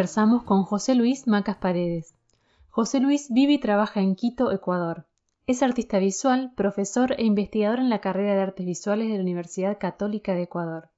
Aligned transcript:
conversamos 0.00 0.44
con 0.44 0.62
José 0.62 0.94
Luis 0.94 1.26
Macas 1.26 1.58
Paredes. 1.58 2.14
José 2.70 3.00
Luis 3.00 3.28
vive 3.28 3.52
y 3.52 3.58
trabaja 3.58 4.00
en 4.00 4.16
Quito, 4.16 4.50
Ecuador. 4.50 5.04
Es 5.46 5.62
artista 5.62 5.98
visual, 5.98 6.54
profesor 6.56 7.12
e 7.18 7.24
investigador 7.24 7.80
en 7.80 7.90
la 7.90 8.00
carrera 8.00 8.34
de 8.34 8.40
artes 8.40 8.64
visuales 8.64 9.08
de 9.08 9.16
la 9.16 9.20
Universidad 9.20 9.76
Católica 9.76 10.32
de 10.32 10.44
Ecuador. 10.44 10.88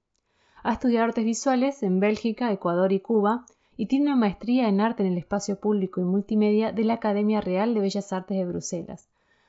Ha 0.63 0.75
estudiado 0.75 1.07
artes 1.07 1.25
visuales 1.25 1.83
en 1.83 1.99
Bélgica, 1.99 2.53
Ecuador 2.53 2.93
y 2.93 3.01
Cuba 3.01 3.45
y 3.77 3.87
tiene 3.87 4.05
una 4.05 4.15
maestría 4.15 4.69
en 4.69 4.81
arte 4.81 5.03
en 5.03 5.11
el 5.11 5.19
espacio 5.19 5.59
público 5.59 6.01
y 6.01 6.05
multimedia 6.05 6.71
de 6.71 6.85
la 6.85 6.95
Academia 6.95 7.41
Real 7.41 7.75
de 7.75 7.81
Bellas 7.81 8.13
Artes 8.13 8.37
de 8.37 8.45
Bruselas. 8.45 9.09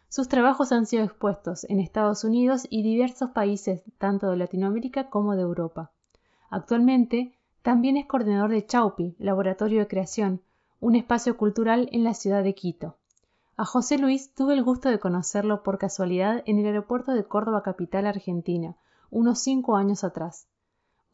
Sus 0.09 0.29
trabajos 0.29 0.71
han 0.71 0.87
sido 0.87 1.03
expuestos 1.03 1.63
en 1.65 1.79
Estados 1.79 2.23
Unidos 2.23 2.65
y 2.71 2.81
diversos 2.81 3.29
países, 3.29 3.83
tanto 3.99 4.31
de 4.31 4.37
Latinoamérica 4.37 5.11
como 5.11 5.35
de 5.35 5.43
Europa. 5.43 5.91
Actualmente, 6.49 7.37
también 7.63 7.95
es 7.95 8.05
coordinador 8.05 8.51
de 8.51 8.65
Chaupi, 8.65 9.15
Laboratorio 9.19 9.79
de 9.79 9.87
Creación, 9.87 10.41
un 10.81 10.95
espacio 10.95 11.37
cultural 11.37 11.87
en 11.93 12.03
la 12.03 12.13
ciudad 12.13 12.43
de 12.43 12.53
Quito. 12.53 12.97
A 13.55 13.63
José 13.63 13.97
Luis 13.97 14.33
tuve 14.35 14.53
el 14.53 14.63
gusto 14.63 14.89
de 14.89 14.99
conocerlo 14.99 15.63
por 15.63 15.77
casualidad 15.77 16.43
en 16.45 16.59
el 16.59 16.65
aeropuerto 16.65 17.13
de 17.13 17.23
Córdoba 17.23 17.63
Capital, 17.63 18.05
Argentina, 18.05 18.75
unos 19.09 19.39
cinco 19.39 19.77
años 19.77 20.03
atrás. 20.03 20.47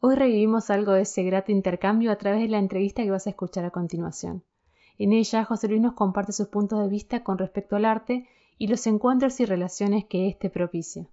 Hoy 0.00 0.16
revivimos 0.16 0.70
algo 0.70 0.92
de 0.92 1.02
ese 1.02 1.22
grato 1.22 1.52
intercambio 1.52 2.10
a 2.10 2.16
través 2.16 2.40
de 2.40 2.48
la 2.48 2.58
entrevista 2.58 3.04
que 3.04 3.12
vas 3.12 3.28
a 3.28 3.30
escuchar 3.30 3.64
a 3.64 3.70
continuación. 3.70 4.42
En 4.98 5.12
ella, 5.12 5.44
José 5.44 5.68
Luis 5.68 5.80
nos 5.80 5.94
comparte 5.94 6.32
sus 6.32 6.48
puntos 6.48 6.82
de 6.82 6.88
vista 6.88 7.22
con 7.22 7.38
respecto 7.38 7.76
al 7.76 7.84
arte 7.84 8.26
y 8.58 8.66
los 8.66 8.86
encuentros 8.88 9.38
y 9.38 9.44
relaciones 9.44 10.04
que 10.04 10.26
éste 10.26 10.50
propicia. 10.50 11.06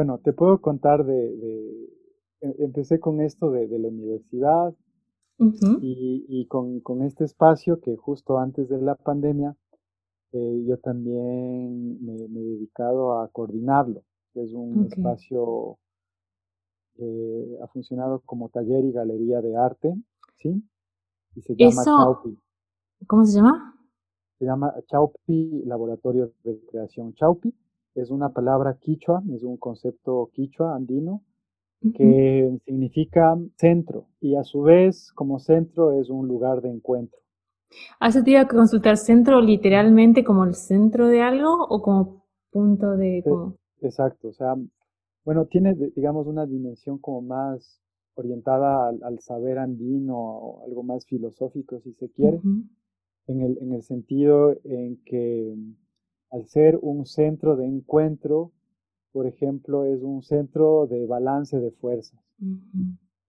Bueno, 0.00 0.16
te 0.16 0.32
puedo 0.32 0.62
contar 0.62 1.04
de, 1.04 1.90
em, 2.40 2.54
empecé 2.60 2.98
con 2.98 3.20
esto 3.20 3.50
de, 3.50 3.68
la 3.78 3.88
universidad, 3.88 4.74
y, 5.36 6.46
con, 6.46 7.02
este 7.02 7.24
espacio 7.24 7.80
que 7.82 7.96
justo 7.96 8.38
antes 8.38 8.70
de 8.70 8.80
la 8.80 8.94
pandemia 8.94 9.54
eh, 10.32 10.64
yo 10.66 10.78
también 10.78 12.02
me, 12.02 12.14
he 12.14 12.28
dedicado 12.28 13.20
a 13.20 13.28
coordinarlo. 13.28 14.02
Es 14.32 14.54
un 14.54 14.86
espacio 14.86 15.76
que 16.94 17.58
ha 17.62 17.66
funcionado 17.66 18.22
como 18.24 18.48
taller 18.48 18.82
y 18.86 18.92
galería 18.92 19.42
de 19.42 19.54
arte, 19.54 19.94
¿sí? 20.36 20.64
Y 21.34 21.42
se 21.42 21.54
llama 21.56 21.84
Chaupi. 21.84 22.38
¿Cómo 23.06 23.26
se 23.26 23.36
llama? 23.36 23.76
Se 24.38 24.46
llama 24.46 24.74
Chaupi 24.86 25.62
Laboratorio 25.66 26.32
de 26.42 26.58
Creación. 26.70 27.12
Chaupi 27.12 27.54
es 27.94 28.10
una 28.10 28.30
palabra 28.30 28.78
quichua, 28.80 29.22
es 29.34 29.42
un 29.42 29.56
concepto 29.56 30.30
quichua 30.32 30.74
andino 30.74 31.22
que 31.96 32.58
significa 32.66 33.38
centro 33.56 34.08
y 34.20 34.36
a 34.36 34.44
su 34.44 34.60
vez 34.60 35.12
como 35.14 35.38
centro 35.38 35.98
es 35.98 36.10
un 36.10 36.28
lugar 36.28 36.60
de 36.60 36.68
encuentro. 36.68 37.18
¿Has 37.98 38.22
tenido 38.22 38.46
que 38.46 38.56
consultar 38.56 38.98
centro 38.98 39.40
literalmente 39.40 40.22
como 40.22 40.44
el 40.44 40.54
centro 40.54 41.08
de 41.08 41.22
algo 41.22 41.66
o 41.68 41.80
como 41.80 42.26
punto 42.50 42.96
de... 42.96 43.24
Exacto, 43.80 44.28
o 44.28 44.32
sea, 44.32 44.56
bueno, 45.24 45.46
tiene 45.46 45.74
digamos 45.96 46.26
una 46.26 46.44
dimensión 46.44 46.98
como 46.98 47.22
más 47.22 47.80
orientada 48.14 48.88
al, 48.88 49.18
saber 49.20 49.58
andino 49.58 50.18
o 50.18 50.64
algo 50.66 50.82
más 50.82 51.06
filosófico 51.06 51.80
si 51.80 51.94
se 51.94 52.10
quiere, 52.10 52.40
en, 53.26 53.40
el, 53.40 53.56
en 53.58 53.72
el 53.72 53.82
sentido 53.82 54.54
en 54.64 55.02
que 55.04 55.54
al 56.30 56.46
ser 56.46 56.78
un 56.80 57.06
centro 57.06 57.56
de 57.56 57.66
encuentro, 57.66 58.52
por 59.12 59.26
ejemplo, 59.26 59.84
es 59.84 60.02
un 60.02 60.22
centro 60.22 60.86
de 60.86 61.06
balance 61.06 61.58
de 61.58 61.72
fuerzas. 61.72 62.20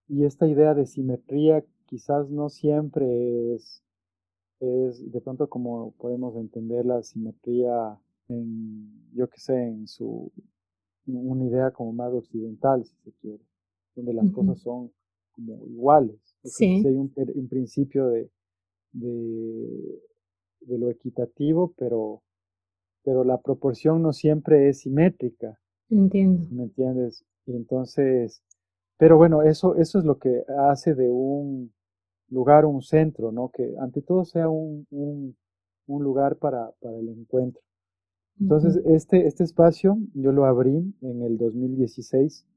Y 0.07 0.25
esta 0.25 0.47
idea 0.47 0.73
de 0.73 0.85
simetría 0.85 1.63
quizás 1.85 2.29
no 2.29 2.49
siempre 2.49 3.55
es, 3.55 3.83
es 4.59 5.11
de 5.11 5.21
pronto 5.21 5.49
como 5.49 5.91
podemos 5.97 6.35
entender 6.35 6.85
la 6.85 7.01
simetría 7.01 7.99
en, 8.29 9.09
yo 9.13 9.27
qué 9.29 9.39
sé, 9.39 9.55
en 9.55 9.87
su, 9.87 10.31
una 11.07 11.45
idea 11.45 11.71
como 11.71 11.93
más 11.93 12.13
occidental, 12.13 12.85
si 12.85 12.95
se 13.03 13.11
quiere, 13.19 13.43
donde 13.95 14.13
las 14.13 14.31
cosas 14.31 14.59
son 14.61 14.91
como 15.31 15.65
iguales. 15.67 16.19
Sí. 16.43 16.83
Hay 16.85 16.95
un, 16.95 17.11
un 17.15 17.47
principio 17.47 18.07
de, 18.07 18.29
de, 18.93 20.01
de, 20.61 20.77
lo 20.77 20.89
equitativo, 20.89 21.73
pero, 21.77 22.21
pero 23.03 23.23
la 23.23 23.39
proporción 23.39 24.01
no 24.01 24.13
siempre 24.13 24.69
es 24.69 24.81
simétrica. 24.81 25.59
Entiendo. 25.89 26.47
¿Me 26.51 26.63
entiendes? 26.63 27.25
Y 27.45 27.55
entonces, 27.55 28.41
pero 28.97 29.17
bueno, 29.17 29.41
eso, 29.41 29.75
eso 29.75 29.99
es 29.99 30.05
lo 30.05 30.17
que 30.19 30.43
hace 30.69 30.95
de 30.95 31.09
un 31.09 31.73
lugar 32.29 32.65
un 32.65 32.81
centro, 32.81 33.31
¿no? 33.31 33.49
Que 33.49 33.75
ante 33.79 34.01
todo 34.01 34.25
sea 34.25 34.49
un, 34.49 34.87
un, 34.89 35.35
un 35.87 36.03
lugar 36.03 36.37
para, 36.37 36.71
para, 36.79 36.97
el 36.97 37.09
encuentro. 37.09 37.61
Entonces, 38.39 38.81
este, 38.85 39.27
este 39.27 39.43
espacio 39.43 39.97
yo 40.13 40.31
lo 40.31 40.45
abrí 40.45 40.95
en 41.01 41.21
el 41.21 41.37
2016. 41.37 42.47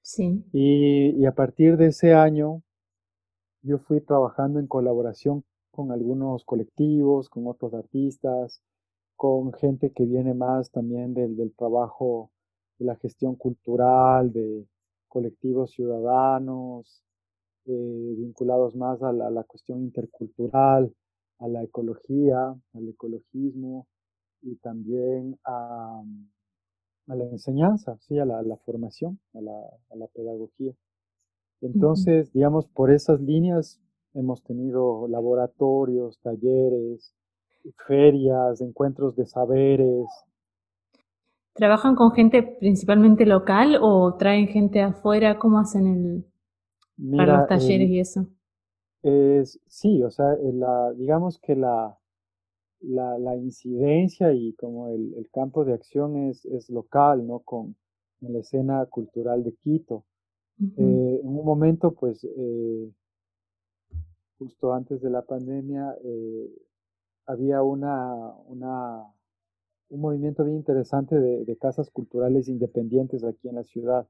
Sí. 0.00 0.44
Y, 0.52 1.10
y 1.20 1.26
a 1.26 1.32
partir 1.32 1.76
de 1.76 1.86
ese 1.86 2.14
año, 2.14 2.62
yo 3.62 3.78
fui 3.78 4.00
trabajando 4.00 4.60
en 4.60 4.66
colaboración 4.66 5.44
con 5.70 5.90
algunos 5.90 6.44
colectivos, 6.44 7.28
con 7.28 7.46
otros 7.46 7.74
artistas, 7.74 8.62
con 9.16 9.52
gente 9.52 9.92
que 9.92 10.04
viene 10.04 10.34
más 10.34 10.70
también 10.70 11.14
del, 11.14 11.36
del 11.36 11.54
trabajo 11.54 12.30
de 12.78 12.86
la 12.86 12.96
gestión 12.96 13.36
cultural, 13.36 14.32
de 14.32 14.66
colectivos 15.08 15.70
ciudadanos, 15.70 17.04
eh, 17.66 18.14
vinculados 18.18 18.76
más 18.76 19.02
a 19.02 19.12
la, 19.12 19.42
cuestión 19.44 19.80
intercultural, 19.80 20.92
a 21.38 21.48
la 21.48 21.62
ecología, 21.62 22.54
al 22.74 22.88
ecologismo 22.88 23.86
y 24.42 24.56
también 24.56 25.38
a, 25.44 26.02
la 27.06 27.24
enseñanza, 27.24 27.96
sí, 28.00 28.18
a 28.18 28.26
la, 28.26 28.56
formación, 28.66 29.18
a 29.32 29.40
la, 29.40 30.06
pedagogía. 30.12 30.74
Entonces, 31.62 32.30
digamos, 32.32 32.66
por 32.66 32.90
esas 32.90 33.20
líneas 33.20 33.80
hemos 34.12 34.42
tenido 34.42 35.08
laboratorios, 35.08 36.18
talleres, 36.20 37.14
ferias, 37.86 38.60
encuentros 38.60 39.16
de 39.16 39.26
saberes, 39.26 40.06
¿Trabajan 41.54 41.94
con 41.94 42.10
gente 42.10 42.42
principalmente 42.42 43.24
local 43.24 43.78
o 43.80 44.16
traen 44.16 44.48
gente 44.48 44.82
afuera? 44.82 45.38
¿Cómo 45.38 45.60
hacen 45.60 45.86
el, 45.86 47.16
para 47.16 47.38
los 47.38 47.48
talleres 47.48 47.88
y 47.88 48.00
eso? 48.00 48.26
Es, 49.02 49.60
sí, 49.68 50.02
o 50.02 50.10
sea, 50.10 50.36
la, 50.42 50.92
digamos 50.94 51.38
que 51.38 51.54
la, 51.54 51.96
la, 52.80 53.36
incidencia 53.36 54.32
y 54.32 54.54
como 54.54 54.88
el, 54.88 55.28
campo 55.32 55.64
de 55.64 55.74
acción 55.74 56.28
es, 56.28 56.44
es, 56.46 56.68
local, 56.70 57.24
¿no? 57.24 57.38
Con 57.38 57.76
en 58.20 58.32
la 58.32 58.40
escena 58.40 58.84
cultural 58.86 59.44
de 59.44 59.52
Quito. 59.54 60.04
Eh, 60.60 61.20
en 61.22 61.28
un 61.28 61.44
momento, 61.44 61.92
pues, 61.92 62.24
eh, 62.24 62.90
justo 64.38 64.72
antes 64.72 65.00
de 65.02 65.10
la 65.10 65.22
pandemia, 65.22 65.94
eh, 66.02 66.50
había 67.26 67.62
una, 67.62 68.32
una 68.46 69.06
un 69.88 70.00
movimiento 70.00 70.44
bien 70.44 70.58
interesante 70.58 71.18
de, 71.18 71.56
casas 71.56 71.90
culturales 71.90 72.48
independientes 72.48 73.24
aquí 73.24 73.48
en 73.48 73.56
la 73.56 73.64
ciudad, 73.64 74.06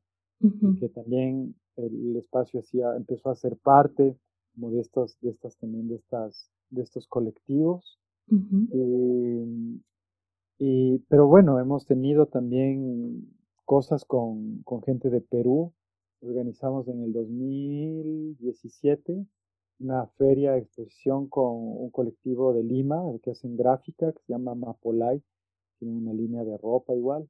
que 0.80 0.88
también 0.88 1.54
el, 1.76 2.16
espacio 2.16 2.60
hacía, 2.60 2.94
empezó 2.96 3.30
a 3.30 3.36
ser 3.36 3.56
parte 3.56 4.18
como 4.54 4.70
de 4.70 4.80
estos, 4.80 5.18
de 5.20 5.30
estas 5.30 5.56
también 5.58 5.88
de 5.88 5.96
estas, 5.96 6.50
de 6.70 6.82
estos 6.82 7.06
colectivos. 7.06 7.98
Em, 8.30 9.80
y, 10.58 10.98
pero 11.08 11.26
bueno, 11.26 11.58
hemos 11.58 11.86
tenido 11.86 12.26
también 12.26 13.28
cosas 13.64 14.04
con, 14.04 14.62
con 14.62 14.82
gente 14.82 15.10
de 15.10 15.20
Perú. 15.20 15.72
Organizamos 16.20 16.88
en 16.88 17.02
el 17.02 17.12
2017 17.12 19.26
una 19.80 20.06
feria 20.18 20.52
de 20.52 20.60
exposición 20.60 21.28
con 21.28 21.52
un 21.54 21.90
colectivo 21.90 22.52
de 22.52 22.62
Lima, 22.62 23.02
que 23.22 23.32
hacen 23.32 23.56
gráfica, 23.56 24.12
que 24.12 24.20
se 24.26 24.32
llama 24.32 24.54
Mapolay, 24.54 25.22
tiene 25.78 25.96
una 25.96 26.12
línea 26.12 26.44
de 26.44 26.56
ropa 26.58 26.94
igual. 26.94 27.28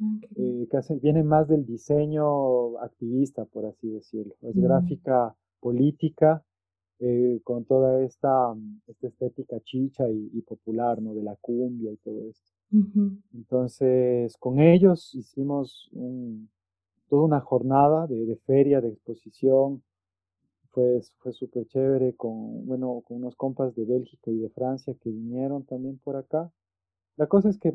Ah, 0.00 0.18
eh, 0.36 0.68
que 0.70 0.94
viene 1.00 1.22
más 1.22 1.48
del 1.48 1.64
diseño 1.64 2.78
activista, 2.78 3.46
por 3.46 3.64
así 3.64 3.88
decirlo. 3.88 4.34
Es 4.42 4.54
mm. 4.54 4.60
gráfica 4.60 5.34
política 5.60 6.44
eh, 6.98 7.40
con 7.44 7.64
toda 7.64 8.02
esta, 8.04 8.54
esta 8.86 9.06
estética 9.08 9.60
chicha 9.60 10.08
y, 10.08 10.40
popular, 10.42 11.00
¿no? 11.00 11.14
De 11.14 11.22
la 11.22 11.36
cumbia 11.36 11.92
y 11.92 11.96
todo 11.96 12.28
esto. 12.28 12.52
Entonces, 13.32 14.36
con 14.38 14.60
ellos 14.60 15.14
hicimos 15.14 15.90
toda 17.08 17.22
una 17.24 17.40
jornada 17.40 18.06
de, 18.06 18.36
feria, 18.46 18.80
de 18.80 18.88
exposición. 18.88 19.82
Fue, 20.76 21.00
fue 21.20 21.32
súper 21.32 21.66
chévere 21.68 22.14
con, 22.16 22.66
bueno, 22.66 23.02
con 23.06 23.16
unos 23.16 23.34
compas 23.34 23.74
de 23.74 23.86
Bélgica 23.86 24.30
y 24.30 24.36
de 24.36 24.50
Francia 24.50 24.94
que 25.00 25.08
vinieron 25.08 25.64
también 25.64 25.98
por 26.04 26.16
acá. 26.16 26.52
La 27.16 27.26
cosa 27.28 27.48
es 27.48 27.58
que 27.58 27.74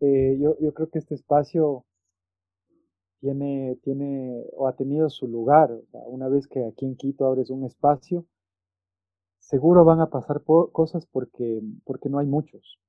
eh, 0.00 0.36
yo, 0.36 0.58
yo 0.58 0.74
creo 0.74 0.90
que 0.90 0.98
este 0.98 1.14
espacio 1.14 1.84
tiene, 3.20 3.78
tiene 3.84 4.44
o 4.54 4.66
ha 4.66 4.74
tenido 4.74 5.08
su 5.10 5.28
lugar. 5.28 5.70
una 5.92 6.26
vez 6.26 6.48
que 6.48 6.64
aquí 6.64 6.86
en 6.86 6.96
Quito 6.96 7.24
abres 7.24 7.50
un 7.50 7.64
espacio, 7.64 8.26
seguro 9.38 9.84
van 9.84 10.00
a 10.00 10.10
pasar 10.10 10.42
cosas 10.72 11.06
porque, 11.06 11.62
porque 11.84 12.08
no 12.08 12.18
hay 12.18 12.26
muchos. 12.26 12.80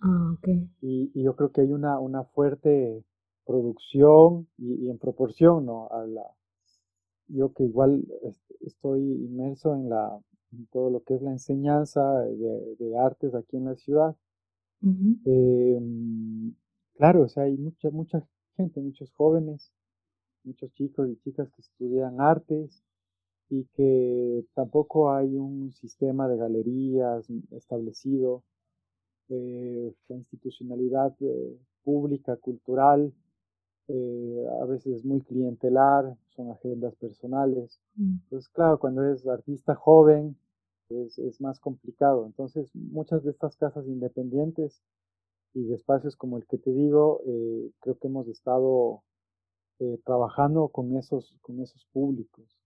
Ah, 0.00 0.38
y, 0.80 1.22
yo 1.22 1.36
creo 1.36 1.52
que 1.52 1.60
hay 1.60 1.72
una, 1.74 1.98
una 1.98 2.24
fuerte 2.24 3.04
producción 3.44 4.48
y, 4.56 4.88
en 4.88 4.96
proporción, 4.96 5.66
¿no? 5.66 5.88
A 5.90 6.06
la, 6.06 6.22
yo 7.28 7.52
que 7.52 7.64
igual 7.64 8.04
estoy 8.60 9.00
inmerso 9.00 9.74
en, 9.74 9.88
la, 9.88 10.18
todo 10.70 10.90
lo 10.90 11.02
que 11.02 11.14
es 11.14 11.22
la 11.22 11.32
enseñanza 11.32 12.02
de, 12.20 12.96
artes 12.98 13.34
aquí 13.34 13.56
en 13.56 13.64
la 13.66 13.76
ciudad. 13.76 14.16
Em, 15.24 16.54
claro, 16.94 17.22
o 17.22 17.28
sea, 17.28 17.44
hay 17.44 17.56
mucha, 17.56 17.90
mucha 17.90 18.26
gente, 18.56 18.80
muchos 18.80 19.12
jóvenes, 19.12 19.72
muchos 20.44 20.72
chicos 20.74 21.08
y 21.08 21.16
chicas 21.18 21.48
que 21.50 21.62
estudian 21.62 22.20
artes 22.20 22.82
y 23.48 23.64
que 23.74 24.44
tampoco 24.54 25.12
hay 25.12 25.36
un 25.36 25.72
sistema 25.72 26.26
de 26.28 26.36
galerías 26.36 27.26
establecido, 27.50 28.42
eh, 29.28 29.94
la 30.08 30.16
institucionalidad 30.16 31.14
eh, 31.20 31.58
pública, 31.84 32.36
cultural, 32.36 33.12
eh, 33.88 34.46
a 34.60 34.64
veces 34.66 34.98
es 34.98 35.04
muy 35.04 35.20
clientelar, 35.20 36.16
son 36.30 36.50
agendas 36.50 36.94
personales. 36.96 37.80
Mm. 37.96 38.16
Entonces, 38.24 38.48
claro, 38.50 38.78
cuando 38.78 39.04
es 39.10 39.26
artista 39.26 39.74
joven 39.74 40.36
es, 40.88 41.18
es 41.18 41.40
más 41.40 41.60
complicado. 41.60 42.26
Entonces, 42.26 42.70
muchas 42.74 43.22
de 43.24 43.30
estas 43.30 43.56
casas 43.56 43.86
independientes 43.86 44.82
y 45.54 45.64
de 45.64 45.74
espacios 45.74 46.16
como 46.16 46.38
el 46.38 46.46
que 46.46 46.58
te 46.58 46.72
digo, 46.72 47.20
creo 47.80 47.98
que 47.98 48.08
hemos 48.08 48.26
estado 48.26 49.02
trabajando 50.04 50.68
con 50.68 50.96
esos, 50.96 51.36
con 51.42 51.60
esos 51.60 51.84
públicos. 51.92 52.56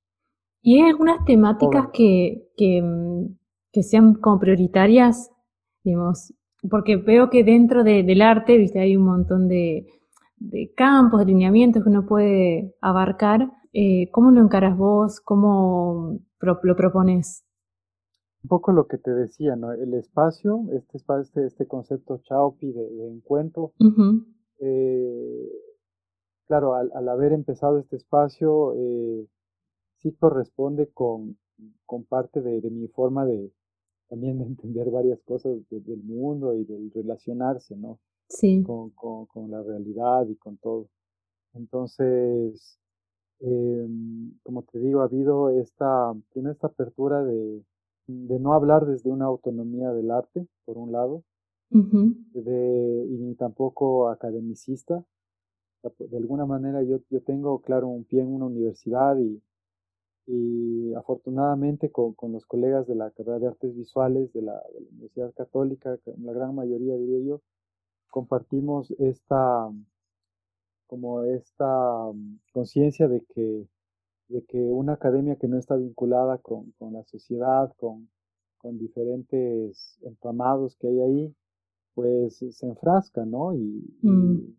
¿Y 0.63 0.81
hay 0.81 0.91
algunas 0.91 1.25
temáticas 1.25 1.89
que, 1.93 2.49
que, 2.57 2.83
que, 3.73 3.83
sean 3.83 4.15
como 4.15 4.41
prioritarias? 4.41 5.31
Digamos, 5.85 6.35
porque 6.69 6.97
veo 6.97 7.31
que 7.31 7.45
dentro 7.45 7.85
del 7.85 8.21
arte, 8.23 8.57
viste, 8.59 8.81
hay 8.81 8.97
un 8.97 9.05
montón 9.05 9.47
de, 9.47 9.87
de 10.37 10.73
campos, 10.77 11.21
de 11.21 11.27
lineamientos 11.27 11.83
que 11.83 11.89
uno 11.89 12.07
puede 12.07 12.75
abarcar. 12.81 13.51
Eh, 13.73 14.11
¿Cómo 14.13 14.31
lo 14.31 14.41
encaras 14.41 14.77
vos? 14.77 15.21
¿Cómo 15.21 16.19
lo 16.41 16.77
propones? 16.77 17.45
Un 18.43 18.49
poco 18.49 18.73
lo 18.73 18.87
que 18.87 18.99
te 18.99 19.11
decía, 19.11 19.57
¿no? 19.57 19.73
El 19.73 19.95
espacio, 19.95 20.65
este 20.73 20.99
espacio, 20.99 21.23
este, 21.23 21.47
este 21.47 21.67
concepto 21.67 22.19
chaupi 22.23 22.73
de, 22.73 23.09
encuentro, 23.09 23.73
eh, 24.61 25.49
claro, 26.47 26.75
al, 26.75 26.91
al, 26.95 27.09
haber 27.09 27.33
empezado 27.33 27.79
este 27.79 27.97
espacio, 27.97 28.75
eh, 28.77 29.27
sí 29.99 30.13
corresponde 30.13 30.89
con, 30.93 31.37
con 31.85 32.05
parte 32.05 32.41
de, 32.41 32.71
mi 32.71 32.89
forma 32.89 33.25
de 33.25 33.53
también 34.09 34.39
de 34.39 34.45
entender 34.45 34.91
varias 34.91 35.21
cosas 35.25 35.53
del 35.71 36.03
mundo 36.05 36.55
y 36.55 36.65
del 36.65 36.93
relacionarse, 36.93 37.77
¿no? 37.77 37.99
Sí. 38.29 38.63
Con, 38.65 38.91
con, 38.91 39.51
la 39.51 39.63
realidad 39.63 40.27
y 40.29 40.37
con 40.37 40.57
todo. 40.59 40.89
Entonces, 41.55 42.79
em, 43.41 44.33
como 44.43 44.63
te 44.63 44.79
digo, 44.79 45.01
ha 45.01 45.05
habido 45.05 45.51
esta, 45.51 46.15
tiene 46.33 46.51
esta 46.51 46.69
apertura 46.69 47.25
de, 47.25 47.63
de 48.07 48.39
no 48.39 48.53
hablar 48.53 48.87
desde 48.87 49.11
una 49.11 49.27
autonomía 49.27 49.93
del 49.93 50.11
arte, 50.11 50.47
por 50.65 50.79
un 50.79 50.93
lado, 50.93 51.23
de, 51.71 53.07
y 53.09 53.19
ni 53.19 53.35
tampoco 53.35 54.09
academicista. 54.09 55.05
De 55.99 56.17
alguna 56.17 56.47
manera 56.47 56.83
yo, 56.83 56.99
yo 57.11 57.23
tengo, 57.23 57.61
claro, 57.61 57.89
un 57.89 58.05
pie 58.05 58.23
en 58.23 58.33
una 58.33 58.47
universidad 58.47 59.17
y, 59.19 59.41
y 60.27 60.93
afortunadamente 60.95 61.91
con, 61.91 62.15
con, 62.15 62.33
los 62.33 62.45
colegas 62.47 62.87
de 62.87 62.97
la 62.97 63.11
carrera 63.13 63.39
de 63.39 63.47
artes 63.49 63.77
visuales 63.77 64.33
de 64.33 64.43
la, 64.43 64.61
Universidad 64.91 65.33
Católica, 65.35 65.97
la 66.19 66.33
gran 66.33 66.55
mayoría 66.55 66.97
diría 66.97 67.21
yo, 67.21 67.41
compartimos 68.11 68.91
esta 68.99 69.71
como 70.87 71.23
esta 71.25 72.13
mm, 72.13 72.41
conciencia 72.53 73.09
de 73.09 73.25
que, 73.35 73.67
de 74.29 74.45
que 74.45 74.59
una 74.59 74.95
academia 74.95 75.37
que 75.37 75.49
no 75.49 75.59
está 75.59 75.77
vinculada 75.77 76.39
con, 76.39 76.73
con 76.79 76.93
la 76.93 77.03
sociedad, 77.05 77.73
con, 77.77 78.09
con, 78.59 78.79
diferentes 78.79 79.99
entramados 80.03 80.77
que 80.77 80.89
hay 80.89 81.01
ahí, 81.01 81.37
pues 81.95 82.39
se 82.39 82.67
enfrasca, 82.67 83.25
¿no? 83.25 83.55
Y, 83.55 83.99
y, 84.03 84.09
mm. 84.09 84.57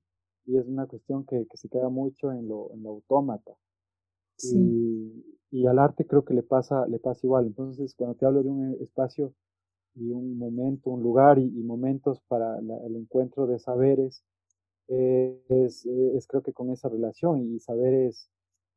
es 0.48 0.68
una 0.68 0.86
cuestión 0.86 1.26
que, 1.26 1.46
que, 1.48 1.58
se 1.58 1.70
queda 1.70 1.90
mucho 1.90 2.32
en 2.32 2.48
lo, 2.48 2.74
en 2.74 2.84
lo 2.84 2.90
autómata. 2.90 3.54
Sí 4.36 5.24
y 5.52 5.66
al 5.66 5.80
arte 5.80 6.06
creo 6.06 6.26
que 6.26 6.34
le 6.34 6.44
pasa, 6.44 6.86
le 6.88 7.00
pasa 7.00 7.22
igual. 7.24 7.46
Entonces, 7.46 7.96
cuando 7.96 8.16
te 8.16 8.26
hablo 8.26 8.44
de 8.44 8.50
un 8.50 8.78
espacio 8.82 9.34
y 10.00 10.12
un 10.12 10.38
momento, 10.38 10.90
un 10.92 11.02
lugar 11.02 11.40
y, 11.40 11.50
momentos 11.64 12.22
para 12.28 12.58
el 12.60 12.96
encuentro 12.96 13.48
de 13.48 13.60
saberes, 13.60 14.24
eh, 14.88 15.42
es, 15.50 15.86
es, 15.86 16.28
creo 16.28 16.44
que 16.44 16.54
con 16.54 16.72
esa 16.72 16.90
relación 16.90 17.42
y 17.54 17.60
saberes 17.60 18.30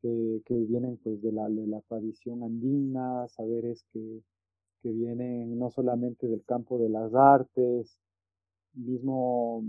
que, 0.03 0.43
que 0.45 0.55
vienen 0.55 0.97
pues 0.99 1.23
de 1.23 1.33
la, 1.33 1.49
de 1.49 1.67
la 1.67 1.81
tradición 1.83 2.43
andina, 2.43 3.29
saberes 3.29 3.85
que, 3.93 4.23
que 4.83 4.91
vienen 4.91 5.59
no 5.59 5.71
solamente 5.71 6.27
del 6.27 6.45
campo 6.45 6.79
de 6.79 6.89
las 6.89 7.15
artes, 7.15 7.99
mismo 8.75 9.65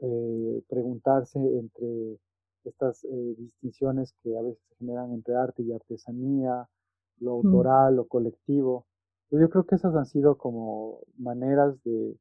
eh, 0.00 0.62
preguntarse 0.68 1.38
entre 1.38 2.18
estas 2.64 3.04
eh, 3.04 3.34
distinciones 3.38 4.14
que 4.22 4.36
a 4.36 4.42
veces 4.42 4.62
se 4.68 4.76
generan 4.76 5.12
entre 5.12 5.34
arte 5.34 5.62
y 5.62 5.72
artesanía, 5.72 6.68
lo 7.18 7.32
autoral, 7.32 7.96
lo 7.96 8.06
colectivo. 8.06 8.86
Yo 9.38 9.48
creo 9.50 9.64
que 9.64 9.76
esas 9.76 9.94
han 9.94 10.06
sido 10.06 10.36
como 10.36 11.00
maneras 11.16 11.82
de, 11.84 12.16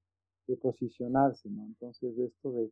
posicionarse, 0.62 1.50
¿no? 1.50 1.64
Entonces, 1.66 2.18
esto 2.18 2.52
de 2.52 2.70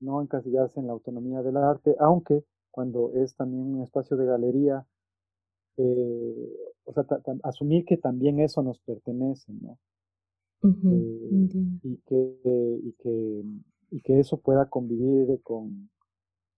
no 0.00 0.20
encasillarse 0.20 0.78
en 0.80 0.86
la 0.86 0.92
autonomía 0.92 1.40
del 1.40 1.56
arte, 1.56 1.96
aunque 1.98 2.44
cuando 2.70 3.10
es 3.14 3.34
también 3.36 3.62
un 3.62 3.82
espacio 3.82 4.18
de 4.18 4.26
galería, 4.26 4.86
eh, 5.78 6.56
o 6.84 6.92
sea, 6.92 7.06
asumir 7.42 7.86
que 7.86 7.96
también 7.96 8.38
eso 8.40 8.62
nos 8.62 8.78
pertenece, 8.80 9.50
¿no? 9.54 9.78
Eh, 10.62 11.48
y, 11.82 11.96
que, 12.06 12.80
y, 12.82 12.92
que, 12.98 13.44
y 13.90 14.00
que 14.02 14.18
eso 14.18 14.38
pueda 14.38 14.68
convivir 14.68 15.40
con, 15.42 15.88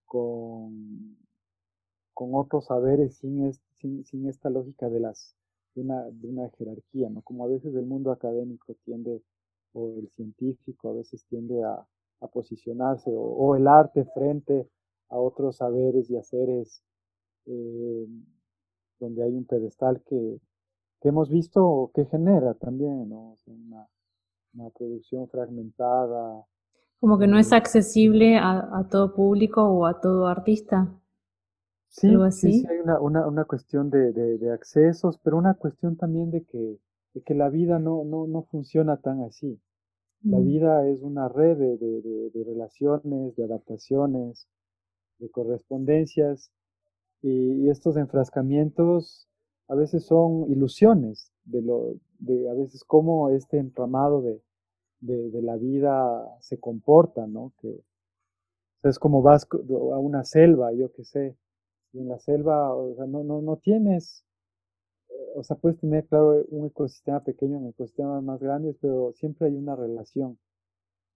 con, 0.05 1.17
con 2.13 2.29
otros 2.33 2.65
saberes 2.65 3.15
sin, 3.17 3.53
sin, 3.75 4.03
sin, 4.03 4.27
esta 4.27 4.49
lógica 4.49 4.89
de, 4.89 4.99
las, 4.99 5.35
de, 5.79 5.85
una, 5.85 6.03
de 6.11 6.27
una 6.27 6.49
jerarquía, 6.57 7.09
¿no? 7.09 7.21
Como 7.21 7.45
a 7.45 7.47
veces 7.47 7.73
el 7.75 7.85
mundo 7.85 8.11
académico 8.11 8.75
tiende, 8.85 9.21
o 9.73 9.99
el 9.99 10.09
científico 10.09 10.89
a 10.89 10.93
veces 10.93 11.25
tiende 11.25 11.63
a, 11.63 11.85
a 12.21 12.27
posicionarse, 12.27 13.11
o, 13.15 13.55
el 13.55 13.67
arte 13.67 14.05
frente 14.13 14.67
a 15.09 15.17
otros 15.17 15.57
saberes 15.57 16.09
y 16.09 16.17
haceres, 16.17 16.83
eh, 17.45 18.07
donde 18.99 19.23
hay 19.23 19.35
un 19.35 19.45
pedestal 19.45 20.01
que, 20.03 20.39
que 21.01 21.09
hemos 21.09 21.29
visto 21.29 21.91
que 21.93 22.05
genera 22.05 22.53
también, 22.55 23.09
¿no? 23.09 23.37
una, 23.47 23.87
una 24.53 24.69
producción 24.71 25.27
fragmentada, 25.29 26.45
como 26.99 27.17
que 27.17 27.27
no 27.27 27.39
es 27.39 27.53
accesible 27.53 28.37
a, 28.37 28.85
todo 28.91 29.13
público 29.13 29.63
o 29.63 29.85
a 29.85 30.01
todo 30.01 30.27
artista. 30.27 30.89
Sí, 31.89 32.07
sí, 32.31 32.65
hay 32.69 32.77
una, 32.77 32.99
una, 32.99 33.27
una 33.27 33.45
cuestión 33.45 33.89
de, 33.89 34.13
de, 34.13 34.51
accesos, 34.51 35.19
pero 35.23 35.37
una 35.37 35.55
cuestión 35.55 35.97
también 35.97 36.29
de 36.29 36.43
que, 36.43 36.77
de 37.15 37.21
que 37.23 37.33
la 37.33 37.49
vida 37.49 37.79
no, 37.79 38.03
no, 38.05 38.27
no 38.27 38.43
funciona 38.43 38.97
tan 38.97 39.21
así. 39.21 39.59
La 40.21 40.37
mm. 40.37 40.43
vida 40.45 40.87
es 40.87 41.01
una 41.01 41.27
red 41.29 41.57
de, 41.57 41.77
de, 41.77 42.43
relaciones, 42.43 43.35
de 43.35 43.43
adaptaciones, 43.43 44.47
de 45.17 45.29
correspondencias, 45.31 46.51
y, 47.21 47.69
estos 47.69 47.97
enfrascamientos 47.97 49.27
a 49.67 49.75
veces 49.75 50.05
son 50.05 50.49
ilusiones 50.49 51.31
de 51.43 51.61
lo, 51.63 51.95
de 52.19 52.49
a 52.49 52.53
veces 52.53 52.83
cómo 52.83 53.29
este 53.29 53.57
entramado 53.57 54.21
de, 54.21 54.41
de, 55.01 55.41
la 55.41 55.57
vida 55.57 56.37
se 56.39 56.59
comporta, 56.59 57.25
¿no? 57.25 57.51
Que 57.59 57.81
es 58.83 58.99
como 58.99 59.21
vas 59.23 59.47
a 59.51 59.97
una 59.97 60.23
selva, 60.23 60.71
yo 60.73 60.91
qué 60.91 61.03
sé, 61.03 61.35
y 61.93 61.99
en 61.99 62.09
la 62.09 62.19
selva, 62.19 62.73
o 62.73 62.95
sea, 62.95 63.05
no, 63.05 63.23
no, 63.23 63.41
no 63.41 63.57
tienes, 63.57 64.25
eh, 65.09 65.33
o 65.35 65.43
sea, 65.43 65.57
puedes 65.57 65.79
tener, 65.79 66.05
claro, 66.07 66.45
un 66.49 66.67
ecosistema 66.67 67.23
pequeño 67.23 67.57
en 67.57 67.67
ecosistemas 67.67 68.23
más 68.23 68.39
grandes, 68.39 68.77
pero 68.81 69.11
siempre 69.13 69.47
hay 69.47 69.55
una 69.55 69.75
relación. 69.75 70.37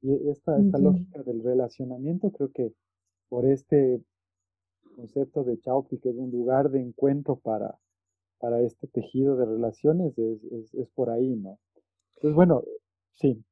Y 0.02 0.30
esta, 0.30 0.60
esta 0.60 0.78
lógica 0.80 1.24
del 1.24 1.42
relacionamiento, 1.42 2.32
creo 2.32 2.52
que 2.52 2.74
por 3.30 3.46
este 3.46 4.04
concepto 4.96 5.44
de 5.44 5.60
Chaupi, 5.60 5.98
que 6.00 6.10
es 6.10 6.18
un 6.18 6.30
lugar 6.30 6.70
de 6.72 6.82
encuentro 6.82 7.38
para, 7.38 7.80
para 8.40 8.62
este 8.62 8.88
tejido 8.88 9.38
de 9.38 9.46
relaciones, 9.46 10.18
es, 10.18 10.44
es, 10.52 10.74
es 10.74 10.90
por 10.90 11.10
ahí, 11.10 11.36
¿no? 11.36 11.58
Entonces, 12.16 12.36
bueno, 12.36 12.64
sí. 13.14 13.44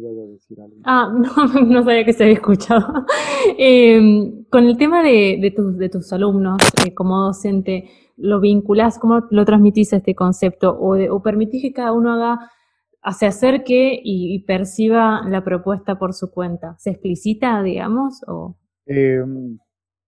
Decir 0.00 0.60
algo. 0.60 0.76
Ah, 0.84 1.12
no, 1.14 1.62
no 1.62 1.82
sabía 1.84 2.04
que 2.04 2.12
se 2.12 2.24
había 2.24 2.34
escuchado. 2.34 3.04
Em, 3.58 4.44
con 4.50 4.64
el 4.64 4.76
tema 4.76 5.02
de, 5.02 5.52
tus, 5.54 5.76
de 5.76 5.88
tus 5.88 6.12
alumnos, 6.12 6.58
eh, 6.84 6.94
como 6.94 7.18
docente, 7.18 7.88
¿lo 8.16 8.40
vinculás? 8.40 8.98
¿Cómo 8.98 9.22
lo 9.30 9.44
transmitís 9.44 9.92
a 9.92 9.96
este 9.96 10.14
concepto? 10.14 10.70
¿O, 10.78 10.96
o 10.96 11.22
permitís 11.22 11.62
que 11.62 11.72
cada 11.72 11.92
uno 11.92 12.12
haga, 12.12 12.50
se 13.12 13.26
acerque 13.26 14.00
y, 14.02 14.38
perciba 14.44 15.22
la 15.28 15.44
propuesta 15.44 15.98
por 15.98 16.14
su 16.14 16.30
cuenta? 16.30 16.74
¿Se 16.78 16.90
explicita, 16.90 17.62
digamos? 17.62 18.22
O? 18.26 18.56
Em, 18.86 19.58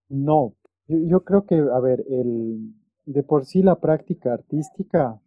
no, 0.08 0.54
yo, 0.88 1.20
creo 1.24 1.44
que, 1.44 1.56
a 1.56 1.80
ver, 1.80 2.04
el, 2.08 2.72
de 3.04 3.22
por 3.22 3.44
sí 3.44 3.62
la 3.62 3.76
práctica 3.80 4.32
artística 4.32 5.20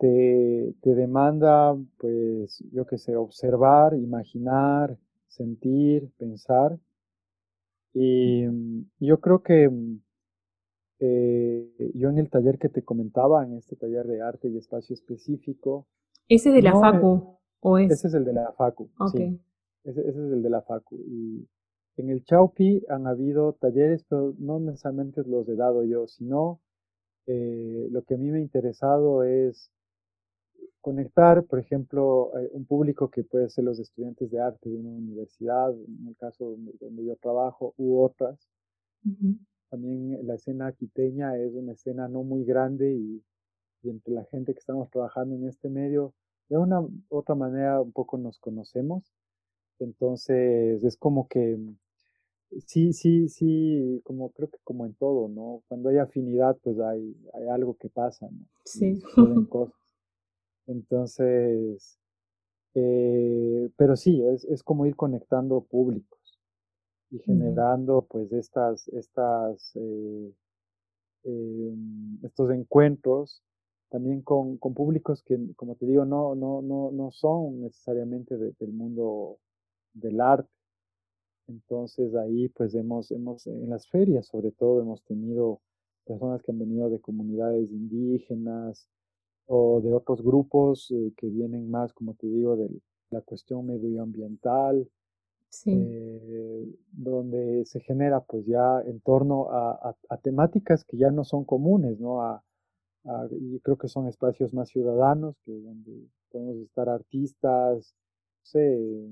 te, 0.00 0.94
demanda, 0.94 1.76
pues, 1.98 2.64
yo 2.72 2.86
qué 2.86 2.96
sé, 2.96 3.16
observar, 3.16 3.94
imaginar, 3.94 4.96
sentir, 5.28 6.10
pensar. 6.16 6.78
Y 7.92 8.46
yo 8.98 9.20
creo 9.20 9.42
que 9.42 9.70
eh, 11.00 11.92
yo 11.94 12.08
en 12.08 12.18
el 12.18 12.30
taller 12.30 12.58
que 12.58 12.70
te 12.70 12.82
comentaba, 12.82 13.44
en 13.44 13.56
este 13.56 13.76
taller 13.76 14.06
de 14.06 14.22
arte 14.22 14.48
y 14.48 14.56
espacio 14.56 14.94
específico. 14.94 15.86
¿Ese 16.28 16.50
de 16.50 16.62
la 16.62 16.72
FACU? 16.72 17.36
¿o 17.60 17.78
es? 17.78 17.90
Ese 17.90 18.08
es 18.08 18.14
el 18.14 18.24
de 18.24 18.32
la 18.32 18.52
FACU. 18.52 18.88
Sí, 19.12 19.38
ese, 19.84 20.00
ese, 20.00 20.10
es 20.10 20.16
el 20.16 20.42
de 20.42 20.50
la 20.50 20.62
FACU. 20.62 20.96
Y 20.96 21.46
en 21.96 22.08
el 22.08 22.24
Chaupi 22.24 22.82
han 22.88 23.06
habido 23.06 23.52
talleres, 23.52 24.04
pero 24.08 24.34
no 24.38 24.60
necesariamente 24.60 25.22
los 25.26 25.46
he 25.48 25.56
dado 25.56 25.84
yo, 25.84 26.06
sino 26.06 26.60
eh, 27.26 27.88
lo 27.90 28.02
que 28.02 28.14
a 28.14 28.18
mí 28.18 28.30
me 28.30 28.38
ha 28.38 28.42
interesado 28.42 29.24
es 29.24 29.70
conectar, 30.80 31.44
por 31.44 31.58
ejemplo, 31.58 32.32
eh, 32.38 32.48
un 32.52 32.64
público 32.64 33.10
que 33.10 33.22
puede 33.22 33.48
ser 33.50 33.64
los 33.64 33.78
estudiantes 33.78 34.30
de 34.30 34.40
arte 34.40 34.68
de 34.68 34.76
una 34.76 34.90
universidad, 34.90 35.72
en 35.72 36.08
el 36.08 36.16
caso 36.16 36.56
donde, 36.80 37.04
yo 37.04 37.16
trabajo, 37.16 37.74
u 37.76 38.00
otras. 38.02 38.38
También 39.70 40.26
la 40.26 40.34
escena 40.34 40.72
quiteña 40.72 41.36
es 41.36 41.54
una 41.54 41.72
escena 41.72 42.08
no 42.08 42.22
muy 42.22 42.44
grande 42.44 42.92
y, 42.92 43.22
entre 43.82 44.12
la 44.12 44.24
gente 44.24 44.52
que 44.52 44.58
estamos 44.58 44.90
trabajando 44.90 45.34
en 45.36 45.46
este 45.46 45.70
medio, 45.70 46.12
de 46.50 46.58
una 46.58 46.86
otra 47.08 47.34
manera 47.34 47.80
un 47.80 47.92
poco 47.92 48.18
nos 48.18 48.38
conocemos. 48.38 49.04
Entonces 49.78 50.84
es 50.84 50.96
como 50.98 51.28
que 51.28 51.58
sí, 52.66 52.92
sí, 52.92 53.28
sí, 53.28 54.00
como 54.04 54.30
creo 54.32 54.50
que 54.50 54.58
como 54.64 54.84
en 54.84 54.94
todo, 54.94 55.28
¿no? 55.28 55.62
Cuando 55.68 55.88
hay 55.88 55.98
afinidad, 55.98 56.58
pues 56.62 56.78
hay, 56.78 57.16
hay 57.32 57.48
algo 57.48 57.74
que 57.74 57.88
pasa, 57.88 58.28
¿no? 58.30 58.44
Sí. 58.64 59.00
cosas. 59.48 59.79
Entonces, 60.66 61.98
eh, 62.74 63.70
pero 63.76 63.96
sí, 63.96 64.22
es, 64.22 64.44
es, 64.44 64.62
como 64.62 64.86
ir 64.86 64.96
conectando 64.96 65.62
públicos 65.62 66.38
y 67.10 67.18
generando 67.20 68.02
pues 68.02 68.32
estas, 68.32 68.88
estas, 68.88 69.72
eh, 69.76 70.32
em, 71.24 72.18
estos 72.24 72.50
encuentros 72.50 73.42
también 73.90 74.22
con, 74.22 74.56
con, 74.58 74.74
públicos 74.74 75.22
que, 75.24 75.36
como 75.56 75.74
te 75.74 75.86
digo, 75.86 76.04
no, 76.04 76.36
no, 76.36 76.62
no, 76.62 76.92
no 76.92 77.10
son 77.10 77.62
necesariamente 77.62 78.36
del 78.38 78.72
mundo 78.72 79.38
del 79.92 80.20
arte. 80.20 80.48
Entonces 81.48 82.14
ahí 82.14 82.48
pues 82.50 82.74
hemos, 82.74 83.10
hemos, 83.10 83.46
en 83.48 83.68
las 83.68 83.88
ferias 83.88 84.28
sobre 84.28 84.52
todo 84.52 84.80
hemos 84.80 85.02
tenido 85.02 85.60
personas 86.06 86.42
que 86.42 86.52
han 86.52 86.60
venido 86.60 86.88
de 86.88 87.00
comunidades 87.00 87.70
indígenas, 87.72 88.88
o 89.52 89.80
de 89.80 89.92
otros 89.92 90.22
grupos 90.22 90.92
eh, 90.92 91.12
que 91.16 91.26
vienen 91.26 91.68
más, 91.72 91.92
como 91.92 92.14
te 92.14 92.28
digo, 92.28 92.56
de 92.56 92.70
la 93.10 93.20
cuestión 93.20 93.66
medioambiental, 93.66 94.88
eh, 95.66 96.68
donde 96.92 97.64
se 97.66 97.80
genera 97.80 98.20
pues 98.20 98.46
ya 98.46 98.80
en 98.86 99.00
torno 99.00 99.48
a, 99.50 99.96
temáticas 100.22 100.84
que 100.84 100.96
ya 100.96 101.10
no 101.10 101.24
son 101.24 101.44
comunes, 101.44 101.98
¿no? 101.98 102.22
A, 102.22 102.44
y 103.32 103.58
creo 103.60 103.76
que 103.76 103.88
son 103.88 104.06
espacios 104.06 104.54
más 104.54 104.68
ciudadanos, 104.68 105.34
que 105.44 105.52
donde 105.52 106.06
podemos 106.30 106.56
estar 106.58 106.88
artistas, 106.88 107.96
no 108.42 108.44
sé, 108.44 109.08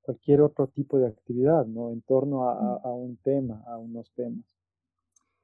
cualquier 0.00 0.40
otro 0.40 0.68
tipo 0.68 0.98
de 0.98 1.08
actividad, 1.08 1.66
¿no? 1.66 1.90
En 1.90 2.00
torno 2.00 2.48
a, 2.48 2.76
a 2.78 2.94
un 2.94 3.18
tema, 3.18 3.62
a 3.66 3.76
unos 3.76 4.10
temas. 4.12 4.46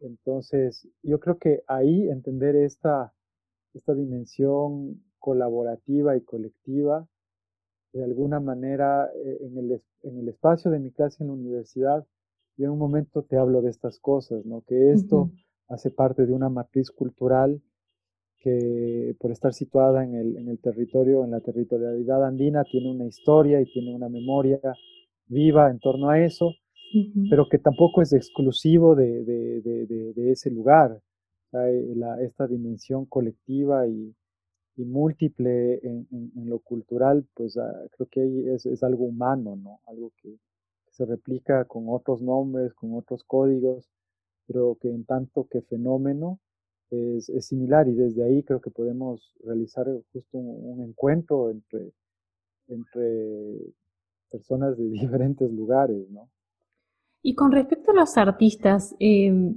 Entonces, 0.01 0.89
yo 1.03 1.21
creo 1.21 1.37
que 1.37 1.63
ahí 1.67 2.09
entender 2.09 2.57
esta, 2.57 3.13
esta 3.77 3.95
dimensión 3.95 5.03
colaborativa 5.19 6.17
y 6.17 6.23
colectiva, 6.23 7.07
de 7.93 8.05
alguna 8.05 8.41
manera 8.41 9.09
eh, 9.15 9.39
en, 9.43 9.59
el, 9.59 9.83
en, 10.03 10.19
el, 10.19 10.29
espacio 10.29 10.71
de 10.71 10.79
mi 10.79 10.91
clase 10.91 11.23
en 11.23 11.29
la 11.29 11.35
universidad, 11.35 12.07
yo 12.57 12.67
en 12.67 12.73
un 12.73 12.79
momento 12.79 13.23
te 13.23 13.37
hablo 13.37 13.63
de 13.63 13.71
estas 13.71 13.99
cosas, 13.99 14.45
¿no? 14.45 14.63
que 14.67 14.93
esto 14.93 15.31
hace 15.69 15.91
parte 15.91 16.27
de 16.27 16.33
una 16.33 16.49
matriz 16.49 16.91
cultural 16.91 17.61
que 18.39 19.17
por 19.19 19.31
estar 19.31 19.53
situada 19.53 20.05
en 20.05 20.15
el, 20.15 20.37
en 20.37 20.49
el 20.49 20.59
territorio, 20.61 21.25
en 21.25 21.33
la 21.33 21.41
territorialidad 21.41 22.25
andina, 22.25 22.65
tiene 22.65 22.91
una 22.91 23.07
historia 23.07 23.61
y 23.61 23.65
tiene 23.73 23.95
una 23.95 24.09
memoria 24.09 24.61
viva 25.27 25.71
en 25.71 25.81
torno 25.81 26.11
a 26.11 26.23
eso, 26.23 26.53
pero 27.29 27.49
que 27.49 27.59
tampoco 27.59 28.01
es 28.01 28.13
exclusivo 28.13 28.95
de, 28.95 29.25
de, 29.25 29.61
de, 29.61 30.13
de 30.15 30.31
ese 30.31 30.51
lugar 30.51 31.01
esta 31.53 32.47
dimensión 32.47 33.07
colectiva 33.07 33.87
y, 33.87 34.15
múltiple 34.79 35.81
en, 35.83 36.07
lo 36.35 36.59
cultural, 36.59 37.27
pues 37.35 37.57
ah, 37.57 37.73
creo 37.93 38.09
que 38.11 38.55
es, 38.55 38.67
es, 38.67 38.83
algo 38.83 39.05
humano, 39.05 39.57
¿no? 39.57 39.81
Algo 39.87 40.13
que, 40.21 40.37
se 40.97 41.05
replica 41.05 41.67
con 41.67 41.85
otros 41.89 42.23
nombres, 42.23 42.73
con 42.73 42.95
otros 42.95 43.23
códigos, 43.25 43.87
pero 44.47 44.79
que 44.81 44.89
en 44.89 45.05
tanto 45.05 45.47
que 45.47 45.61
fenómeno 45.61 46.41
es, 46.91 47.31
similar 47.41 47.87
y 47.87 47.95
desde 47.95 48.25
ahí 48.25 48.43
creo 48.43 48.63
que 48.63 48.71
podemos 48.71 49.35
realizar 49.45 49.87
justo 50.13 50.39
un, 50.39 50.83
encuentro 50.83 51.51
entre, 51.51 51.93
entre 52.69 53.75
personas 54.31 54.79
de 54.79 54.89
diferentes 54.89 55.53
lugares, 55.53 56.09
¿no? 56.11 56.31
Y 57.23 57.35
con 57.35 57.53
respecto 57.53 57.91
a 57.91 57.95
los 57.95 58.17
artistas, 58.17 58.95
eh, 59.01 59.53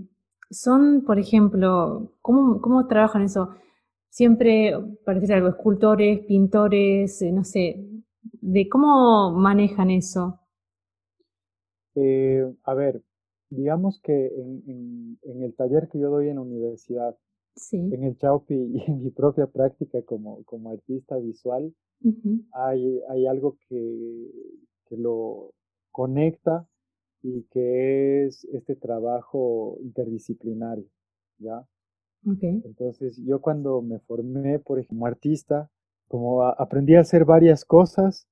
son, 0.49 1.03
por 1.05 1.19
ejemplo, 1.19 2.13
¿cómo, 2.21 2.61
cómo 2.61 2.87
trabajan 2.87 3.23
eso? 3.23 3.55
Siempre, 4.09 4.73
parece 5.05 5.33
algo, 5.33 5.49
escultores, 5.49 6.25
pintores, 6.25 7.21
eh, 7.21 7.31
no 7.31 7.43
sé, 7.43 7.85
de 8.41 8.67
cómo 8.67 9.31
manejan 9.31 9.91
eso. 9.91 10.39
Eh, 11.95 12.43
a 12.63 12.73
ver, 12.73 13.03
digamos 13.49 13.99
que 14.01 14.27
en, 14.27 15.17
el 15.23 15.55
taller 15.55 15.89
que 15.89 15.99
yo 15.99 16.09
doy 16.09 16.29
en 16.29 16.35
la 16.35 16.41
universidad, 16.41 17.15
en 17.71 18.03
el 18.03 18.17
Chaupi 18.17 18.55
y 18.55 18.83
en 18.87 19.03
mi 19.03 19.11
propia 19.11 19.47
práctica 19.47 20.01
como, 20.03 20.43
como 20.45 20.71
artista 20.71 21.17
visual, 21.17 21.73
hay, 22.53 23.01
hay 23.09 23.27
algo 23.27 23.57
que, 23.67 24.31
que 24.85 24.97
lo 24.97 25.53
conecta 25.91 26.65
y 27.21 27.43
que 27.51 28.25
es 28.25 28.45
este 28.45 28.75
trabajo 28.75 29.77
interdisciplinario, 29.81 30.85
¿ya? 31.37 31.65
Entonces, 32.23 33.17
yo 33.25 33.39
cuando 33.39 33.81
me 33.81 33.99
formé, 33.99 34.59
por 34.59 34.77
ejemplo, 34.77 34.97
como 34.97 35.05
artista, 35.05 35.69
como 36.07 36.43
aprendí 36.43 36.95
a 36.95 37.01
hacer 37.01 37.23
varias 37.23 37.63
cosas 37.63 38.27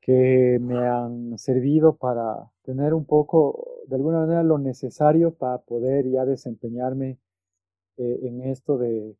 que 0.00 0.58
me 0.60 0.78
han 0.86 1.38
servido 1.38 1.96
para 1.96 2.50
tener 2.62 2.92
un 2.92 3.04
poco, 3.04 3.82
de 3.86 3.96
alguna 3.96 4.20
manera, 4.20 4.42
lo 4.42 4.58
necesario 4.58 5.34
para 5.34 5.58
poder 5.58 6.08
ya 6.10 6.24
desempeñarme 6.24 7.18
eh, 7.96 8.18
en 8.22 8.42
esto 8.42 8.76
de, 8.78 9.16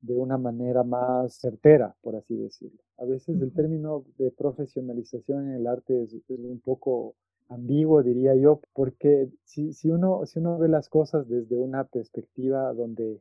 de, 0.00 0.14
una 0.14 0.36
manera 0.38 0.82
más 0.82 1.34
certera, 1.38 1.94
por 2.02 2.16
así 2.16 2.36
decirlo. 2.36 2.82
A 2.98 3.04
veces 3.04 3.40
el 3.40 3.52
término 3.52 4.04
de 4.18 4.30
profesionalización 4.30 5.48
en 5.48 5.54
el 5.54 5.66
arte 5.66 6.02
es 6.02 6.14
un 6.28 6.60
poco 6.60 7.14
ambiguo, 7.48 8.02
diría 8.02 8.34
yo, 8.34 8.60
porque 8.72 9.30
si, 9.44 9.72
si, 9.72 9.90
uno, 9.90 10.26
si 10.26 10.38
uno 10.38 10.58
ve 10.58 10.68
las 10.68 10.88
cosas 10.88 11.28
desde 11.28 11.56
una 11.56 11.84
perspectiva 11.84 12.72
donde, 12.72 13.20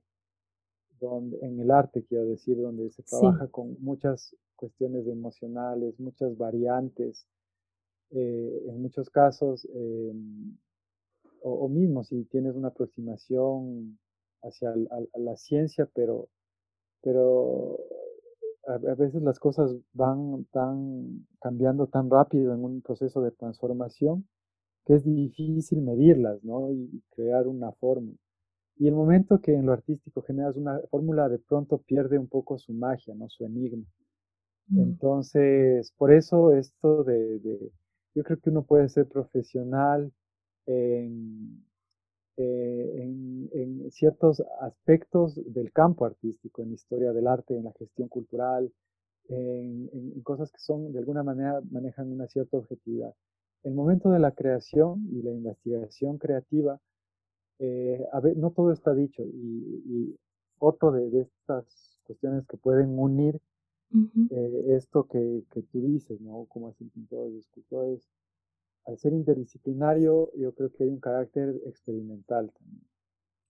donde 1.00 1.38
en 1.42 1.60
el 1.60 1.72
arte, 1.72 2.04
quiero 2.04 2.26
decir, 2.26 2.58
donde 2.58 2.90
se 2.92 3.04
trabaja 3.04 3.48
con 3.48 3.78
muchas 3.82 4.36
cuestiones 4.56 5.08
emocionales, 5.08 6.00
muchas 6.00 6.38
variantes, 6.38 7.28
eh, 8.12 8.64
en 8.68 8.82
muchos 8.82 9.10
casos, 9.10 9.68
em, 9.74 10.58
o, 11.42 11.70
mismo 11.70 12.04
si 12.04 12.24
tienes 12.26 12.56
una 12.56 12.70
aproximación 12.70 14.00
hacia 14.42 14.74
la 15.16 15.38
ciencia, 15.38 15.88
pero, 15.94 16.28
pero 17.02 17.78
a, 18.76 18.96
veces 18.96 19.22
las 19.22 19.40
cosas 19.40 19.76
van 19.94 20.46
tan 20.52 21.26
cambiando 21.40 21.88
tan 21.88 22.10
rápido 22.10 22.54
en 22.54 22.64
un 22.64 22.82
proceso 22.82 23.22
de 23.22 23.32
transformación 23.32 24.28
que 24.86 24.96
es 24.96 25.04
difícil 25.04 25.82
medirlas, 25.82 26.44
¿no? 26.44 26.72
Y 26.72 27.02
crear 27.12 27.48
una 27.48 27.72
fórmula. 27.74 28.18
Y 28.78 28.88
el 28.88 28.94
momento 28.94 29.40
que 29.40 29.54
en 29.54 29.66
lo 29.66 29.74
artístico 29.74 30.22
generas 30.22 30.58
una 30.58 30.80
fórmula, 30.92 31.30
de 31.30 31.40
pronto 31.40 31.80
pierde 31.80 32.20
un 32.20 32.28
poco 32.28 32.58
su 32.60 32.74
magia, 32.74 33.16
¿no? 33.16 33.30
Su 33.30 33.46
enigma. 33.46 33.86
Mm. 34.68 34.80
Entonces, 34.82 35.92
por 35.98 36.12
eso 36.12 36.54
esto 36.54 37.04
de, 37.04 37.40
de, 37.40 37.72
yo 38.14 38.24
creo 38.24 38.40
que 38.40 38.50
uno 38.50 38.64
puede 38.64 38.90
ser 38.90 39.08
profesional 39.08 40.12
en, 40.68 41.66
eh, 42.38 42.92
en, 42.98 43.50
en, 43.54 43.92
ciertos 43.92 44.44
aspectos 44.60 45.40
del 45.54 45.72
campo 45.72 46.06
artístico, 46.06 46.62
en 46.62 46.70
la 46.70 46.76
historia 46.76 47.14
del 47.14 47.28
arte, 47.28 47.56
en 47.56 47.64
la 47.64 47.74
gestión 47.74 48.10
cultural, 48.10 48.72
en, 49.30 49.90
en, 49.94 50.22
cosas 50.22 50.52
que 50.52 50.60
son, 50.60 50.92
de 50.92 51.00
alguna 51.00 51.24
manera, 51.24 51.62
manejan 51.72 52.12
una 52.12 52.28
cierta 52.28 52.58
objetividad. 52.58 53.14
El 53.64 53.74
momento 53.74 54.10
de 54.12 54.20
la 54.20 54.32
creación 54.32 55.08
y 55.12 55.22
la 55.24 55.32
investigación 55.32 56.18
creativa, 56.18 56.80
eh, 57.60 58.06
a 58.12 58.20
ver, 58.20 58.38
no 58.38 58.52
todo 58.52 58.72
está 58.72 58.94
dicho 58.94 59.24
y, 59.24 59.82
y 59.86 60.20
otro 60.60 60.92
de, 60.92 61.10
de, 61.10 61.22
estas 61.22 61.98
cuestiones 62.04 62.46
que 62.48 62.58
pueden 62.58 63.00
unir 63.00 63.40
eh, 64.30 64.76
esto 64.76 65.08
que, 65.08 65.44
que, 65.52 65.62
tú 65.62 65.82
dices, 65.82 66.20
¿no? 66.20 66.46
Como 66.50 66.68
hacen 66.68 66.90
pintores 66.90 67.34
y 67.34 67.40
escultores, 67.40 68.08
al 68.86 68.98
ser 68.98 69.14
interdisciplinario, 69.14 70.32
yo 70.36 70.54
creo 70.54 70.72
que 70.72 70.84
hay 70.84 70.90
un 70.90 71.00
carácter 71.00 71.62
experimental 71.66 72.52
también. 72.52 72.86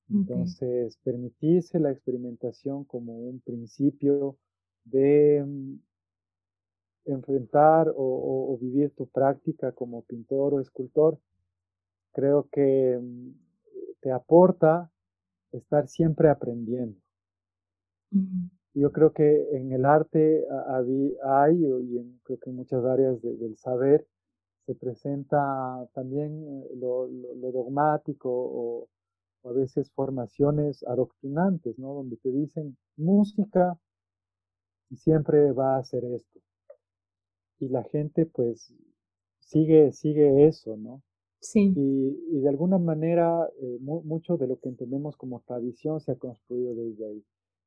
Entonces, 0.09 0.97
permitirse 1.03 1.79
la 1.79 1.91
experimentación 1.91 2.83
como 2.83 3.17
un 3.17 3.39
principio 3.39 4.37
de 4.83 5.43
mm, 5.43 5.79
enfrentar 7.05 7.91
o, 7.95 8.57
vivir 8.61 8.91
tu 8.91 9.07
práctica 9.07 9.71
como 9.71 10.03
pintor 10.03 10.53
o 10.53 10.61
escultor, 10.61 11.19
creo 12.13 12.47
que 12.51 12.99
mm, 13.01 13.31
te 14.01 14.11
aporta 14.11 14.91
estar 15.51 15.87
siempre 15.87 16.29
aprendiendo. 16.29 16.99
Yo 18.73 18.91
creo 18.91 19.11
que 19.11 19.57
en 19.57 19.71
el 19.71 19.85
arte 19.85 20.45
hay, 21.23 21.65
y 21.65 22.19
creo 22.23 22.39
que 22.39 22.49
en 22.49 22.55
muchas 22.55 22.85
áreas 22.85 23.21
del 23.21 23.57
saber, 23.57 24.07
se 24.65 24.75
presenta 24.75 25.87
también 25.93 26.43
eh, 26.47 26.75
lo, 26.75 27.07
dogmático 27.51 28.29
o, 28.31 28.87
a 29.43 29.51
veces 29.51 29.91
formaciones 29.91 30.83
adoctrinantes, 30.87 31.77
¿no? 31.77 31.93
Donde 31.93 32.17
te 32.17 32.31
dicen 32.31 32.77
música 32.97 33.77
siempre 34.95 35.51
va 35.51 35.75
a 35.75 35.79
hacer 35.79 36.03
esto. 36.05 36.39
Y 37.59 37.69
la 37.69 37.83
gente 37.83 38.25
pues 38.25 38.73
sigue, 39.39 39.91
sigue 39.91 40.47
eso, 40.47 40.77
¿no? 40.77 41.03
Sí. 41.39 41.73
Y, 41.75 42.39
de 42.39 42.49
alguna 42.49 42.79
manera 42.79 43.47
eh, 43.61 43.77
mucho 43.79 44.37
de 44.37 44.47
lo 44.47 44.59
que 44.59 44.69
entendemos 44.69 45.15
como 45.15 45.41
tradición 45.41 45.99
se 45.99 46.13
ha 46.13 46.15
construido 46.15 46.73
desde 46.73 47.05
ahí. 47.05 47.23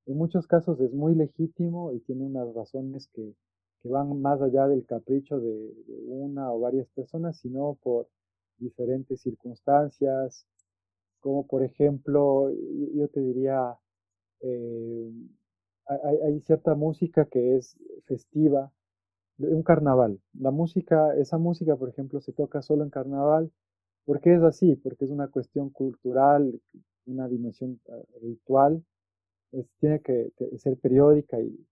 En 0.07 0.17
muchos 0.17 0.47
casos 0.47 0.81
es 0.81 0.93
muy 0.93 1.15
legítimo 1.15 1.93
y 1.93 2.01
tiene 2.01 2.25
unas 2.25 2.53
razones 2.55 3.09
que, 3.13 3.35
que 3.83 3.89
van 3.89 4.21
más 4.21 4.41
allá 4.43 4.67
del 4.67 4.85
capricho 4.87 5.41
de, 5.41 5.73
una 6.07 6.53
o 6.53 6.61
varias 6.61 6.89
personas, 6.89 7.39
sino 7.39 7.79
por 7.83 8.09
diferentes 8.59 9.21
circunstancias, 9.21 10.47
como 11.21 11.47
por 11.47 11.63
ejemplo, 11.65 12.51
yo 12.95 13.09
te 13.09 13.21
diría, 13.21 13.77
eh, 14.41 15.13
hay, 15.87 16.41
cierta 16.41 16.75
música 16.75 17.27
que 17.27 17.57
es 17.57 17.77
festiva, 18.07 18.73
un 19.39 19.63
carnaval. 19.63 20.21
La 20.35 20.51
música, 20.51 21.15
esa 21.17 21.39
música, 21.39 21.77
por 21.77 21.89
ejemplo, 21.89 22.21
se 22.21 22.33
toca 22.33 22.63
solo 22.63 22.85
en 22.85 22.91
carnaval. 22.91 23.53
¿Por 24.05 24.21
qué 24.21 24.35
es 24.35 24.43
así? 24.43 24.77
Porque 24.77 25.05
es 25.05 25.11
una 25.11 25.29
cuestión 25.29 25.71
cultural, 25.71 26.61
una 27.07 27.29
dimensión 27.29 27.81
ah, 27.91 28.03
ritual, 28.23 28.85
tiene 29.81 30.01
que 30.01 30.33
ser 30.59 30.77
periódica 30.79 31.41
y, 31.41 31.67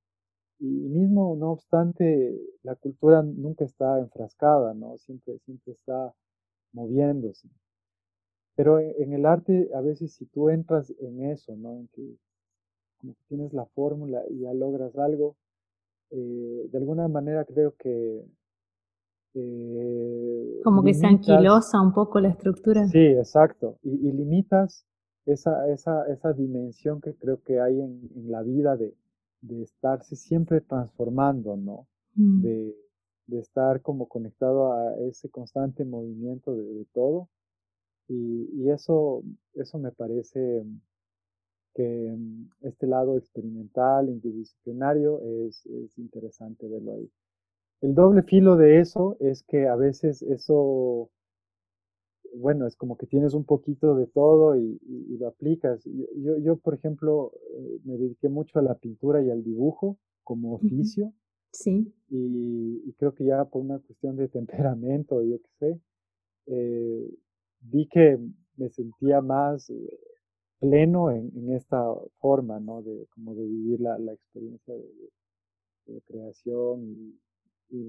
y 0.58 0.88
mismo, 0.88 1.36
no 1.36 1.52
obstante, 1.52 2.40
la 2.62 2.74
cultura 2.76 3.22
nunca 3.22 3.64
está 3.64 3.98
enfrascada, 3.98 4.72
¿no? 4.74 4.96
Siempre, 4.98 5.38
siempre 5.40 5.72
está 5.72 6.14
moviéndose. 6.72 7.48
Pero 8.54 8.80
en, 8.80 9.12
el 9.12 9.26
arte, 9.26 9.68
a 9.74 9.80
veces 9.82 10.14
si 10.14 10.24
tú 10.26 10.48
entras 10.48 10.92
en 10.98 11.24
eso, 11.24 11.54
¿no? 11.56 11.74
En 11.74 11.88
que 11.88 12.16
como 12.98 13.12
que 13.12 13.20
tienes 13.28 13.52
la 13.52 13.66
fórmula 13.66 14.22
y 14.30 14.40
ya 14.40 14.54
logras 14.54 14.96
algo, 14.96 15.36
eh, 16.10 16.68
de 16.70 16.78
alguna 16.78 17.08
manera 17.08 17.44
creo 17.44 17.74
que... 17.76 18.24
Eh, 19.34 20.60
como 20.64 20.82
que 20.82 20.94
se 20.94 21.06
anquilosa 21.06 21.82
un 21.82 21.92
poco 21.92 22.18
la 22.20 22.30
estructura. 22.30 22.86
Sí, 22.86 22.98
exacto. 22.98 23.78
Y, 23.82 24.08
y 24.08 24.12
limitas 24.12 24.86
esa, 25.26 25.70
esa, 25.70 26.06
esa 26.10 26.32
dimensión 26.32 27.02
que 27.02 27.14
creo 27.14 27.42
que 27.42 27.60
hay 27.60 27.78
en, 27.78 28.08
en 28.14 28.32
la 28.32 28.42
vida 28.42 28.76
de, 28.76 28.94
de 29.40 29.62
estarse 29.62 30.16
siempre 30.16 30.60
transformando, 30.60 31.56
¿no? 31.56 31.86
Mm. 32.14 32.42
De, 32.42 32.76
de, 33.26 33.38
estar 33.38 33.82
como 33.82 34.08
conectado 34.08 34.72
a 34.72 34.96
ese 35.08 35.28
constante 35.30 35.84
movimiento 35.84 36.54
de, 36.54 36.86
todo. 36.92 37.28
Y, 38.08 38.48
y, 38.54 38.70
eso, 38.70 39.22
eso 39.54 39.78
me 39.78 39.92
parece 39.92 40.64
que 41.74 42.14
mm, 42.16 42.50
este 42.62 42.86
lado 42.86 43.16
experimental, 43.18 44.08
interdisciplinario, 44.08 45.20
es, 45.22 45.66
es 45.66 45.98
interesante 45.98 46.68
verlo 46.68 46.94
ahí. 46.94 47.10
El 47.82 47.94
doble 47.94 48.22
filo 48.22 48.56
de 48.56 48.80
eso 48.80 49.16
es 49.20 49.42
que 49.42 49.68
a 49.68 49.76
veces 49.76 50.22
eso 50.22 51.10
bueno, 52.34 52.66
es 52.66 52.76
como 52.76 52.96
que 52.96 53.06
tienes 53.06 53.34
un 53.34 53.44
poquito 53.44 53.94
de 53.94 54.06
todo 54.06 54.56
y, 54.56 54.78
lo 55.18 55.28
aplicas. 55.28 55.82
Yo, 55.84 56.38
yo, 56.38 56.56
por 56.56 56.74
ejemplo, 56.74 57.32
eh, 57.54 57.80
me 57.84 57.96
dediqué 57.96 58.28
mucho 58.28 58.58
a 58.58 58.62
la 58.62 58.74
pintura 58.74 59.22
y 59.22 59.30
al 59.30 59.42
dibujo 59.42 59.98
como 60.24 60.54
oficio. 60.54 61.12
Sí. 61.52 61.92
Y, 62.10 62.92
creo 62.98 63.14
que 63.14 63.24
ya 63.24 63.44
por 63.44 63.62
una 63.62 63.78
cuestión 63.78 64.16
de 64.16 64.28
temperamento, 64.76 65.22
yo 65.22 65.38
qué 65.40 65.50
sé, 65.58 65.80
eh, 66.46 67.14
vi 67.60 67.88
que 67.88 68.18
me 68.56 68.68
sentía 68.70 69.20
más 69.20 69.70
eh, 69.70 69.98
pleno 70.58 71.10
en, 71.10 71.52
esta 71.52 71.82
forma, 72.18 72.60
¿no? 72.60 72.82
De 72.82 73.06
como 73.14 73.34
de 73.34 73.46
vivir 73.46 73.80
la, 73.80 73.98
la 73.98 74.12
experiencia 74.12 74.74
de, 74.74 76.00
creación 76.06 76.82
y, 76.82 77.18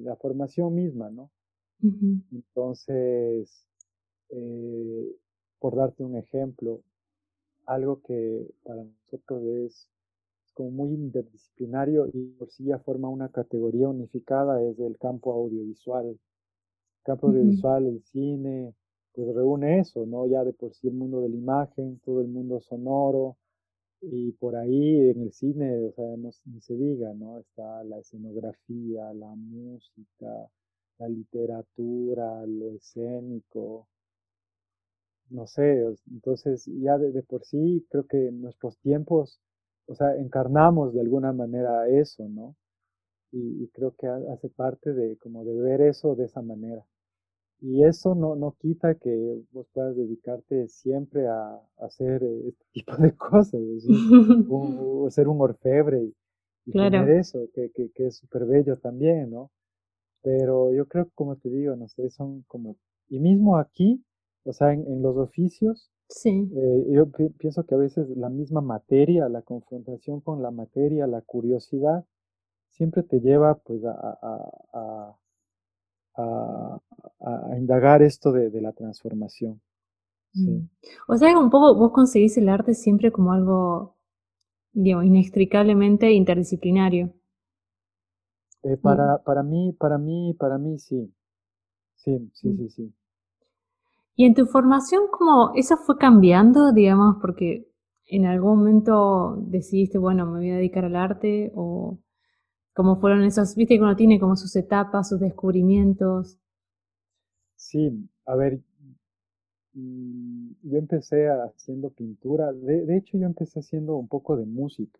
la 0.04 0.15
formación 0.15 0.73
misma, 0.73 1.10
¿no? 1.12 1.30
Entonces, 2.32 3.67
eh, 4.29 5.15
por 5.59 5.75
darte 5.75 6.03
un 6.03 6.15
ejemplo, 6.15 6.81
algo 7.65 8.01
que 8.01 8.47
para 8.63 8.83
nosotros 8.83 9.43
es, 9.43 9.89
como 10.53 10.71
muy 10.71 10.93
interdisciplinario 10.93 12.07
y 12.11 12.31
por 12.31 12.49
sí 12.49 12.65
ya 12.65 12.79
forma 12.79 13.09
una 13.09 13.29
categoría 13.29 13.89
unificada 13.89 14.61
es 14.63 14.79
el 14.79 14.97
campo 14.97 15.31
audiovisual. 15.33 16.07
El 16.07 16.19
campo 17.03 17.27
audiovisual, 17.27 17.85
el 17.85 18.03
cine, 18.03 18.73
pues 19.13 19.35
reúne 19.35 19.79
eso, 19.79 20.05
¿no? 20.07 20.25
Ya 20.27 20.43
de 20.43 20.53
por 20.53 20.73
sí 20.73 20.87
el 20.87 20.95
mundo 20.95 21.21
de 21.21 21.29
la 21.29 21.35
imagen, 21.35 21.99
todo 22.03 22.21
el 22.21 22.27
mundo 22.27 22.59
sonoro, 22.61 23.37
y 24.01 24.31
por 24.33 24.55
ahí 24.55 25.09
en 25.09 25.21
el 25.21 25.31
cine, 25.33 25.87
o 25.87 25.91
sea, 25.93 26.17
no, 26.17 26.29
ni 26.45 26.61
se 26.61 26.75
diga, 26.75 27.13
¿no? 27.13 27.39
Está 27.39 27.83
la 27.83 27.99
escenografía, 27.99 29.13
la 29.13 29.33
música, 29.35 30.49
la 30.99 31.09
literatura, 31.09 32.45
lo 32.45 32.71
escénico, 32.75 33.87
no 35.29 35.47
sé, 35.47 35.83
entonces 36.11 36.65
ya 36.65 36.97
de, 36.97 37.21
por 37.23 37.43
sí 37.43 37.85
creo 37.89 38.05
que 38.05 38.27
en 38.27 38.41
nuestros 38.41 38.77
tiempos, 38.79 39.39
o 39.87 39.95
sea, 39.95 40.15
encarnamos 40.17 40.93
de 40.93 41.01
alguna 41.01 41.33
manera 41.33 41.87
eso, 41.89 42.27
¿no? 42.29 42.55
Y, 43.31 43.67
creo 43.69 43.93
que 43.97 44.07
hace 44.07 44.49
parte 44.49 44.93
de 44.93 45.17
como 45.17 45.43
de 45.43 45.53
ver 45.59 45.81
eso 45.81 46.15
de 46.15 46.25
esa 46.25 46.41
manera. 46.41 46.85
Y 47.59 47.83
eso 47.83 48.15
no, 48.15 48.35
no 48.35 48.55
quita 48.59 48.95
que 48.95 49.41
vos 49.51 49.67
puedas 49.73 49.95
dedicarte 49.95 50.67
siempre 50.69 51.27
a, 51.27 51.59
hacer 51.79 52.23
este 52.23 52.65
tipo 52.71 52.95
de 52.97 53.11
cosas, 53.15 53.61
o, 54.49 55.07
ser 55.11 55.27
un 55.27 55.41
orfebre 55.41 56.03
y, 56.03 56.15
y 56.65 56.71
tener 56.71 57.09
eso, 57.09 57.47
que, 57.53 57.71
que, 57.71 57.91
que 57.91 58.07
es 58.07 58.17
súper 58.17 58.45
bello 58.45 58.77
también, 58.77 59.29
¿no? 59.31 59.51
Pero 60.21 60.73
yo 60.73 60.87
creo, 60.87 61.09
como 61.15 61.35
te 61.35 61.49
digo, 61.49 61.75
no 61.75 61.87
sé, 61.87 62.09
son 62.09 62.43
como, 62.47 62.77
y 63.09 63.19
mismo 63.19 63.57
aquí, 63.57 64.03
o 64.47 64.53
sea, 64.53 64.73
en, 64.73 65.01
los 65.01 65.17
oficios, 65.17 65.91
sí. 66.07 66.49
Eh, 66.55 66.86
yo 66.91 67.10
pienso 67.38 67.65
que 67.65 67.75
a 67.75 67.77
veces 67.77 68.10
la 68.15 68.29
misma 68.29 68.62
materia, 68.62 69.27
la 69.29 69.41
confrontación 69.41 70.21
con 70.21 70.41
la 70.41 70.51
materia, 70.51 71.05
la 71.07 71.21
curiosidad, 71.21 72.05
siempre 72.69 73.03
te 73.03 73.19
lleva 73.19 73.55
pues 73.55 73.83
a, 73.86 74.19
a, 74.73 75.17
indagar 77.57 78.01
esto 78.01 78.31
de, 78.31 78.62
la 78.62 78.71
transformación. 78.71 79.62
Mm. 80.33 80.67
O 81.07 81.17
sea, 81.17 81.38
un 81.38 81.49
poco 81.49 81.75
vos 81.75 81.91
conseguís 81.91 82.38
el 82.38 82.49
arte 82.49 82.73
siempre 82.73 83.12
como 83.12 83.33
algo, 83.33 83.95
digamos, 84.73 85.05
inextricablemente 85.05 86.12
interdisciplinario. 86.12 87.13
Eh, 88.63 88.77
para, 88.77 89.19
para 89.23 89.43
mí, 89.43 89.75
para 89.79 89.97
mí, 89.97 90.36
para 90.38 90.57
mí 90.57 90.77
sí. 90.79 91.13
Sí, 91.95 92.29
sí, 92.33 92.49
mm. 92.49 92.57
sí, 92.57 92.69
sí. 92.69 92.93
Y 94.17 94.25
en 94.25 94.34
tu 94.34 94.45
formación, 94.47 95.03
¿cómo 95.12 95.51
eso 95.56 95.77
fue 95.77 95.97
cambiando, 95.97 96.73
digamos, 96.73 97.17
porque 97.21 97.69
en 98.08 98.25
algún 98.25 98.58
momento 98.60 99.38
decidiste, 99.47 99.97
bueno, 99.97 100.25
me 100.25 100.39
voy 100.39 100.49
a 100.51 100.56
dedicar 100.58 100.84
al 100.86 100.95
arte 100.97 101.51
o 101.56 101.99
cómo 102.73 102.99
fueron 103.01 103.23
esos, 103.23 103.56
viste 103.56 103.75
que 103.77 103.82
uno 103.84 103.95
tiene 103.97 104.19
como 104.19 104.36
sus 104.38 104.56
etapas, 104.56 105.10
sus 105.10 105.19
descubrimientos. 105.21 106.39
Sí, 107.58 108.10
a 108.25 108.36
ver, 108.36 108.62
mm, 109.75 110.51
yo 110.63 110.77
empecé 110.77 111.30
haciendo 111.30 111.89
pintura, 111.91 112.51
de, 112.51 112.86
de 112.86 112.97
hecho 112.97 113.17
yo 113.17 113.25
empecé 113.25 113.60
haciendo 113.60 113.95
un 113.95 114.10
poco 114.10 114.36
de 114.36 114.45
música. 114.45 114.99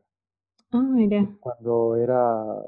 Ah, 0.72 0.82
mira. 0.82 1.28
Cuando 1.40 1.96
era 1.96 2.62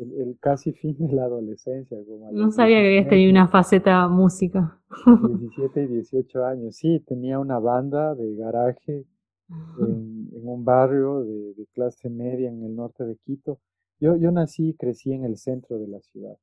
el, 0.00 0.36
casi 0.40 0.72
fin 0.72 0.96
de 0.98 1.12
la 1.12 1.24
adolescencia. 1.24 1.96
Como 2.06 2.30
no 2.32 2.50
sabía 2.50 2.80
que 2.80 2.86
habías 2.86 3.08
tenido 3.08 3.30
una 3.30 3.48
faceta 3.48 4.08
música. 4.08 4.80
17 5.06 5.84
y 5.84 5.86
18 5.86 6.44
años, 6.44 6.76
sí, 6.76 7.00
tenía 7.06 7.38
una 7.38 7.58
banda 7.58 8.14
de 8.14 8.34
garaje 8.34 9.04
en, 9.78 10.30
un 10.32 10.64
barrio 10.64 11.24
de, 11.24 11.66
clase 11.72 12.08
media 12.08 12.48
en 12.48 12.64
el 12.64 12.74
norte 12.74 13.04
de 13.04 13.16
Quito. 13.16 13.60
Yo, 14.00 14.16
yo 14.16 14.30
nací 14.32 14.70
y 14.70 14.74
crecí 14.74 15.12
en 15.12 15.24
el 15.24 15.36
centro 15.36 15.78
de 15.78 15.88
la 15.88 16.00
ciudad. 16.00 16.36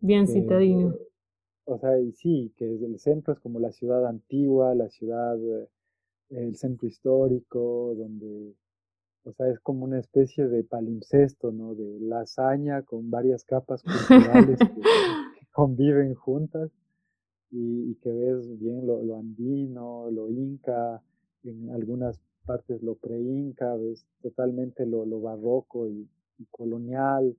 Bien 0.00 0.26
citadino. 0.26 0.94
o 1.64 1.78
sea, 1.78 1.98
y 1.98 2.12
sí, 2.12 2.52
que 2.56 2.66
el 2.66 2.98
centro 2.98 3.32
es 3.32 3.40
como 3.40 3.58
la 3.58 3.72
ciudad 3.72 4.06
antigua, 4.06 4.74
la 4.74 4.88
ciudad, 4.90 5.36
eh, 5.38 5.68
el 6.30 6.56
centro 6.56 6.86
histórico, 6.86 7.94
donde 7.96 8.54
o 9.24 9.32
sea, 9.32 9.48
es 9.48 9.60
como 9.60 9.84
una 9.84 9.98
especie 9.98 10.48
de 10.48 10.64
palimpsesto, 10.64 11.52
¿no? 11.52 11.74
De 11.74 12.00
lasaña 12.00 12.82
con 12.82 13.10
varias 13.10 13.44
capas 13.44 13.82
culturales 14.08 14.58
que, 14.58 15.46
conviven 15.52 16.14
juntas 16.14 16.70
y, 17.50 17.94
que 17.96 18.12
ves 18.12 18.58
bien 18.58 18.86
lo, 18.86 19.16
andino, 19.16 20.10
lo 20.10 20.30
inca, 20.30 21.02
en 21.42 21.70
algunas 21.70 22.20
partes 22.46 22.82
lo 22.82 22.94
pre-inca, 22.94 23.74
ves 23.74 24.06
totalmente 24.22 24.86
lo, 24.86 25.20
barroco 25.20 25.88
y, 25.88 26.08
colonial, 26.50 27.36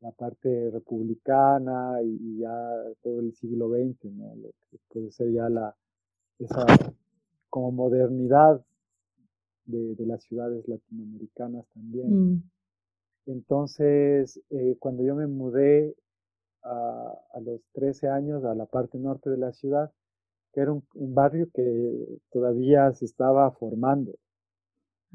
la 0.00 0.10
parte 0.10 0.70
republicana 0.70 2.02
y, 2.02 2.38
ya 2.38 2.70
todo 3.02 3.20
el 3.20 3.32
siglo 3.34 3.70
XX, 3.70 4.04
¿no? 4.12 4.34
Lo 4.34 4.50
que 4.70 4.78
puede 4.88 5.12
ser 5.12 5.30
ya 5.30 5.48
la, 5.48 5.74
esa 6.40 6.66
como 7.48 7.70
modernidad 7.70 8.64
de, 9.66 10.06
las 10.06 10.22
ciudades 10.24 10.66
latinoamericanas 10.68 11.66
también. 11.74 12.34
Mm. 12.34 12.42
Entonces, 13.26 14.40
eh, 14.50 14.76
cuando 14.78 15.04
yo 15.04 15.14
me 15.14 15.26
mudé 15.26 15.94
a, 16.62 17.40
los 17.44 17.60
13 17.72 18.08
años 18.08 18.44
a 18.44 18.54
la 18.54 18.66
parte 18.66 18.98
norte 18.98 19.30
de 19.30 19.36
la 19.36 19.52
ciudad, 19.52 19.90
que 20.52 20.60
era 20.60 20.72
un, 20.72 20.84
barrio 20.94 21.48
que 21.52 22.18
todavía 22.30 22.92
se 22.92 23.04
estaba 23.04 23.50
formando, 23.52 24.12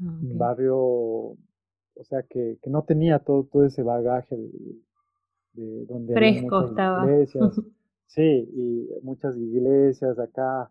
ah, 0.00 0.18
un 0.22 0.38
barrio, 0.38 0.76
o 0.76 2.04
sea, 2.04 2.22
que, 2.22 2.58
no 2.66 2.82
tenía 2.82 3.18
todo, 3.20 3.44
todo 3.44 3.64
ese 3.64 3.82
bagaje 3.82 4.36
de, 4.36 5.84
donde 5.86 6.14
fresco 6.14 6.66
estaba. 6.66 7.04
Iglesias, 7.04 7.60
sí, 8.06 8.22
y 8.52 8.88
muchas 9.02 9.36
iglesias 9.36 10.18
acá 10.18 10.70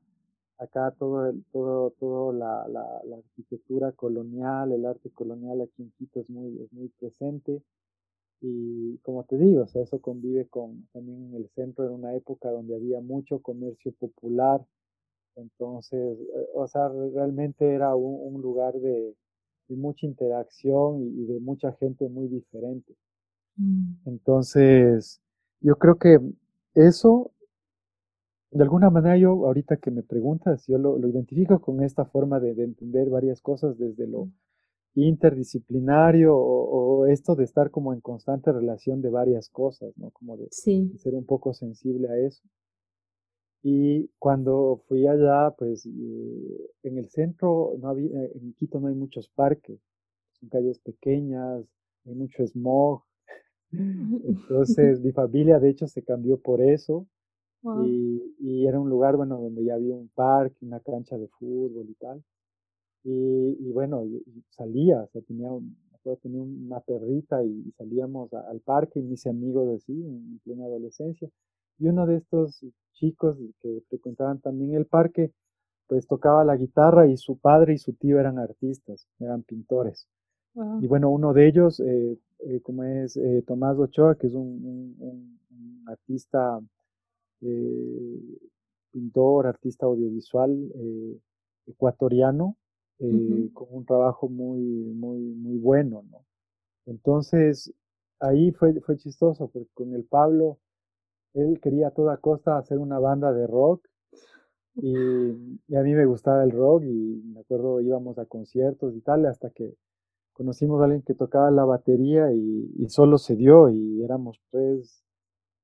acá 0.59 0.91
todo 0.97 1.27
el, 1.29 1.43
todo, 1.51 1.91
todo 1.91 2.33
la, 2.33 2.67
la, 2.67 3.01
la, 3.05 3.17
arquitectura 3.17 3.91
colonial, 3.91 4.71
el 4.71 4.85
arte 4.85 5.09
colonial 5.11 5.61
aquí 5.61 5.83
en 5.83 5.91
Quito 5.97 6.19
es 6.19 6.29
muy, 6.29 6.59
es 6.61 6.71
muy 6.73 6.89
presente. 6.99 7.61
Y 8.41 8.97
como 8.99 9.23
te 9.23 9.37
digo, 9.37 9.63
o 9.63 9.67
sea, 9.67 9.81
eso 9.81 9.99
convive 9.99 10.47
con 10.47 10.87
también 10.93 11.25
en 11.25 11.35
el 11.35 11.49
centro 11.49 11.85
en 11.85 11.91
una 11.91 12.15
época 12.15 12.49
donde 12.49 12.75
había 12.75 13.01
mucho 13.01 13.39
comercio 13.39 13.91
popular. 13.93 14.63
Entonces, 15.35 16.19
eh, 16.19 16.47
o 16.53 16.67
sea, 16.67 16.89
realmente 16.89 17.73
era 17.73 17.95
un, 17.95 18.41
lugar 18.41 18.73
de, 18.75 19.15
de, 19.67 19.75
mucha 19.75 20.05
interacción 20.05 21.01
y, 21.01 21.25
de 21.25 21.39
mucha 21.39 21.71
gente 21.73 22.09
muy 22.09 22.27
diferente. 22.27 22.95
Mm. 23.55 23.93
Entonces, 24.05 25.21
yo 25.61 25.75
creo 25.77 25.95
que 25.95 26.19
eso 26.75 27.31
de 28.51 28.63
alguna 28.63 28.89
manera 28.89 29.17
yo, 29.17 29.31
ahorita 29.45 29.77
que 29.77 29.91
me 29.91 30.03
preguntas, 30.03 30.65
yo 30.67 30.77
lo, 30.77 30.97
identifico 31.07 31.59
con 31.59 31.83
esta 31.83 32.05
forma 32.05 32.39
de, 32.39 32.51
entender 32.63 33.09
varias 33.09 33.41
cosas 33.41 33.77
desde 33.77 34.07
lo 34.07 34.29
interdisciplinario 34.95 36.35
o, 36.35 37.05
esto 37.05 37.35
de 37.35 37.43
estar 37.43 37.69
como 37.69 37.93
en 37.93 38.01
constante 38.01 38.51
relación 38.51 39.01
de 39.01 39.09
varias 39.09 39.49
cosas, 39.49 39.95
¿no? 39.97 40.11
Como 40.11 40.37
de, 40.37 40.47
ser 40.49 41.13
un 41.13 41.25
poco 41.25 41.53
sensible 41.53 42.09
a 42.09 42.17
eso. 42.17 42.43
Y 43.63 44.09
cuando 44.17 44.81
fui 44.87 45.07
allá, 45.07 45.51
pues 45.57 45.85
eh, 45.85 46.71
en 46.83 46.97
el 46.97 47.09
centro, 47.09 47.73
no 47.79 47.89
había, 47.89 48.23
eh, 48.23 48.31
en 48.35 48.53
Quito 48.53 48.79
no 48.79 48.87
hay 48.87 48.95
muchos 48.95 49.29
parques, 49.29 49.79
son 50.39 50.49
calles 50.49 50.79
pequeñas, 50.79 51.65
hay 52.05 52.15
mucho 52.15 52.45
smog. 52.47 53.03
Entonces 53.71 55.01
mi 55.01 55.11
familia 55.11 55.59
de 55.59 55.69
hecho 55.69 55.87
se 55.87 56.01
cambió 56.01 56.39
por 56.39 56.61
eso 56.61 57.05
y, 57.63 58.65
era 58.65 58.79
un 58.79 58.89
lugar, 58.89 59.15
bueno, 59.15 59.39
donde 59.39 59.63
ya 59.63 59.75
había 59.75 59.95
un 59.95 60.09
parque, 60.09 60.57
una 60.61 60.79
cancha 60.79 61.17
de 61.17 61.27
fútbol 61.27 61.89
y 61.89 61.93
tal. 61.95 62.23
Y, 63.03 63.71
bueno, 63.71 64.03
salía, 64.49 65.01
o 65.03 65.07
sea, 65.07 65.21
tenía, 65.21 65.49
tenía 66.21 66.41
una 66.41 66.79
perrita 66.81 67.43
y, 67.43 67.71
salíamos 67.77 68.33
al 68.33 68.59
parque 68.61 68.99
y 68.99 69.03
me 69.03 69.13
hice 69.13 69.29
amigo 69.29 69.65
de 69.65 69.79
sí 69.79 69.93
en, 69.93 70.39
plena 70.43 70.65
adolescencia. 70.65 71.29
Y 71.79 71.87
uno 71.87 72.05
de 72.05 72.17
estos 72.17 72.65
chicos 72.93 73.37
que 73.61 73.81
frecuentaban 73.89 74.39
también 74.39 74.73
el 74.73 74.85
parque, 74.85 75.31
pues 75.87 76.07
tocaba 76.07 76.43
la 76.43 76.57
guitarra 76.57 77.07
y 77.07 77.15
su 77.17 77.37
padre 77.37 77.75
y 77.75 77.77
su 77.77 77.93
tío 77.93 78.19
eran 78.19 78.39
artistas, 78.39 79.07
eran 79.19 79.43
pintores. 79.43 80.07
Y 80.81 80.87
bueno, 80.87 81.11
uno 81.11 81.33
de 81.33 81.47
ellos, 81.47 81.79
eh, 81.79 82.17
eh, 82.39 82.61
como 82.61 82.83
es 82.83 83.15
eh, 83.15 83.43
Tomás 83.45 83.77
Ochoa, 83.77 84.15
que 84.15 84.25
es 84.25 84.33
un, 84.33 84.95
un 84.99 85.83
artista 85.87 86.59
eh, 87.41 88.37
pintor, 88.91 89.47
artista 89.47 89.85
audiovisual 89.85 90.71
eh, 90.75 91.19
ecuatoriano, 91.67 92.57
eh, 92.99 93.49
con 93.53 93.67
un 93.69 93.85
trabajo 93.85 94.27
muy, 94.27 94.59
muy, 94.59 95.19
muy 95.19 95.57
bueno, 95.57 96.03
¿no? 96.09 96.25
Entonces, 96.85 97.71
ahí 98.19 98.51
fue, 98.51 98.79
fue 98.81 98.97
chistoso, 98.97 99.49
porque 99.49 99.69
con 99.73 99.93
el 99.93 100.05
Pablo, 100.05 100.57
él 101.33 101.59
quería 101.61 101.89
a 101.89 101.91
toda 101.91 102.17
costa 102.17 102.57
hacer 102.57 102.79
una 102.79 102.99
banda 102.99 103.31
de 103.33 103.45
rock, 103.45 103.87
y, 104.75 104.95
a 104.95 105.81
mí 105.81 105.93
me 105.93 106.05
gustaba 106.05 106.43
el 106.43 106.51
rock, 106.51 106.83
y 106.83 107.21
me 107.25 107.41
acuerdo 107.41 107.81
íbamos 107.81 108.17
a 108.19 108.25
conciertos 108.25 108.95
y 108.95 109.01
tal, 109.01 109.25
hasta 109.25 109.49
que 109.51 109.75
conocimos 110.33 110.81
a 110.81 110.85
alguien 110.85 111.01
que 111.03 111.13
tocaba 111.13 111.51
la 111.51 111.65
batería 111.65 112.31
y, 112.31 112.71
y 112.77 112.89
solo 112.89 113.17
se 113.17 113.35
dio, 113.35 113.69
y 113.69 114.03
éramos 114.03 114.39
tres 114.49 115.06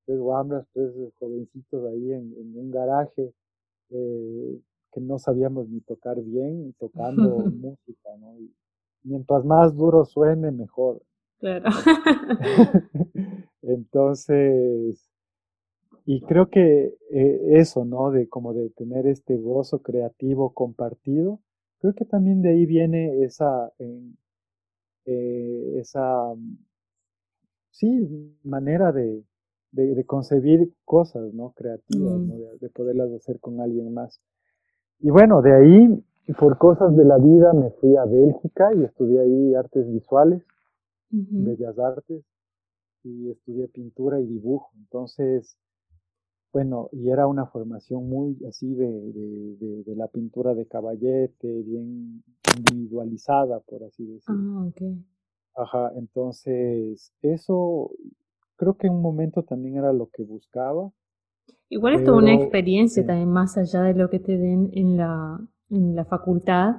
tres 0.06 0.20
guambras, 0.20 0.66
tres 0.74 0.92
jovencitos 1.20 1.86
ahí 1.86 2.12
en, 2.12 2.58
un 2.58 2.72
garaje 2.72 3.34
eh, 3.90 4.60
que 4.92 5.02
no 5.02 5.20
sabíamos 5.20 5.68
ni 5.70 5.82
tocar 5.82 6.22
bien, 6.22 6.74
tocando 6.80 7.24
música, 7.52 8.10
¿no? 8.20 8.38
Y 8.38 8.52
mientras 9.04 9.44
más 9.46 9.76
duro 9.76 10.06
suene, 10.06 10.52
mejor. 10.52 11.02
Claro. 11.40 11.70
Entonces, 13.62 15.10
y 16.06 16.22
creo 16.22 16.50
que 16.50 16.96
eh, 17.12 17.40
eso, 17.54 17.86
¿no? 17.86 18.12
De 18.12 18.28
como 18.28 18.54
de 18.54 18.70
tener 18.72 19.08
este 19.08 19.38
gozo 19.38 19.82
creativo 19.82 20.54
compartido, 20.54 21.40
creo 21.80 21.94
que 21.94 22.06
también 22.06 22.42
de 22.42 22.50
ahí 22.50 22.66
viene 22.66 23.24
esa, 23.24 23.72
eh, 25.06 25.76
esa, 25.80 26.34
sí, 27.72 28.38
manera 28.44 28.92
de, 28.92 29.24
de, 29.74 30.06
concebir 30.06 30.74
cosas, 30.86 31.34
¿no? 31.34 31.52
Creativas, 31.52 32.20
¿no? 32.20 32.36
Mm. 32.36 32.58
De, 32.60 32.70
poderlas 32.70 33.12
hacer 33.12 33.40
con 33.40 33.60
alguien 33.60 33.94
más. 33.94 34.22
Y 35.00 35.10
bueno, 35.10 35.42
de 35.42 35.54
ahí, 35.54 36.04
por 36.40 36.58
cosas 36.58 36.96
de 36.96 37.04
la 37.04 37.18
vida, 37.18 37.54
me 37.54 37.72
fui 37.72 37.96
a 37.98 38.06
Bélgica 38.06 38.74
y 38.74 38.84
estudié 38.84 39.20
ahí 39.22 39.56
artes 39.56 39.92
visuales, 39.92 40.44
bellas 41.10 41.78
artes, 41.78 42.24
y 43.04 43.32
estudié 43.32 43.68
pintura 43.68 44.22
y 44.22 44.26
dibujo. 44.26 44.72
Entonces, 44.78 45.58
bueno, 46.54 46.90
y 46.92 47.10
era 47.10 47.28
una 47.28 47.48
formación 47.48 48.08
muy 48.08 48.38
así 48.48 48.74
de, 48.74 48.88
de, 48.88 49.84
de, 49.84 49.96
la 49.96 50.08
pintura 50.08 50.54
de 50.54 50.68
caballete, 50.68 51.64
bien 51.64 52.24
individualizada, 52.58 53.60
por 53.60 53.84
así 53.84 54.06
decirlo. 54.06 54.60
Ah, 54.60 54.68
okay. 54.68 55.04
Ajá, 55.56 55.92
entonces 55.96 57.12
eso 57.22 57.92
creo 58.56 58.76
que 58.76 58.88
en 58.88 58.94
un 58.94 59.02
momento 59.02 59.44
también 59.44 59.78
era 59.78 59.94
lo 59.94 60.10
que 60.10 60.24
buscaba. 60.24 60.92
Igual 61.70 61.96
es 61.96 62.04
toda 62.04 62.18
una 62.18 62.34
experiencia 62.34 63.06
también 63.06 63.30
más 63.30 63.58
allá 63.58 63.82
de 63.84 63.94
lo 63.96 64.10
que 64.10 64.20
te 64.20 64.38
den 64.38 64.70
en 64.74 64.98
la, 64.98 65.40
en 65.70 65.96
la 65.96 66.06
facultad 66.06 66.76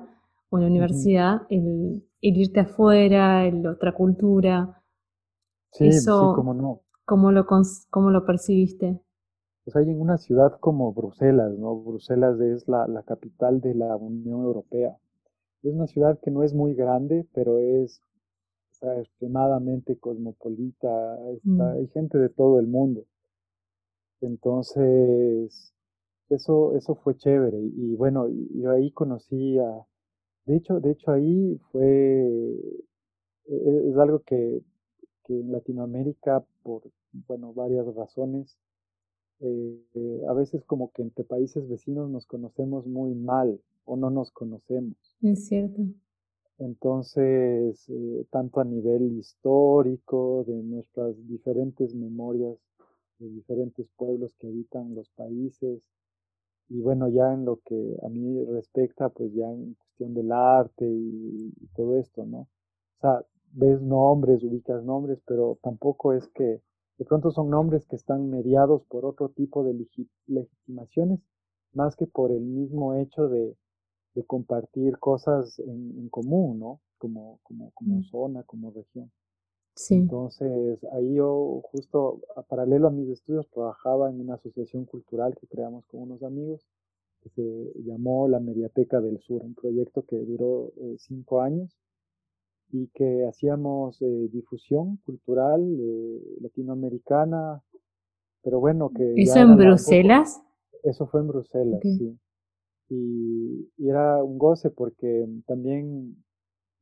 o 0.50 0.58
en 0.58 0.64
la 0.64 0.70
universidad, 0.70 1.42
el, 1.50 2.04
irte 2.20 2.60
afuera, 2.60 3.44
el, 3.46 3.66
otra 3.66 3.92
cultura. 3.92 4.82
Sí, 5.72 5.88
Eso, 5.88 6.30
sí, 6.30 6.36
cómo 6.36 6.54
no. 6.54 6.80
¿Cómo 7.04 7.32
lo, 7.32 7.44
cómo 7.90 8.10
lo 8.10 8.24
percibiste? 8.24 9.00
Pues 9.64 9.76
hay 9.76 9.90
en 9.90 10.00
una 10.00 10.16
ciudad 10.16 10.58
como 10.60 10.92
Bruselas, 10.92 11.52
¿no? 11.58 11.76
Bruselas 11.76 12.38
es 12.40 12.68
la, 12.68 12.86
la 12.86 13.02
capital 13.02 13.60
de 13.60 13.74
la 13.74 13.96
Unión 13.96 14.44
Europea. 14.44 14.96
Es 15.62 15.74
una 15.74 15.86
ciudad 15.86 16.18
que 16.22 16.30
no 16.30 16.42
es 16.42 16.54
muy 16.54 16.74
grande, 16.74 17.26
pero 17.34 17.58
es 17.58 18.02
extremadamente 18.82 19.96
cosmopolita, 19.98 21.18
mm. 21.42 21.60
hay 21.60 21.86
gente 21.88 22.18
de 22.18 22.28
todo 22.28 22.58
el 22.58 22.66
mundo. 22.66 23.04
Entonces, 24.20 25.72
eso, 26.28 26.76
eso 26.76 26.94
fue 26.96 27.16
chévere. 27.16 27.58
Y, 27.58 27.94
bueno, 27.96 28.28
yo 28.28 28.70
ahí 28.70 28.90
conocí 28.90 29.58
a, 29.58 29.86
de 30.46 30.56
hecho, 30.56 30.80
de 30.80 30.92
hecho 30.92 31.10
ahí 31.10 31.58
fue, 31.72 31.82
e, 33.46 33.88
es 33.90 33.96
algo 33.96 34.20
que, 34.20 34.62
que 35.24 35.40
en 35.40 35.52
Latinoamérica, 35.52 36.44
por, 36.62 36.82
bueno, 37.28 37.52
varias 37.52 37.86
razones, 37.94 38.58
eh, 39.40 40.22
a 40.28 40.32
veces 40.32 40.64
como 40.64 40.90
que 40.92 41.02
entre 41.02 41.24
países 41.24 41.68
vecinos 41.68 42.08
nos 42.10 42.26
conocemos 42.26 42.86
muy 42.86 43.14
mal 43.14 43.60
o 43.84 43.96
no 43.96 44.10
nos 44.10 44.30
conocemos. 44.30 44.96
Es 45.22 45.46
cierto. 45.48 45.82
Entonces, 46.58 47.88
eh, 47.88 48.26
tanto 48.30 48.60
a 48.60 48.64
nivel 48.64 49.18
histórico, 49.18 50.44
de 50.46 50.62
nuestras 50.62 51.16
diferentes 51.26 51.94
memorias 51.94 52.56
de 53.18 53.28
diferentes 53.28 53.88
pueblos 53.96 54.34
que 54.38 54.48
habitan 54.48 54.94
los 54.94 55.08
países, 55.10 55.82
y 56.68 56.80
bueno, 56.80 57.08
ya 57.08 57.32
en 57.32 57.44
lo 57.44 57.60
que 57.64 57.96
a 58.02 58.08
mí 58.08 58.44
respecta, 58.46 59.08
pues 59.10 59.32
ya 59.34 59.50
en 59.50 59.74
cuestión 59.74 60.14
del 60.14 60.32
arte 60.32 60.86
y, 60.86 61.52
todo 61.76 61.98
esto, 61.98 62.24
¿no? 62.24 62.38
O 62.38 63.00
sea, 63.00 63.24
ves 63.52 63.80
nombres, 63.82 64.42
ubicas 64.44 64.82
nombres, 64.84 65.20
pero 65.26 65.58
tampoco 65.62 66.12
es 66.12 66.28
que 66.28 66.62
de 66.98 67.04
pronto 67.04 67.30
son 67.32 67.50
nombres 67.50 67.86
que 67.86 67.96
están 67.96 68.30
mediados 68.30 68.84
por 68.84 69.04
otro 69.04 69.28
tipo 69.30 69.64
de 69.64 69.74
legitimaciones, 70.26 71.20
más 71.72 71.96
que 71.96 72.06
por 72.06 72.30
el 72.30 72.42
mismo 72.42 72.94
hecho 72.94 73.28
de, 73.28 73.56
de 74.14 74.24
compartir 74.24 74.98
cosas 74.98 75.58
en, 75.58 76.08
común, 76.08 76.58
¿no? 76.60 76.80
Como, 76.98 77.40
como, 77.42 77.70
como 77.72 77.98
mm. 77.98 78.04
zona, 78.04 78.42
como 78.44 78.70
región. 78.70 79.10
Sí. 79.74 79.94
Entonces, 79.94 80.78
ahí 80.92 81.14
yo 81.14 81.60
justo 81.64 82.20
a 82.36 82.42
paralelo 82.42 82.88
a 82.88 82.92
mis 82.92 83.08
estudios 83.08 83.48
trabajaba 83.50 84.08
en 84.08 84.20
una 84.20 84.34
asociación 84.34 84.84
cultural 84.84 85.36
que 85.36 85.48
creamos 85.48 85.84
con 85.86 86.02
unos 86.02 86.22
amigos 86.22 86.64
que 87.22 87.30
se 87.30 87.82
llamó 87.82 88.28
la 88.28 88.38
Mediateca 88.38 89.00
del 89.00 89.18
Sur, 89.20 89.42
un 89.42 89.54
proyecto 89.54 90.04
que 90.04 90.16
duró 90.16 90.72
eh, 90.76 90.96
cinco 90.98 91.40
años 91.40 91.76
y 92.70 92.88
que 92.88 93.26
hacíamos 93.26 94.00
eh, 94.02 94.28
difusión 94.30 94.98
cultural 94.98 95.60
eh, 95.62 96.36
latinoamericana, 96.40 97.62
pero 98.42 98.60
bueno, 98.60 98.90
que... 98.90 99.14
¿Eso 99.16 99.38
en 99.38 99.56
Bruselas? 99.56 100.42
eso 100.82 101.06
fue 101.06 101.20
en 101.20 101.28
Bruselas, 101.28 101.80
sí. 101.82 102.18
Y, 102.88 103.70
y, 103.76 103.88
era 103.88 104.22
un 104.22 104.38
goce 104.38 104.70
porque 104.70 105.26
también, 105.46 106.22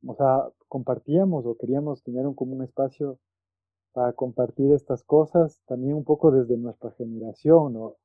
o 0.05 0.15
sea, 0.15 0.49
compartíamos 0.67 1.45
o 1.45 1.55
queríamos 1.55 2.03
tener 2.03 2.27
un, 2.27 2.35
como 2.35 2.55
un 2.55 2.63
espacio 2.63 3.19
para 3.93 4.13
compartir 4.13 4.71
estas 4.71 5.03
cosas, 5.03 5.61
también 5.67 5.93
un 5.95 6.03
poco 6.03 6.31
desde 6.31 6.57
nuestra 6.57 6.91
generación, 6.91 7.73
¿no? 7.73 7.95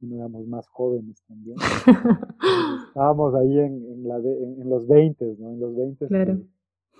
no 0.00 0.16
éramos 0.16 0.46
más 0.46 0.66
jóvenes 0.68 1.22
también. 1.26 1.56
Estábamos 2.88 3.34
ahí 3.34 3.58
en, 3.58 3.84
en, 3.92 4.08
la 4.08 4.16
en, 4.16 4.68
los 4.68 4.86
20, 4.86 5.36
¿no? 5.38 5.50
En 5.50 5.60
los 5.60 5.76
20 5.76 6.06
claro. 6.06 6.40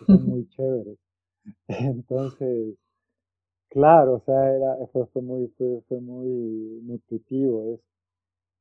son 0.06 0.26
muy 0.26 0.48
chéveres. 0.48 0.98
Entonces, 1.68 2.76
claro, 3.68 4.14
o 4.14 4.20
sea, 4.20 4.54
era, 4.54 4.76
fue, 4.92 5.06
fue 5.06 5.22
muy, 5.22 5.48
fue, 5.56 5.82
fue, 5.88 6.00
muy 6.00 6.80
nutritivo 6.82 7.74
eso. 7.74 7.84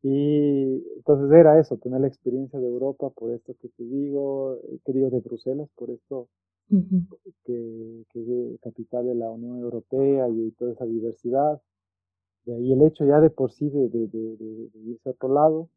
Y 0.01 0.83
entonces 0.95 1.31
era 1.31 1.59
eso, 1.59 1.77
tener 1.77 1.99
la 2.01 2.07
experiencia 2.07 2.59
de 2.59 2.67
Europa 2.67 3.09
por 3.09 3.31
esto 3.31 3.53
que 3.61 3.67
te 3.69 3.83
digo, 3.83 4.57
que 4.85 4.93
digo 4.93 5.09
de 5.09 5.19
Bruselas, 5.19 5.69
por 5.75 5.89
esto 5.89 6.29
que, 6.69 8.05
que, 8.13 8.53
es 8.53 8.61
capital 8.61 9.05
de 9.05 9.15
la 9.15 9.29
Unión 9.29 9.59
Europea 9.59 10.29
y 10.29 10.51
toda 10.51 10.71
esa 10.73 10.85
diversidad. 10.85 11.61
De 12.45 12.55
ahí 12.55 12.71
el 12.71 12.81
hecho 12.83 13.05
ya 13.05 13.19
de 13.19 13.29
por 13.29 13.51
sí 13.51 13.69
de, 13.69 13.89
de, 13.89 14.07
de, 14.07 14.69
irse 14.85 15.09
a 15.09 15.11
otro 15.11 15.33
lado. 15.33 15.69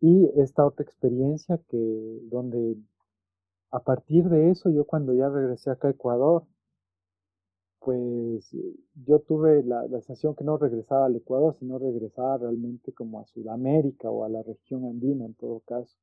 Y 0.00 0.30
esta 0.40 0.64
otra 0.64 0.84
experiencia 0.84 1.58
que 1.68 2.20
donde 2.30 2.76
a 3.70 3.80
partir 3.80 4.28
de 4.28 4.50
eso 4.50 4.70
yo 4.70 4.84
cuando 4.84 5.12
ya 5.12 5.28
regresé 5.28 5.70
acá 5.70 5.88
a 5.88 5.90
Ecuador, 5.90 6.44
pues 7.80 8.50
yo 9.06 9.20
tuve 9.20 9.62
la, 9.62 9.82
la, 9.86 10.00
sensación 10.00 10.34
que 10.34 10.44
no 10.44 10.58
regresaba 10.58 11.06
al 11.06 11.16
Ecuador, 11.16 11.56
sino 11.58 11.78
regresaba 11.78 12.38
realmente 12.38 12.92
como 12.92 13.20
a 13.20 13.26
Sudamérica 13.26 14.10
o 14.10 14.24
a 14.24 14.28
la 14.28 14.42
región 14.42 14.84
andina 14.84 15.24
en 15.24 15.34
todo 15.34 15.60
caso. 15.60 15.96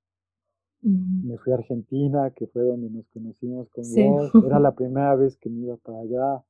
Me 0.81 1.37
fui 1.39 1.51
a 1.51 1.55
Argentina, 1.55 2.31
que 2.35 2.45
fue 2.45 2.61
donde 2.61 2.91
nos 2.91 3.07
conocimos 3.07 3.67
con 3.69 3.83
vos. 3.83 4.45
Era 4.45 4.59
la 4.59 4.75
primera 4.75 5.15
vez 5.15 5.35
que 5.37 5.49
me 5.49 5.61
iba 5.61 5.77
para 5.77 6.01
allá. 6.01 6.43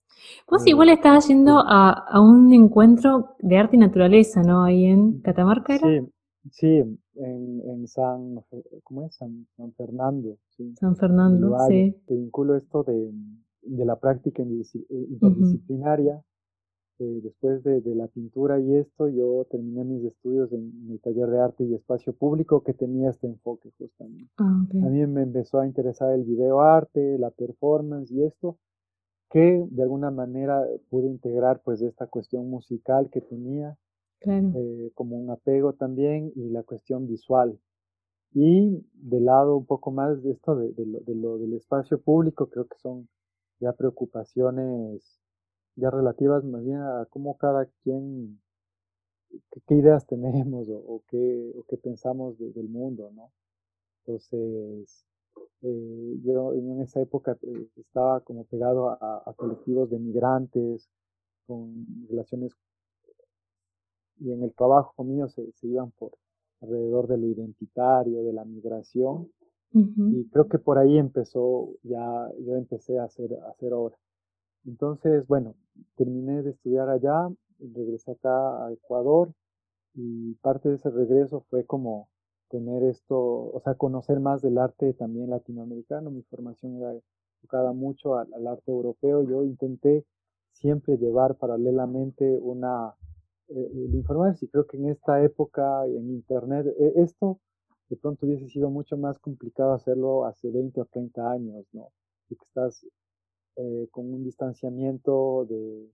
Vos 0.49 0.67
igual 0.67 0.89
estabas 0.89 1.29
yendo 1.29 1.57
a, 1.57 1.91
a, 1.91 2.19
un 2.19 2.51
encuentro 2.53 3.35
de 3.39 3.57
arte 3.57 3.77
y 3.77 3.79
naturaleza, 3.79 4.41
¿no? 4.41 4.63
Ahí 4.63 4.85
en 4.85 5.21
Catamarca 5.21 5.75
era. 5.75 5.87
Sí, 5.87 6.11
sí, 6.51 6.99
en, 7.15 7.61
en 7.65 7.87
San, 7.87 8.43
¿cómo 8.83 9.05
es? 9.05 9.15
San, 9.15 9.47
Fernando. 9.77 10.37
San 10.79 10.97
Fernando, 10.97 11.55
sí. 11.69 11.95
Te 12.05 12.15
vinculo 12.15 12.57
esto 12.57 12.83
de, 12.83 13.13
de 13.65 13.85
la 13.85 13.99
práctica 13.99 14.43
interdisciplinaria 14.43 16.23
eh, 16.97 17.19
después 17.21 17.61
de, 17.63 17.81
la 17.93 18.07
pintura 18.07 18.57
y 18.57 18.75
esto, 18.75 19.09
yo 19.09 19.45
terminé 19.51 19.83
mis 19.83 20.05
estudios 20.05 20.49
en, 20.53 20.71
el 20.89 21.01
taller 21.01 21.29
de 21.29 21.41
arte 21.41 21.65
y 21.65 21.73
espacio 21.73 22.13
público 22.13 22.63
que 22.63 22.73
tenía 22.73 23.09
este 23.09 23.27
enfoque 23.27 23.69
justamente. 23.77 24.31
Ah, 24.37 24.65
A 24.71 24.89
mí 24.89 25.05
me 25.05 25.23
empezó 25.23 25.59
a 25.59 25.67
interesar 25.67 26.13
el 26.13 26.23
video 26.23 26.61
arte, 26.61 27.17
la 27.19 27.31
performance 27.31 28.09
y 28.11 28.23
esto, 28.23 28.57
que 29.29 29.65
de 29.69 29.83
alguna 29.83 30.09
manera 30.09 30.63
pude 30.89 31.09
integrar 31.09 31.61
pues 31.65 31.81
esta 31.81 32.07
cuestión 32.07 32.49
musical 32.49 33.09
que 33.09 33.19
tenía, 33.19 33.77
eh, 34.21 34.91
como 34.95 35.17
un 35.17 35.29
apego 35.31 35.73
también, 35.73 36.31
y 36.33 36.49
la 36.49 36.63
cuestión 36.63 37.07
visual. 37.07 37.59
Y 38.33 38.85
de 38.93 39.19
lado 39.19 39.57
un 39.57 39.65
poco 39.65 39.91
más 39.91 40.23
de 40.23 40.31
esto 40.31 40.55
de, 40.55 40.85
lo, 40.85 41.01
de 41.01 41.15
lo 41.15 41.37
del 41.39 41.53
espacio 41.53 41.99
público, 41.99 42.47
creo 42.47 42.67
que 42.67 42.77
son 42.77 43.09
ya 43.59 43.73
preocupaciones 43.73 45.19
ya 45.75 45.89
relativas 45.89 46.43
más 46.43 46.63
bien 46.63 46.77
a 46.77 47.05
cómo 47.09 47.37
cada 47.37 47.65
quien, 47.83 48.39
qué, 49.67 49.75
ideas 49.75 50.05
tenemos 50.07 50.67
o, 50.69 51.03
qué, 51.07 51.53
o 51.57 51.63
qué 51.67 51.77
pensamos 51.77 52.37
del 52.39 52.69
mundo, 52.69 53.11
¿no? 53.13 53.31
Entonces, 54.05 55.05
eh, 55.61 56.19
yo 56.23 56.53
en 56.53 56.81
esa 56.81 57.01
época 57.01 57.37
eh, 57.41 57.67
estaba 57.77 58.21
como 58.21 58.45
pegado 58.45 58.89
a, 58.89 59.33
colectivos 59.35 59.89
de 59.89 59.99
migrantes, 59.99 60.89
con 61.47 61.85
relaciones, 62.09 62.53
y 64.19 64.31
en 64.31 64.43
el 64.43 64.53
trabajo 64.53 65.03
mío 65.03 65.27
se, 65.27 65.51
se 65.53 65.67
iban 65.67 65.91
por 65.91 66.11
alrededor 66.61 67.07
de 67.07 67.17
lo 67.17 67.27
identitario, 67.27 68.23
de 68.23 68.33
la 68.33 68.45
migración, 68.45 69.29
y 69.77 70.29
creo 70.29 70.47
que 70.47 70.57
por 70.57 70.77
ahí 70.77 70.97
empezó, 70.97 71.69
ya 71.83 72.31
yo 72.39 72.55
empecé 72.55 72.97
a 72.97 73.03
hacer, 73.03 73.29
a 73.45 73.49
hacer 73.49 73.73
obra. 73.73 73.97
Entonces, 74.65 75.27
bueno, 75.27 75.55
terminé 75.97 76.41
de 76.43 76.51
estudiar 76.51 76.89
allá, 76.89 77.29
regresé 77.59 78.11
acá 78.11 78.65
a 78.65 78.71
Ecuador 78.71 79.33
y 79.93 80.35
parte 80.35 80.69
de 80.69 80.75
ese 80.75 80.89
regreso 80.89 81.45
fue 81.49 81.65
como 81.65 82.07
tener 82.49 82.83
esto, 82.83 83.17
o 83.17 83.61
sea, 83.63 83.75
conocer 83.75 84.19
más 84.21 84.41
del 84.41 84.57
arte 84.57 84.93
también 84.93 85.29
latinoamericano. 85.29 86.09
Mi 86.09 86.21
formación 86.23 86.77
era 86.77 86.93
enfocada 87.37 87.73
mucho 87.73 88.15
al, 88.15 88.47
arte 88.47 88.71
europeo. 88.71 89.23
Yo 89.23 89.43
intenté 89.43 90.05
siempre 90.53 90.97
llevar 90.97 91.35
paralelamente 91.35 92.39
una, 92.39 92.93
eh, 93.49 93.71
el 93.73 93.93
informarse 93.93 94.45
y 94.45 94.47
creo 94.47 94.67
que 94.67 94.77
en 94.77 94.89
esta 94.89 95.21
época 95.21 95.85
en 95.85 96.11
Internet, 96.11 96.65
eh, 96.79 96.93
esto 96.95 97.39
de 97.89 97.97
pronto 97.97 98.25
hubiese 98.25 98.47
sido 98.49 98.69
mucho 98.69 98.97
más 98.97 99.19
complicado 99.19 99.73
hacerlo 99.73 100.25
hace 100.25 100.49
20 100.49 100.81
o 100.81 100.85
30 100.85 101.31
años, 101.31 101.65
¿no? 101.73 101.89
Y 102.29 102.35
que 102.35 102.45
estás 102.45 102.85
eh, 103.57 103.87
con 103.91 104.13
un 104.13 104.23
distanciamiento 104.23 105.45
de, 105.45 105.89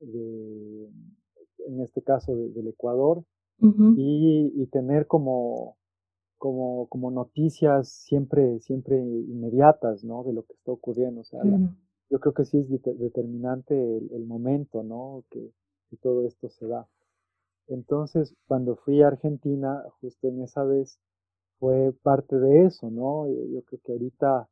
en 0.00 1.80
este 1.80 2.02
caso, 2.02 2.34
del 2.34 2.68
Ecuador, 2.68 3.24
y, 3.60 4.66
tener 4.66 5.06
como, 5.08 5.76
como, 6.36 6.86
como 6.88 7.10
noticias 7.10 7.88
siempre, 7.88 8.60
siempre 8.60 8.96
inmediatas, 8.96 10.04
¿no? 10.04 10.22
De 10.22 10.32
lo 10.32 10.44
que 10.44 10.52
está 10.52 10.70
ocurriendo. 10.70 11.22
O 11.22 11.24
sea, 11.24 11.42
yo 12.10 12.20
creo 12.20 12.32
que 12.32 12.44
sí 12.44 12.58
es 12.58 12.68
determinante 12.68 13.74
el, 13.74 14.24
momento, 14.26 14.82
¿no? 14.82 15.24
Que, 15.30 15.52
todo 16.00 16.26
esto 16.26 16.48
se 16.50 16.66
da. 16.66 16.86
Entonces, 17.66 18.34
cuando 18.46 18.76
fui 18.76 19.02
a 19.02 19.08
Argentina, 19.08 19.82
justo 20.00 20.28
en 20.28 20.42
esa 20.42 20.62
vez, 20.62 20.98
fue 21.58 21.92
parte 22.02 22.38
de 22.38 22.66
eso, 22.66 22.90
¿no? 22.90 23.28
Yo 23.28 23.62
creo 23.62 23.80
que 23.84 23.92
ahorita 23.92 24.48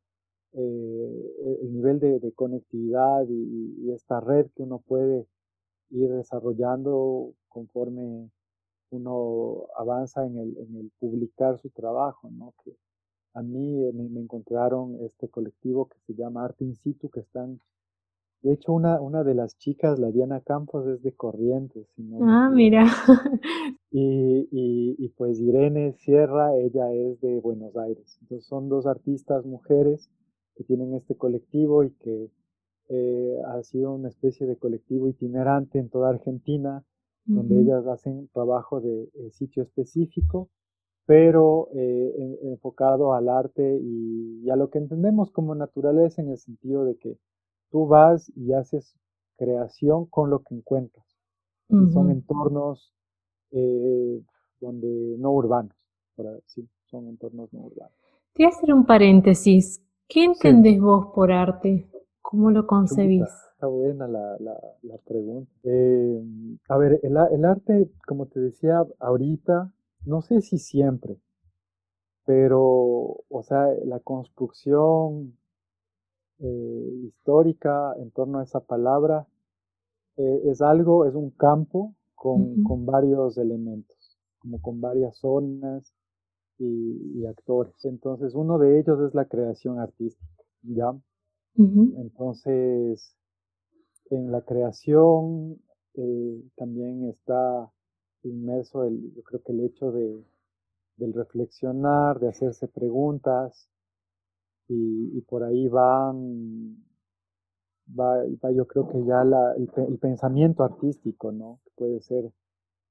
eh, 0.53 1.57
el 1.61 1.73
nivel 1.73 1.99
de, 1.99 2.31
conectividad 2.33 3.25
y, 3.29 3.91
esta 3.91 4.19
red 4.19 4.47
que 4.55 4.63
uno 4.63 4.79
puede 4.79 5.27
ir 5.89 6.09
desarrollando 6.09 7.33
conforme 7.47 8.29
uno 8.89 9.67
avanza 9.77 10.25
en 10.25 10.37
el, 10.37 10.57
en 10.57 10.75
el 10.77 10.91
publicar 10.99 11.59
su 11.59 11.69
trabajo, 11.69 12.29
¿no? 12.31 12.53
Que 12.63 12.75
a 13.33 13.41
mí 13.43 13.83
eh, 13.83 13.91
me, 13.93 14.19
encontraron 14.19 14.97
este 15.05 15.29
colectivo 15.29 15.87
que 15.87 15.99
se 16.07 16.13
llama 16.15 16.45
Arte 16.45 16.63
In 16.65 16.75
Situ, 16.75 17.09
que 17.09 17.19
están, 17.21 17.59
de 18.41 18.53
hecho 18.53 18.73
una, 18.73 19.01
una 19.01 19.23
de 19.23 19.33
las 19.33 19.57
chicas, 19.57 19.99
la 19.99 20.11
Diana 20.11 20.41
Campos, 20.41 20.87
es 20.87 21.01
de 21.03 21.13
Corrientes. 21.13 21.87
ah, 22.21 22.49
mira. 22.53 22.85
Y, 23.89 24.47
y, 24.51 25.09
pues 25.17 25.39
Irene 25.39 25.93
Sierra, 25.93 26.55
ella 26.55 26.93
es 26.93 27.19
de 27.19 27.39
Buenos 27.39 27.75
Aires. 27.75 28.19
Entonces 28.21 28.47
son 28.47 28.69
dos 28.69 28.85
artistas 28.85 29.43
mujeres 29.43 30.11
que 30.55 30.63
tienen 30.65 30.93
este 30.93 31.15
colectivo 31.15 31.83
y 31.83 31.89
que 31.91 32.29
eh, 32.89 33.37
ha 33.47 33.63
sido 33.63 33.95
una 33.95 34.09
especie 34.09 34.45
de 34.45 34.57
colectivo 34.57 35.07
itinerante 35.07 35.79
en 35.79 35.89
toda 35.89 36.09
Argentina, 36.09 36.83
donde 37.25 37.59
ellas 37.59 37.87
hacen 37.87 38.29
trabajo 38.33 38.81
de 38.81 39.09
sitio 39.31 39.63
específico 39.63 40.51
pero 41.07 41.69
eh, 41.73 42.39
enfocado 42.43 43.13
al 43.13 43.29
arte 43.29 43.79
y, 43.81 44.49
a 44.49 44.57
lo 44.57 44.69
que 44.69 44.77
entendemos 44.77 45.31
como 45.31 45.55
naturaleza 45.55 46.21
en 46.21 46.29
el 46.29 46.37
sentido 46.37 46.83
de 46.83 46.97
que 46.97 47.17
tú 47.69 47.87
vas 47.87 48.31
y 48.35 48.53
haces 48.53 48.95
creación 49.37 50.05
con 50.05 50.29
lo 50.29 50.39
que 50.39 50.55
encuentras. 50.55 51.05
y 51.69 51.91
son 51.91 52.09
entornos 52.11 52.93
eh, 53.51 54.21
donde 54.59 55.15
no 55.19 55.31
urbanos, 55.31 55.75
sí, 56.45 56.67
son 56.85 57.07
entornos 57.07 57.51
no 57.53 57.59
urbanos. 57.59 57.93
Te 58.33 58.43
voy 58.43 58.45
a 58.45 58.55
hacer 58.55 58.73
un 58.73 58.85
paréntesis. 58.85 59.83
¿Qué 60.07 60.23
entendés 60.23 60.79
vos 60.79 61.07
por 61.13 61.31
arte? 61.31 61.89
¿Cómo 62.21 62.51
lo 62.51 62.65
concebís? 62.67 63.23
Está 63.53 63.67
buena 63.67 64.07
la, 64.07 64.37
la, 64.39 64.97
pregunta. 65.05 65.51
Eh, 65.63 66.21
a 66.69 66.77
ver, 66.77 66.99
el, 67.03 67.17
el, 67.31 67.45
arte, 67.45 67.89
como 68.05 68.27
te 68.27 68.39
decía 68.39 68.85
ahorita, 68.99 69.73
no 70.05 70.21
sé 70.21 70.41
si 70.41 70.57
siempre, 70.57 71.17
pero, 72.25 72.61
o 72.61 73.43
sea, 73.43 73.67
la 73.85 73.99
construcción 73.99 75.36
eh, 76.39 76.93
histórica 77.03 77.93
en 77.97 78.11
torno 78.11 78.39
a 78.39 78.43
esa 78.43 78.59
palabra 78.59 79.27
eh, 80.17 80.41
es 80.45 80.61
algo, 80.61 81.05
es 81.05 81.15
un 81.15 81.31
campo 81.31 81.95
con, 82.15 82.63
con, 82.63 82.85
varios 82.85 83.37
elementos, 83.37 84.17
como 84.39 84.61
con 84.61 84.81
varias 84.81 85.17
zonas 85.17 85.93
y, 86.57 87.25
actores. 87.25 87.85
Entonces, 87.85 88.33
uno 88.33 88.57
de 88.57 88.79
ellos 88.79 88.99
es 89.01 89.13
la 89.13 89.25
creación 89.25 89.79
artística, 89.79 90.43
¿ya? 90.63 90.95
Entonces, 91.55 93.15
en 94.09 94.31
la 94.31 94.41
creación 94.41 95.59
eh, 95.95 96.43
también 96.55 97.05
está 97.09 97.71
inmerso 98.23 98.83
el, 98.83 99.13
yo 99.15 99.23
creo 99.23 99.41
que 99.41 99.51
el 99.51 99.61
hecho 99.61 99.91
de, 99.91 100.23
del 100.97 101.13
reflexionar, 101.13 102.19
de 102.19 102.29
hacerse 102.29 102.67
preguntas, 102.67 103.67
y, 104.69 105.21
por 105.21 105.43
ahí 105.43 105.67
van, 105.67 106.77
va, 107.97 108.23
yo 108.51 108.67
creo 108.67 108.89
que 108.89 109.03
ya 109.05 109.23
la, 109.23 109.53
el, 109.55 109.97
pensamiento 109.97 110.63
artístico, 110.63 111.31
¿no? 111.31 111.59
Puede 111.75 112.01
ser 112.01 112.31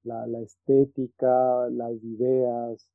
la, 0.03 0.25
la 0.27 0.39
estética, 0.39 1.69
las 1.69 1.93
ideas, 2.03 2.89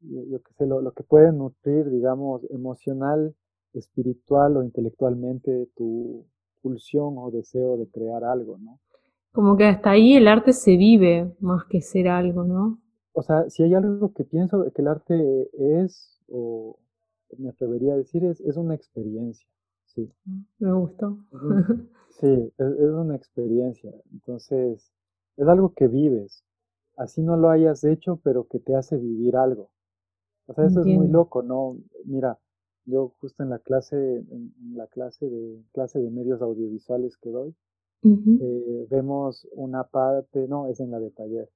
yo, 0.00 0.42
qué 0.42 0.52
sé, 0.54 0.66
lo, 0.66 0.80
lo, 0.80 0.92
que 0.92 1.02
puede 1.02 1.32
nutrir, 1.32 1.90
digamos, 1.90 2.42
emocional, 2.50 3.34
espiritual 3.74 4.56
o 4.56 4.62
intelectualmente 4.62 5.68
tu 5.76 6.24
pulsión 6.62 7.16
o 7.18 7.30
deseo 7.30 7.76
de 7.76 7.88
crear 7.88 8.24
algo, 8.24 8.58
¿no? 8.58 8.80
Como 9.32 9.56
que 9.56 9.64
hasta 9.64 9.90
ahí 9.90 10.14
el 10.14 10.28
arte 10.28 10.54
se 10.54 10.76
vive 10.76 11.36
más 11.40 11.64
que 11.66 11.82
ser 11.82 12.08
algo, 12.08 12.44
¿no? 12.44 12.80
O 13.12 13.22
sea, 13.22 13.48
si 13.50 13.62
hay 13.62 13.74
algo 13.74 14.12
que 14.14 14.24
pienso 14.24 14.64
que 14.72 14.82
el 14.82 14.88
arte 14.88 15.50
es, 15.58 16.18
o 16.28 16.78
me 17.38 17.50
atrevería 17.50 17.94
a 17.94 17.96
decir, 17.96 18.24
es, 18.24 18.40
es 18.40 18.56
una 18.56 18.74
experiencia. 18.74 19.48
Sí. 19.86 20.12
Mm, 20.24 20.40
me 20.58 20.72
gustó. 20.72 21.18
Sí, 22.20 22.26
es, 22.56 22.78
una 22.78 23.14
experiencia. 23.14 23.92
Entonces, 24.10 24.90
es 25.36 25.48
algo 25.48 25.74
que 25.74 25.86
vives. 25.86 26.46
Así 26.96 27.20
no 27.20 27.36
lo 27.36 27.50
hayas 27.50 27.84
hecho, 27.84 28.20
pero 28.24 28.44
que 28.44 28.58
te 28.58 28.74
hace 28.74 28.96
vivir 28.96 29.36
algo. 29.36 29.70
O 30.46 30.54
sea, 30.54 30.64
eso 30.64 30.80
es 30.80 30.86
muy 30.86 31.08
loco, 31.08 31.42
¿no? 31.42 31.76
Mira, 32.06 32.38
yo 32.86 33.12
justo 33.20 33.42
en 33.42 33.50
la 33.50 33.58
clase, 33.58 33.96
en 33.96 34.54
la 34.74 34.86
clase 34.86 35.28
de 35.28 35.62
clase 35.72 35.98
de 35.98 36.10
medios 36.10 36.40
audiovisuales 36.40 37.18
que 37.18 37.30
doy, 37.30 37.54
eh, 38.02 38.86
vemos 38.88 39.46
una 39.52 39.84
parte, 39.84 40.46
no, 40.48 40.68
es 40.68 40.80
en 40.80 40.92
la 40.92 41.00
de 41.00 41.10
taller, 41.10 41.50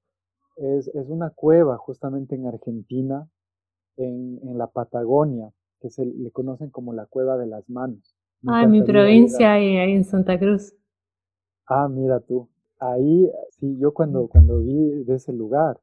es, 0.56 0.88
es 0.88 1.08
una 1.08 1.30
cueva 1.30 1.76
justamente 1.78 2.34
en 2.34 2.46
Argentina, 2.46 3.28
en, 3.96 4.40
en 4.42 4.58
la 4.58 4.66
Patagonia, 4.66 5.52
que 5.80 5.90
se 5.90 6.04
le 6.04 6.30
conocen 6.30 6.70
como 6.70 6.92
la 6.92 7.06
cueva 7.06 7.36
de 7.36 7.46
las 7.46 7.68
manos. 7.68 8.14
ah, 8.46 8.64
en 8.64 8.70
mi 8.70 8.82
provincia, 8.82 9.52
ahí, 9.52 9.76
ahí 9.76 9.92
en 9.92 10.04
Santa 10.04 10.38
Cruz. 10.38 10.74
Ah, 11.66 11.88
mira 11.88 12.20
tú. 12.20 12.48
Ahí, 12.78 13.30
sí, 13.50 13.76
yo 13.78 13.92
cuando, 13.92 14.26
cuando 14.28 14.60
vi 14.60 15.04
de 15.04 15.14
ese 15.14 15.32
lugar, 15.32 15.78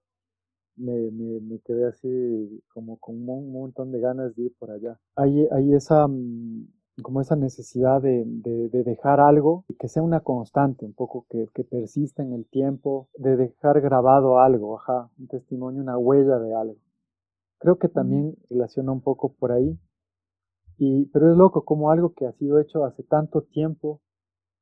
me, 0.76 1.12
me, 1.12 1.40
me, 1.42 1.60
quedé 1.60 1.88
así 1.88 2.62
como 2.74 2.98
con 2.98 3.16
un 3.30 3.52
montón 3.52 3.92
de 3.92 4.00
ganas 4.00 4.36
de 4.36 4.44
ir 4.44 4.54
por 4.58 4.72
allá. 4.72 5.00
Hay, 5.16 5.48
hay 5.52 5.74
esa, 5.74 6.08
mm, 6.08 6.68
como 7.02 7.22
esa 7.22 7.36
necesidad 7.36 8.02
de, 8.02 8.24
de, 8.26 8.84
dejar 8.84 9.20
algo 9.20 9.66
que 9.80 9.88
sea 9.88 10.02
una 10.04 10.22
constante, 10.22 10.86
un 10.86 10.94
poco 10.94 11.26
que, 11.30 11.48
que, 11.54 11.64
persista 11.64 12.24
en 12.24 12.34
el 12.34 12.46
tiempo, 12.46 13.10
de 13.18 13.36
dejar 13.38 13.82
grabado 13.82 14.40
algo, 14.40 14.78
ajá, 14.78 15.10
un 15.20 15.28
testimonio, 15.28 15.82
una 15.82 15.98
huella 15.98 16.40
de 16.40 16.54
algo. 16.54 16.78
Creo 17.60 17.78
que 17.78 17.90
también 17.90 18.36
relaciona 18.50 18.92
un 18.92 19.02
poco 19.02 19.34
por 19.34 19.52
ahí, 19.52 19.78
y, 20.78 21.06
pero 21.08 21.32
es 21.32 21.38
loco 21.38 21.66
como 21.66 21.92
algo 21.92 22.14
que 22.14 22.26
ha 22.26 22.32
sido 22.34 22.60
hecho 22.60 22.86
hace 22.86 23.04
tanto 23.04 23.42
tiempo, 23.44 24.02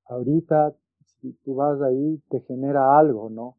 ahorita, 0.06 0.76
si 1.22 1.34
tú 1.44 1.56
vas 1.56 1.82
ahí, 1.82 2.22
te 2.30 2.42
genera 2.42 2.98
algo, 2.98 3.30
¿no? 3.30 3.58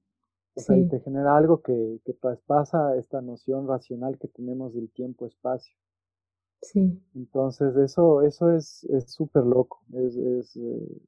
O 0.54 0.60
sea, 0.60 0.76
te 0.88 1.00
genera 1.00 1.36
algo 1.36 1.60
que, 1.60 2.00
que 2.04 2.14
traspasa 2.14 2.96
esta 2.96 3.20
noción 3.20 3.68
racional 3.68 4.18
que 4.18 4.28
tenemos 4.28 4.74
del 4.74 4.90
tiempo-espacio. 4.90 5.76
Sí. 6.62 6.98
Entonces, 7.14 7.76
eso, 7.76 8.22
eso 8.22 8.52
es 8.52 8.86
súper 9.06 9.44
loco. 9.44 9.82
Es, 9.92 10.16
es 10.16 10.56
eh, 10.56 11.02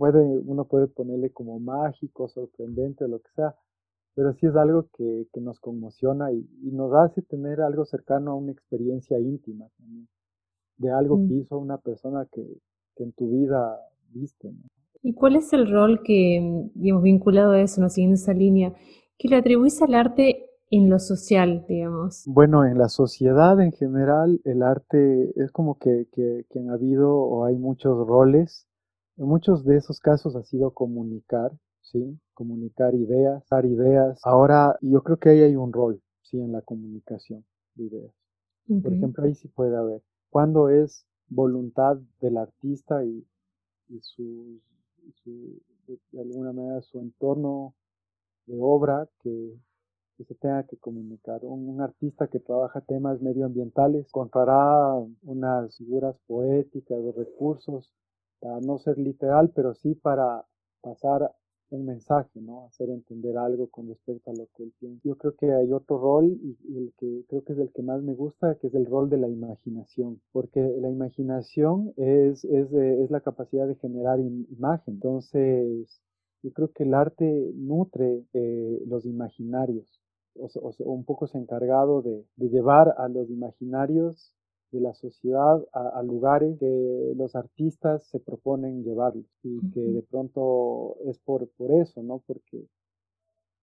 puede, 0.00 0.22
uno 0.22 0.64
puede 0.64 0.86
ponerle 0.86 1.30
como 1.30 1.60
mágico, 1.60 2.26
sorprendente, 2.26 3.06
lo 3.06 3.20
que 3.20 3.30
sea, 3.36 3.54
pero 4.14 4.32
sí 4.32 4.46
es 4.46 4.56
algo 4.56 4.88
que, 4.96 5.28
que 5.30 5.40
nos 5.42 5.60
conmociona 5.60 6.32
y, 6.32 6.42
nos 6.72 6.94
hace 6.94 7.20
tener 7.20 7.60
algo 7.60 7.84
cercano 7.84 8.30
a 8.30 8.34
una 8.34 8.50
experiencia 8.50 9.18
íntima 9.18 9.66
también, 9.76 10.08
de 10.80 10.90
algo 10.90 11.18
que 11.18 11.34
mm. 11.34 11.40
hizo 11.40 11.58
una 11.58 11.78
persona 11.78 12.26
que, 12.32 12.42
que 12.96 13.04
en 13.04 13.12
tu 13.12 13.28
vida 13.30 13.78
viste. 14.08 14.50
¿Y 15.02 15.14
cuál 15.14 15.36
es 15.36 15.52
el 15.52 15.70
rol 15.70 16.02
que, 16.02 16.68
digamos, 16.74 17.02
vinculado 17.02 17.52
a 17.52 17.60
eso, 17.60 17.80
¿no? 17.80 17.88
siguiendo 17.88 18.14
esa 18.14 18.32
línea, 18.32 18.74
que 19.18 19.28
le 19.28 19.36
atribuís 19.36 19.80
al 19.82 19.94
arte 19.94 20.46
en 20.70 20.88
lo 20.88 20.98
social, 20.98 21.64
digamos? 21.68 22.24
Bueno, 22.26 22.64
en 22.64 22.78
la 22.78 22.88
sociedad 22.88 23.60
en 23.60 23.72
general, 23.72 24.40
el 24.44 24.62
arte 24.62 25.32
es 25.36 25.50
como 25.52 25.78
que, 25.78 26.06
que, 26.12 26.44
que 26.48 26.58
han 26.58 26.70
habido 26.70 27.14
o 27.14 27.44
hay 27.44 27.56
muchos 27.56 28.06
roles. 28.06 28.66
En 29.16 29.26
muchos 29.26 29.64
de 29.64 29.76
esos 29.76 30.00
casos 30.00 30.36
ha 30.36 30.42
sido 30.42 30.72
comunicar, 30.72 31.50
¿sí? 31.80 32.18
Comunicar 32.34 32.94
ideas, 32.94 33.44
dar 33.50 33.66
ideas. 33.66 34.20
Ahora, 34.22 34.76
yo 34.80 35.02
creo 35.02 35.18
que 35.18 35.30
ahí 35.30 35.40
hay 35.40 35.56
un 35.56 35.72
rol, 35.72 36.00
¿sí? 36.22 36.38
En 36.38 36.52
la 36.52 36.62
comunicación 36.62 37.44
de 37.74 37.84
ideas. 37.84 38.14
Por 38.82 38.92
ejemplo, 38.92 39.24
ahí 39.24 39.34
sí 39.34 39.48
puede 39.48 39.76
haber. 39.76 40.00
Cuando 40.30 40.68
es 40.68 41.06
voluntad 41.28 41.98
del 42.20 42.38
artista 42.38 43.04
y, 43.04 43.26
su, 44.00 44.60
de 45.24 46.20
alguna 46.20 46.52
manera, 46.52 46.80
su 46.80 46.98
entorno 46.98 47.74
de 48.46 48.56
obra 48.60 49.08
que 49.22 49.58
que 50.20 50.24
se 50.26 50.34
tenga 50.34 50.64
que 50.64 50.76
comunicar. 50.76 51.40
Un, 51.44 51.80
artista 51.80 52.28
que 52.28 52.40
trabaja 52.40 52.82
temas 52.82 53.22
medioambientales 53.22 54.06
encontrará 54.08 54.94
unas 55.22 55.78
figuras 55.78 56.14
poéticas 56.26 56.98
o 56.98 57.12
recursos 57.16 57.90
para 58.38 58.60
no 58.60 58.76
ser 58.76 58.98
literal, 58.98 59.50
pero 59.54 59.72
sí 59.72 59.94
para 59.94 60.44
pasar 60.82 61.34
un 61.70 61.86
mensaje, 61.86 62.40
¿no? 62.40 62.66
Hacer 62.66 62.90
entender 62.90 63.36
algo 63.38 63.68
con 63.68 63.88
respecto 63.88 64.30
a 64.30 64.34
lo 64.34 64.48
que 64.56 64.64
él 64.64 64.72
piensa. 64.78 65.00
Yo 65.04 65.16
creo 65.16 65.34
que 65.36 65.52
hay 65.52 65.72
otro 65.72 65.98
rol 65.98 66.26
y, 66.26 66.56
el 66.76 66.92
que 66.98 67.24
creo 67.28 67.44
que 67.44 67.52
es 67.52 67.58
el 67.58 67.72
que 67.72 67.82
más 67.82 68.02
me 68.02 68.14
gusta, 68.14 68.56
que 68.56 68.68
es 68.68 68.74
el 68.74 68.86
rol 68.86 69.08
de 69.10 69.18
la 69.18 69.28
imaginación, 69.28 70.20
porque 70.32 70.60
la 70.80 70.90
imaginación 70.90 71.92
es, 71.96 72.44
es, 72.44 72.72
es 72.72 73.10
la 73.10 73.20
capacidad 73.20 73.66
de 73.66 73.76
generar 73.76 74.18
imagen. 74.20 74.94
Entonces, 74.94 76.00
yo 76.42 76.52
creo 76.52 76.72
que 76.72 76.84
el 76.84 76.94
arte 76.94 77.52
nutre 77.54 78.24
eh, 78.32 78.82
los 78.86 79.04
imaginarios 79.04 80.00
o, 80.36 80.74
un 80.78 81.04
poco 81.04 81.26
se 81.26 81.38
ha 81.38 81.40
encargado 81.40 82.02
de, 82.02 82.24
llevar 82.36 82.94
a 82.98 83.08
los 83.08 83.28
imaginarios 83.30 84.34
de 84.72 84.80
la 84.80 84.94
sociedad 84.94 85.64
a, 85.72 86.02
lugares 86.02 86.58
que 86.58 87.12
los 87.16 87.34
artistas 87.34 88.04
se 88.04 88.20
proponen 88.20 88.84
llevarlos 88.84 89.26
y 89.42 89.58
que 89.70 89.80
de 89.80 90.02
pronto 90.02 90.96
es 91.06 91.18
por, 91.18 91.48
por 91.50 91.72
eso, 91.72 92.02
¿no? 92.02 92.22
Porque 92.26 92.66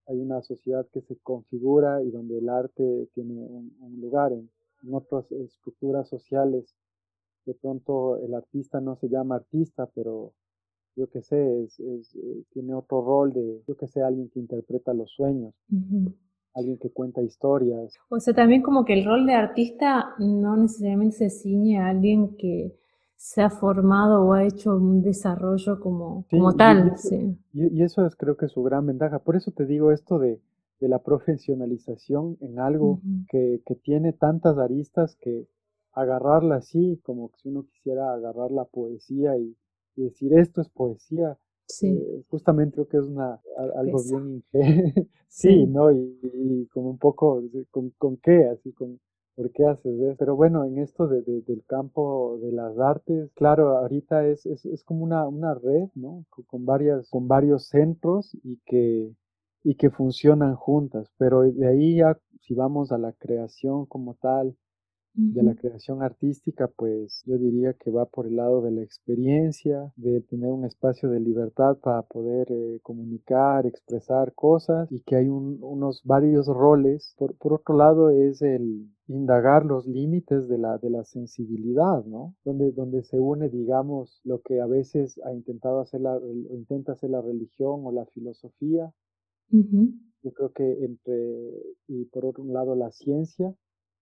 hay 0.08 0.20
una 0.20 0.42
sociedad 0.42 0.86
que 0.92 1.02
se 1.02 1.18
configura 1.18 2.04
y 2.04 2.12
donde 2.12 2.38
el 2.38 2.50
arte 2.50 3.10
tiene 3.14 3.34
un, 3.34 4.02
lugar 4.02 4.34
en, 4.34 4.50
en 4.84 4.94
otras 4.94 5.32
estructuras 5.32 6.08
sociales, 6.08 6.76
de 7.46 7.54
pronto 7.54 8.18
el 8.18 8.34
artista 8.34 8.82
no 8.82 8.96
se 8.96 9.08
llama 9.08 9.36
artista, 9.36 9.86
pero 9.96 10.34
yo 10.98 11.08
que 11.10 11.22
sé, 11.22 11.64
es, 11.64 11.80
eh, 11.80 12.44
tiene 12.52 12.74
otro 12.74 13.02
rol 13.06 13.32
de, 13.32 13.64
yo 13.68 13.78
que 13.78 13.88
sé, 13.88 14.02
alguien 14.02 14.30
que 14.30 14.40
interpreta 14.40 14.94
los 14.94 15.12
sueños, 15.12 15.54
alguien 16.58 16.78
que 16.78 16.90
cuenta 16.90 17.22
historias. 17.22 17.96
O 18.10 18.20
sea, 18.20 18.34
también 18.34 18.62
como 18.62 18.84
que 18.84 18.94
el 18.94 19.06
rol 19.06 19.26
de 19.26 19.34
artista 19.34 20.16
no 20.20 20.58
necesariamente 20.58 21.18
se 21.18 21.30
ciñe 21.30 21.80
a 21.80 21.88
alguien 21.88 22.36
que 22.36 22.76
se 23.16 23.42
ha 23.42 23.50
formado 23.50 24.26
o 24.26 24.34
ha 24.34 24.44
hecho 24.44 24.76
un 24.76 25.02
desarrollo 25.02 25.80
como, 25.80 26.26
como 26.30 26.54
tal. 26.56 26.94
Y, 27.54 27.82
eso 27.84 28.06
es 28.06 28.16
creo 28.16 28.38
que 28.38 28.48
su 28.48 28.64
gran 28.64 28.86
ventaja. 28.86 29.20
Por 29.20 29.36
eso 29.36 29.52
te 29.52 29.66
digo 29.66 29.92
esto 29.92 30.20
de, 30.20 30.40
de 30.80 30.88
la 30.88 31.00
profesionalización 31.00 32.38
en 32.42 32.60
algo 32.60 33.02
que, 33.30 33.62
que, 33.66 33.76
tiene 33.76 34.14
tantas 34.14 34.58
aristas 34.58 35.16
que 35.16 35.48
agarrarla 35.94 36.58
así, 36.58 37.00
como 37.04 37.32
si 37.38 37.50
uno 37.50 37.66
quisiera 37.66 38.14
agarrar 38.14 38.52
la 38.52 38.66
poesía 38.66 39.38
y, 39.38 39.56
decir 39.96 40.38
esto 40.38 40.62
es 40.62 40.70
poesía, 40.70 41.40
Sí. 41.68 41.88
Eh, 41.88 42.24
justamente 42.30 42.76
creo 42.76 42.88
que 42.88 42.98
es 42.98 43.04
una, 43.04 43.42
algo 43.76 44.02
bien 44.04 44.44
ingenuo. 44.54 44.94
sí, 45.28 45.66
¿no? 45.68 45.92
Y, 45.92 46.68
como 46.74 46.90
un 46.90 46.98
poco, 46.98 47.42
¿con, 47.72 47.90
¿con, 47.98 48.18
qué? 48.18 48.46
Así, 48.46 48.72
con, 48.72 49.00
¿por 49.36 49.52
qué 49.52 49.66
haces 49.66 50.00
eso? 50.00 50.16
Pero 50.18 50.36
bueno, 50.36 50.64
en 50.66 50.80
esto 50.80 51.08
de, 51.08 51.22
del 51.22 51.64
campo 51.66 52.40
de 52.42 52.52
las 52.54 52.78
artes, 52.80 53.32
claro, 53.34 53.78
ahorita 53.78 54.28
es, 54.28 54.46
es, 54.46 54.66
es 54.66 54.84
como 54.84 55.04
una, 55.04 55.28
una 55.28 55.54
red, 55.54 55.90
¿no? 55.96 56.26
Con, 56.48 56.66
varias, 56.66 57.10
con 57.10 57.28
varios 57.28 57.68
centros 57.68 58.34
y 58.44 58.60
que, 58.66 59.14
y 59.64 59.76
que 59.76 59.90
funcionan 59.90 60.56
juntas. 60.56 61.12
Pero 61.18 61.42
de 61.42 61.68
ahí 61.68 61.98
ya, 61.98 62.18
si 62.42 62.54
vamos 62.54 62.92
a 62.92 62.98
la 62.98 63.12
creación 63.14 63.86
como 63.86 64.16
tal, 64.16 64.56
de 65.18 65.42
la 65.42 65.56
creación 65.56 66.04
artística, 66.04 66.68
pues 66.68 67.24
yo 67.26 67.40
diría 67.40 67.74
que 67.74 67.90
va 67.90 68.06
por 68.06 68.28
el 68.28 68.36
lado 68.36 68.62
de 68.62 68.70
la 68.70 68.84
experiencia, 68.84 69.92
de 69.96 70.22
tener 70.22 70.52
un 70.52 70.64
espacio 70.64 71.10
de 71.10 71.20
libertad 71.20 71.78
para 71.78 72.04
poder 72.04 72.52
eh, 72.52 72.80
comunicar, 72.84 73.66
expresar 73.66 74.36
cosas 74.36 74.88
y 74.92 75.02
que 75.02 75.16
hay 75.16 75.28
unos 75.28 76.04
varios 76.04 76.46
roles. 76.46 77.16
Por, 77.18 77.36
por, 77.38 77.54
otro 77.54 77.76
lado 77.76 78.12
es 78.12 78.44
el 78.44 78.92
indagar 79.08 79.66
los 79.66 79.88
límites 79.88 80.48
de 80.48 80.60
la, 80.60 80.78
de 80.78 80.92
la 80.92 81.04
sensibilidad, 81.04 82.06
¿no? 82.06 82.36
Donde, 82.46 82.72
donde 82.72 83.02
se 83.02 83.20
une, 83.20 83.50
digamos, 83.50 84.22
lo 84.24 84.42
que 84.42 84.62
a 84.62 84.68
veces 84.68 85.20
ha 85.26 85.34
intentado 85.34 85.80
hacer 85.80 86.02
la, 86.02 86.16
o 86.16 86.56
intenta 86.56 86.92
hacer 86.92 87.10
la 87.10 87.22
religión 87.22 87.82
o 87.86 87.92
la 87.92 88.06
filosofía. 88.06 88.94
Yo 89.50 90.34
creo 90.34 90.52
que 90.52 90.86
entre, 90.86 91.54
y 91.88 92.06
por 92.06 92.26
otro 92.26 92.44
lado 92.44 92.76
la 92.76 92.92
ciencia, 92.92 93.56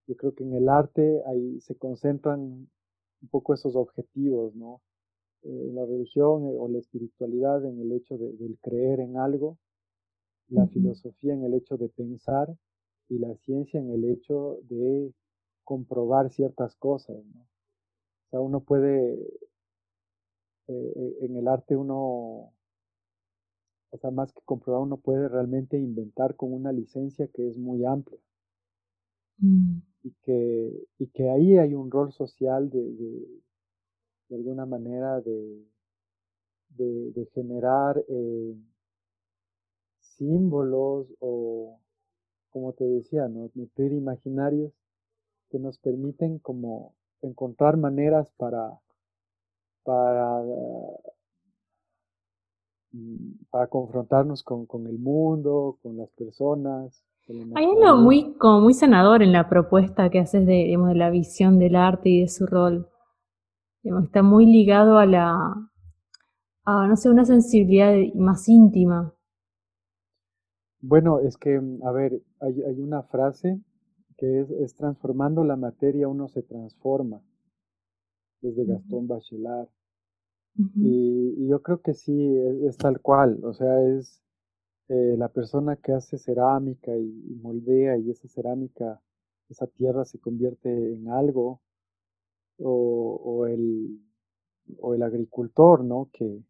yo 0.08 0.16
creo 0.16 0.34
que 0.34 0.44
en 0.44 0.54
el 0.54 0.70
arte 0.70 1.22
ahí 1.26 1.60
se 1.62 1.76
concentran 1.76 2.40
un 2.40 3.30
poco 3.30 3.54
esos 3.54 3.76
objetivos, 3.76 4.56
¿no? 4.56 4.82
Eh, 5.44 5.72
la 5.74 5.86
religión 5.86 6.48
eh, 6.48 6.56
o 6.58 6.68
la 6.68 6.80
espiritualidad 6.80 7.66
en 7.66 7.80
el 7.80 7.92
hecho 7.92 8.18
de, 8.18 8.34
del 8.34 8.58
creer 8.60 9.00
en 9.00 9.18
algo, 9.18 9.58
la 10.48 10.68
filosofía 10.68 11.34
en 11.34 11.44
el 11.44 11.54
hecho 11.56 11.78
de 11.78 11.90
pensar 11.90 12.56
y 13.10 13.18
la 13.18 13.36
ciencia 13.38 13.80
en 13.80 13.92
el 13.92 14.06
hecho 14.06 14.60
de 14.64 15.14
comprobar 15.64 16.30
ciertas 16.32 16.76
cosas, 16.76 17.18
¿no? 17.34 17.42
O 17.42 18.30
sea, 18.30 18.40
uno 18.42 18.60
puede, 18.62 19.20
eh, 20.68 21.18
en 21.22 21.36
el 21.36 21.48
arte 21.48 21.76
uno, 21.76 22.54
o 23.92 23.98
sea, 24.00 24.12
más 24.12 24.34
que 24.34 24.42
comprobar, 24.46 24.82
uno 24.82 24.98
puede 24.98 25.28
realmente 25.30 25.78
inventar 25.78 26.36
con 26.36 26.54
una 26.54 26.72
licencia 26.72 27.28
que 27.28 27.48
es 27.48 27.58
muy 27.58 27.86
amplia. 27.86 28.20
Mm 29.40 29.95
y 30.06 30.12
que, 30.22 30.88
y 31.00 31.08
que 31.08 31.32
ahí 31.32 31.58
hay 31.58 31.74
un 31.74 31.90
rol 31.90 32.14
social 32.14 32.70
de, 32.70 32.80
de, 34.30 34.36
alguna 34.36 34.68
manera 34.68 35.20
de, 35.22 35.66
de, 36.70 37.26
generar 37.34 37.98
eh, 38.08 38.56
símbolos 40.00 41.08
o, 41.20 41.80
como 42.52 42.74
te 42.74 42.84
decía, 42.84 43.28
¿no? 43.28 43.50
nutrir 43.56 43.94
imaginarios 43.94 44.74
que 45.50 45.58
nos 45.58 45.80
permiten 45.80 46.38
como 46.38 46.94
encontrar 47.24 47.76
maneras 47.76 48.32
para, 48.38 48.80
para, 49.84 50.44
mm, 52.92 53.46
para 53.50 53.68
confrontarnos 53.68 54.44
con, 54.44 54.68
con 54.68 54.86
el 54.86 55.00
mundo, 55.00 55.80
con 55.82 55.98
las 55.98 56.12
personas, 56.12 57.04
hay 57.28 57.66
algo 57.66 57.98
muy, 57.98 58.34
como 58.38 58.62
muy 58.62 58.74
sanador 58.74 59.24
en 59.24 59.32
la 59.32 59.50
propuesta 59.50 60.10
que 60.10 60.20
haces 60.20 60.46
de, 60.46 60.54
digamos, 60.54 60.90
de 60.90 60.96
la 60.96 61.10
visión 61.10 61.58
del 61.58 61.76
arte 61.76 62.10
y 62.10 62.22
de 62.22 62.28
su 62.28 62.46
rol. 62.46 62.88
está 64.04 64.22
muy 64.22 64.46
ligado 64.46 64.98
a 64.98 65.06
la, 65.06 65.56
a, 66.66 66.88
no 66.88 66.96
sé, 66.96 67.10
una 67.10 67.26
sensibilidad 67.26 67.96
más 68.16 68.48
íntima. 68.48 69.14
Bueno, 70.82 71.20
es 71.20 71.38
que, 71.38 71.60
a 71.84 71.92
ver, 71.92 72.22
hay, 72.40 72.62
hay 72.62 72.80
una 72.80 73.02
frase 73.04 73.60
que 74.18 74.42
es, 74.42 74.50
es, 74.52 74.76
transformando 74.76 75.44
la 75.44 75.56
materia 75.56 76.08
uno 76.08 76.28
se 76.28 76.44
transforma, 76.44 77.22
desde 78.42 78.66
Gastón 78.66 79.08
Bachelard. 79.08 79.68
y, 80.76 81.48
yo 81.48 81.62
creo 81.62 81.82
que 81.82 81.94
sí, 81.94 82.36
es, 82.66 82.78
tal 82.78 83.02
cual, 83.02 83.44
o 83.44 83.54
sea, 83.54 83.82
es, 83.82 84.22
eh, 84.88 85.16
la 85.18 85.30
persona 85.30 85.76
que 85.78 85.94
hace 85.94 86.18
cerámica 86.18 86.96
y, 86.96 87.40
moldea 87.42 87.98
y 87.98 88.12
esa 88.12 88.28
cerámica, 88.28 89.02
esa 89.50 89.68
tierra 89.68 90.06
se 90.06 90.20
convierte 90.20 90.70
en 90.70 91.10
algo, 91.10 91.62
o, 92.60 93.46
el, 93.48 94.00
o 94.80 94.94
el 94.94 95.04
agricultor, 95.04 95.84
¿no? 95.84 96.10
Que, 96.14 96.42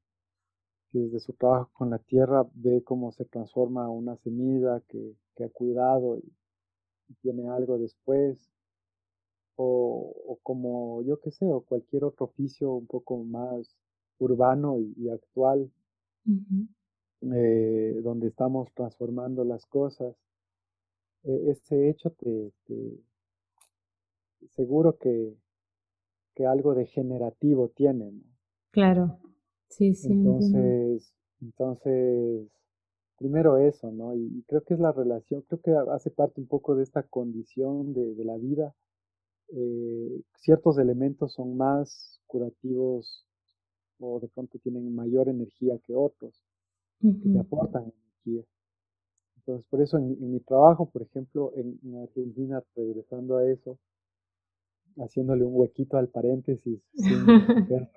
desde 0.91 1.19
su 1.19 1.33
trabajo 1.33 1.69
con 1.73 1.89
la 1.89 1.99
tierra 1.99 2.45
ve 2.53 2.81
cómo 2.83 3.11
se 3.11 3.25
transforma 3.25 3.89
una 3.89 4.15
semilla 4.17 4.81
que, 4.87 5.15
ha 5.43 5.49
cuidado 5.49 6.17
y, 6.17 6.33
tiene 7.21 7.49
algo 7.49 7.77
después, 7.77 8.49
o, 9.55 10.39
como 10.43 11.03
yo 11.03 11.19
que 11.19 11.31
sé, 11.31 11.45
o 11.45 11.61
cualquier 11.61 12.03
otro 12.03 12.25
oficio 12.25 12.71
un 12.71 12.87
poco 12.87 13.23
más 13.23 13.75
urbano 14.17 14.79
y, 14.79 15.09
actual. 15.09 15.71
Eh, 17.33 18.01
donde 18.03 18.27
estamos 18.27 18.71
transformando 18.73 19.43
las 19.43 19.65
cosas, 19.65 20.15
e, 21.23 21.49
ese 21.49 21.89
hecho 21.89 22.11
te, 22.11 22.51
seguro 24.51 24.97
que, 24.99 25.35
que, 26.35 26.45
algo 26.45 26.75
degenerativo 26.75 27.69
tiene, 27.69 28.11
¿no? 28.11 28.21
Claro, 28.69 29.17
sí, 29.69 29.95
sí. 29.95 30.11
Entonces, 30.11 31.15
entonces, 31.41 32.47
primero 33.17 33.57
eso, 33.57 33.91
¿no? 33.91 34.13
Y, 34.13 34.43
creo 34.47 34.63
que 34.63 34.75
es 34.75 34.79
la 34.79 34.91
relación, 34.91 35.41
creo 35.47 35.61
que 35.61 35.71
hace 35.91 36.11
parte 36.11 36.39
un 36.39 36.47
poco 36.47 36.75
de 36.75 36.83
esta 36.83 37.01
condición 37.01 37.93
de, 37.93 38.13
de 38.13 38.23
la 38.23 38.37
vida. 38.37 38.75
Eh, 39.49 40.21
ciertos 40.35 40.77
elementos 40.77 41.33
son 41.33 41.57
más 41.57 42.19
curativos 42.27 43.25
o 43.99 44.19
de 44.19 44.27
pronto 44.27 44.59
tienen 44.59 44.93
mayor 44.93 45.29
energía 45.29 45.79
que 45.79 45.95
otros 45.95 46.44
que 47.01 47.39
aportan 47.39 47.83
energía. 47.83 48.43
Entonces, 49.37 49.65
por 49.69 49.81
eso 49.81 49.97
en, 49.97 50.31
mi 50.31 50.39
trabajo, 50.39 50.89
por 50.89 51.03
ejemplo, 51.03 51.53
en, 51.55 51.95
Argentina, 52.01 52.63
regresando 52.75 53.37
a 53.37 53.45
eso, 53.45 53.77
haciéndole 54.97 55.45
un 55.45 55.55
huequito 55.55 55.97
al 55.97 56.07
paréntesis, 56.07 56.81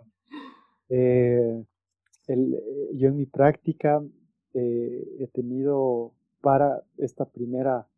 eh, 0.90 1.64
yo 2.26 3.08
en 3.08 3.16
mi 3.16 3.24
práctica 3.24 4.04
eh, 4.52 5.16
he 5.20 5.26
tenido 5.28 6.12
para 6.42 6.82
esta 6.98 7.24
primera, 7.24 7.88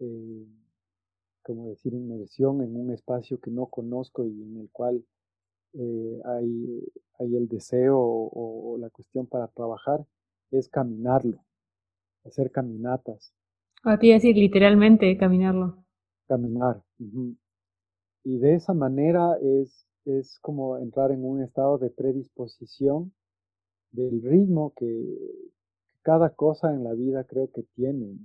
eh, 0.00 0.46
como 1.42 1.68
decir, 1.68 1.94
inmersión 1.94 2.60
en 2.62 2.74
un 2.76 2.90
espacio 2.90 3.38
que 3.38 3.52
no 3.52 3.66
conozco 3.66 4.24
y 4.24 4.42
en 4.42 4.56
el 4.58 4.70
cual 4.70 5.04
hay, 6.24 6.84
hay 7.18 7.36
el 7.36 7.48
deseo 7.48 7.98
o, 7.98 8.76
la 8.78 8.90
cuestión 8.90 9.26
para 9.26 9.48
trabajar, 9.48 10.04
es 10.58 10.68
caminarlo, 10.68 11.38
hacer 12.24 12.50
caminatas. 12.50 13.32
A 13.82 13.98
ti 13.98 14.12
decir 14.12 14.36
literalmente 14.36 15.16
caminarlo. 15.16 15.84
Caminar. 16.26 16.82
Y 18.24 18.38
de 18.38 18.54
esa 18.54 18.72
manera 18.72 19.36
es, 19.42 19.86
es 20.04 20.38
como 20.40 20.78
entrar 20.78 21.10
en 21.10 21.24
un 21.24 21.42
estado 21.42 21.78
de 21.78 21.90
predisposición 21.90 23.12
del 23.92 24.22
ritmo 24.22 24.72
que, 24.76 25.52
cada 26.04 26.30
cosa 26.30 26.72
en 26.72 26.84
la 26.84 26.92
vida 26.92 27.24
creo 27.24 27.50
que 27.50 27.62
tiene, 27.74 28.18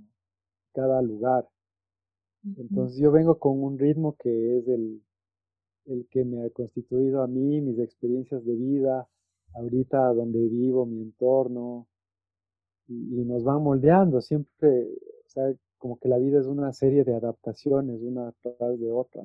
cada 0.72 1.02
lugar. 1.02 1.48
Entonces 2.56 3.00
yo 3.00 3.10
vengo 3.10 3.38
con 3.38 3.62
un 3.62 3.78
ritmo 3.78 4.16
que 4.16 4.58
es 4.58 4.68
el, 4.68 5.02
el 5.86 6.06
que 6.10 6.24
me 6.24 6.44
ha 6.44 6.50
constituido 6.50 7.22
a 7.22 7.26
mí, 7.26 7.60
mis 7.62 7.78
experiencias 7.78 8.44
de 8.44 8.54
vida, 8.54 9.08
ahorita 9.54 10.12
donde 10.12 10.46
vivo, 10.48 10.84
mi 10.84 11.00
entorno, 11.00 11.88
y, 12.90 13.24
nos 13.24 13.44
van 13.44 13.62
moldeando 13.62 14.20
siempre, 14.20 14.88
o 15.26 15.28
sea, 15.28 15.54
como 15.78 15.98
que 15.98 16.08
la 16.08 16.18
vida 16.18 16.40
es 16.40 16.46
una 16.46 16.72
serie 16.72 17.04
de 17.04 17.14
adaptaciones, 17.14 18.00
una 18.02 18.32
tras 18.42 18.78
de 18.78 18.90
otra, 18.90 19.22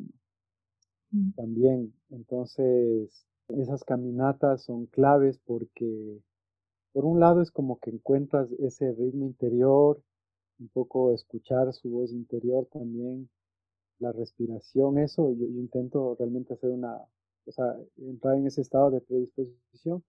mm. 1.12 1.32
También, 1.36 1.94
entonces, 2.10 3.26
esas 3.50 3.84
caminatas 3.84 4.64
son 4.64 4.86
claves 4.88 5.40
porque, 5.46 6.20
por 6.94 7.06
un 7.06 7.20
lado, 7.20 7.42
es 7.42 7.52
como 7.52 7.80
que 7.80 7.92
encuentras 7.92 8.52
ese 8.60 8.94
ritmo 8.94 9.26
interior, 9.26 10.02
un 10.60 10.70
poco 10.70 11.12
escuchar 11.14 11.74
su 11.74 11.90
voz 11.90 12.12
interior 12.12 12.68
también, 12.72 13.30
la 14.00 14.12
respiración, 14.12 14.98
eso, 15.00 15.34
yo, 15.34 15.46
intento 15.46 16.16
realmente 16.20 16.54
hacer 16.54 16.70
una, 16.70 16.98
o 17.46 17.52
sea, 17.52 17.76
entrar 17.98 18.36
en 18.36 18.48
ese 18.48 18.62
estado 18.62 18.92
de 18.92 19.02
predisposición 19.02 20.04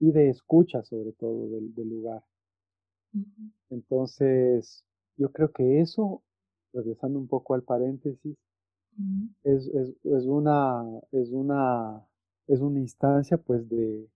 y 0.00 0.12
de 0.12 0.28
escucha 0.28 0.82
sobre 0.82 1.12
todo 1.12 1.48
del, 1.48 1.88
lugar. 1.88 2.22
Entonces, 3.70 4.84
yo 5.16 5.30
creo 5.32 5.52
que 5.52 5.80
eso, 5.80 6.22
regresando 6.72 7.18
un 7.18 7.28
poco 7.28 7.54
al 7.54 7.62
paréntesis, 7.62 8.36
es, 9.42 9.66
es, 9.68 9.94
es, 10.04 10.24
una, 10.26 10.84
es, 11.12 11.30
una, 11.30 12.06
es 12.46 12.60
una 12.60 12.80
instancia 12.80 13.36
pues 13.38 13.68
de, 13.68 14.08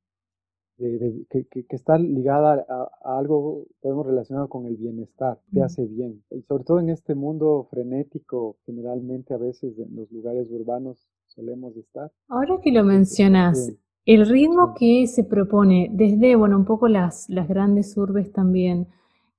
que, 0.78 1.46
que, 1.48 1.64
está 1.70 1.98
ligada 1.98 2.64
a, 2.68 3.18
algo, 3.18 3.66
podemos 3.80 4.06
relacionar 4.06 4.48
con 4.48 4.66
el 4.66 4.76
bienestar, 4.76 5.40
te 5.52 5.62
hace 5.62 5.84
bien. 5.86 6.22
Y 6.30 6.42
sobre 6.42 6.64
todo 6.64 6.78
en 6.78 6.90
este 6.90 7.14
mundo 7.14 7.66
frenético, 7.70 8.58
generalmente 8.64 9.34
a 9.34 9.38
veces 9.38 9.76
en 9.78 9.96
los 9.96 10.10
lugares 10.12 10.48
urbanos 10.50 11.08
solemos 11.26 11.76
estar. 11.76 12.12
Ahora 12.28 12.58
que 12.62 12.70
lo 12.70 12.84
mencionas, 12.84 13.72
el 14.06 14.26
ritmo 14.26 14.74
que 14.78 15.06
se 15.06 15.24
propone 15.24 15.88
desde, 15.92 16.36
bueno, 16.36 16.56
un 16.56 16.64
poco 16.64 16.88
las, 16.88 17.28
las 17.28 17.48
grandes 17.48 17.96
urbes 17.96 18.32
también, 18.32 18.88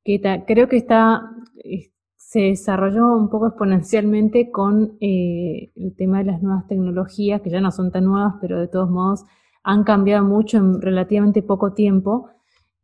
que 0.03 0.21
creo 0.45 0.67
que 0.67 0.77
está, 0.77 1.31
se 2.15 2.41
desarrolló 2.41 3.15
un 3.15 3.29
poco 3.29 3.47
exponencialmente 3.47 4.51
con 4.51 4.97
eh, 5.01 5.71
el 5.75 5.95
tema 5.95 6.19
de 6.19 6.25
las 6.25 6.43
nuevas 6.43 6.67
tecnologías, 6.67 7.41
que 7.41 7.49
ya 7.49 7.61
no 7.61 7.71
son 7.71 7.91
tan 7.91 8.05
nuevas, 8.05 8.35
pero 8.39 8.59
de 8.59 8.67
todos 8.67 8.89
modos 8.89 9.25
han 9.63 9.83
cambiado 9.83 10.23
mucho 10.23 10.57
en 10.57 10.81
relativamente 10.81 11.41
poco 11.41 11.73
tiempo, 11.73 12.29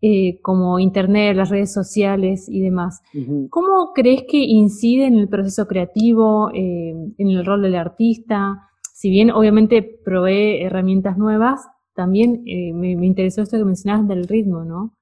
eh, 0.01 0.39
como 0.41 0.79
Internet, 0.79 1.35
las 1.35 1.49
redes 1.49 1.71
sociales 1.73 2.49
y 2.49 2.61
demás. 2.61 3.01
¿Cómo 3.49 3.91
crees 3.93 4.23
que 4.27 4.37
incide 4.37 5.05
en 5.05 5.15
el 5.15 5.29
proceso 5.29 5.67
creativo, 5.67 6.49
eh, 6.53 6.93
en 7.17 7.27
el 7.29 7.45
rol 7.45 7.61
del 7.61 7.75
artista? 7.75 8.69
Si 8.95 9.09
bien 9.09 9.29
obviamente 9.29 9.83
provee 10.05 10.61
herramientas 10.61 11.17
nuevas, 11.17 11.67
también 11.95 12.43
eh, 12.47 12.71
me, 12.71 12.91
interesó 13.05 13.41
esto 13.41 13.57
que 13.57 13.65
mencionabas 13.65 14.07
del 14.07 14.25
ritmo, 14.25 14.63
¿no? 14.63 14.93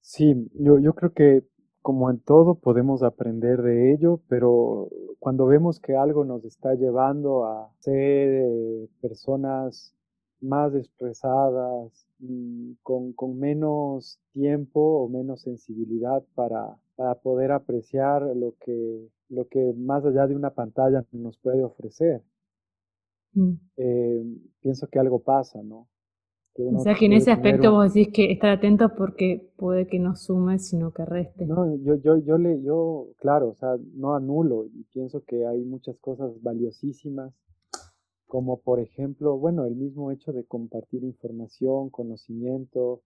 Sí, 0.00 0.48
yo, 0.54 0.94
creo 0.94 1.12
que 1.12 1.42
como 1.82 2.08
en 2.08 2.20
todo 2.20 2.54
podemos 2.54 3.02
aprender 3.02 3.62
de 3.62 3.92
ello, 3.92 4.20
pero 4.28 4.88
cuando 5.18 5.46
vemos 5.46 5.80
que 5.80 5.96
algo 5.96 6.24
nos 6.24 6.44
está 6.44 6.74
llevando 6.74 7.46
a 7.46 7.68
ser 7.80 8.88
personas 9.00 9.92
más 10.40 10.72
expresadas 10.76 12.06
y 12.20 12.76
con, 12.84 13.12
menos 13.40 14.20
tiempo 14.30 15.02
o 15.02 15.08
menos 15.08 15.42
sensibilidad 15.42 16.22
para, 16.36 16.76
poder 17.24 17.50
apreciar 17.50 18.22
lo 18.36 18.54
que, 18.60 19.08
lo 19.30 19.48
que 19.48 19.72
más 19.76 20.04
allá 20.04 20.26
de 20.26 20.36
una 20.36 20.50
pantalla 20.50 21.04
nos 21.12 21.38
puede 21.38 21.64
ofrecer. 21.64 22.22
Mm. 23.32 23.52
Eh, 23.76 24.24
pienso 24.60 24.86
que 24.88 24.98
algo 24.98 25.20
pasa, 25.20 25.62
¿no? 25.62 25.88
o 26.58 26.80
sea 26.80 26.94
que 26.94 27.06
en 27.06 27.14
ese 27.14 27.30
aspecto 27.30 27.72
vos 27.72 27.94
decís 27.94 28.12
que 28.12 28.32
estar 28.32 28.50
atento 28.50 28.92
porque 28.94 29.50
puede 29.56 29.86
que 29.86 29.98
no 29.98 30.14
sume, 30.14 30.58
sino 30.58 30.92
que 30.92 31.06
reste. 31.06 31.46
No, 31.46 31.74
yo, 31.76 31.94
yo, 31.94 32.18
yo 32.18 32.36
le, 32.36 32.60
yo, 32.60 33.06
claro, 33.16 33.50
o 33.50 33.54
sea, 33.54 33.76
no 33.94 34.14
anulo 34.14 34.66
y 34.66 34.84
pienso 34.92 35.24
que 35.24 35.46
hay 35.46 35.64
muchas 35.64 35.96
cosas 35.98 36.42
valiosísimas 36.42 37.32
como 38.30 38.60
por 38.60 38.78
ejemplo, 38.78 39.36
bueno, 39.36 39.66
el 39.66 39.74
mismo 39.74 40.12
hecho 40.12 40.32
de 40.32 40.44
compartir 40.44 41.02
información, 41.02 41.90
conocimiento. 41.90 43.02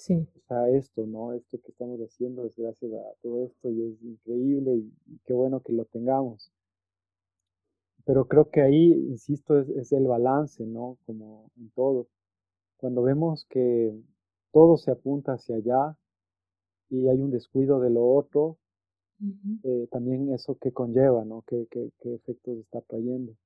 Sí. 0.00 0.26
O 0.34 0.40
sea, 0.48 0.70
esto, 0.70 1.06
¿no? 1.06 1.34
Esto 1.34 1.60
que 1.60 1.72
estamos 1.72 2.00
haciendo 2.00 2.46
es 2.46 2.56
gracias 2.56 2.90
a 2.90 3.14
todo 3.20 3.44
esto 3.44 3.68
y 3.68 3.82
es 3.82 4.02
increíble 4.02 4.76
y, 4.76 4.92
qué 5.26 5.34
bueno 5.34 5.60
que 5.60 5.74
lo 5.74 5.84
tengamos. 5.84 6.50
Pero 8.06 8.26
creo 8.26 8.50
que 8.50 8.62
ahí, 8.62 8.92
insisto, 9.10 9.60
es, 9.60 9.92
el 9.92 10.06
balance, 10.06 10.64
¿no? 10.64 10.96
Como 11.04 11.50
en 11.58 11.70
todo. 11.72 12.08
Cuando 12.78 13.02
vemos 13.02 13.44
que 13.50 13.94
todo 14.52 14.78
se 14.78 14.90
apunta 14.90 15.34
hacia 15.34 15.56
allá 15.56 15.98
y 16.88 17.06
hay 17.08 17.20
un 17.20 17.30
descuido 17.30 17.78
de 17.78 17.90
lo 17.90 18.10
otro, 18.10 18.56
eh, 19.64 19.86
también 19.90 20.32
eso 20.32 20.56
que 20.56 20.72
conlleva, 20.72 21.26
¿no? 21.26 21.44
¿Qué, 21.46 21.68
qué, 21.70 21.90
qué 22.00 22.14
efectos 22.14 22.56
está 22.56 22.80
trayendo? 22.80 23.36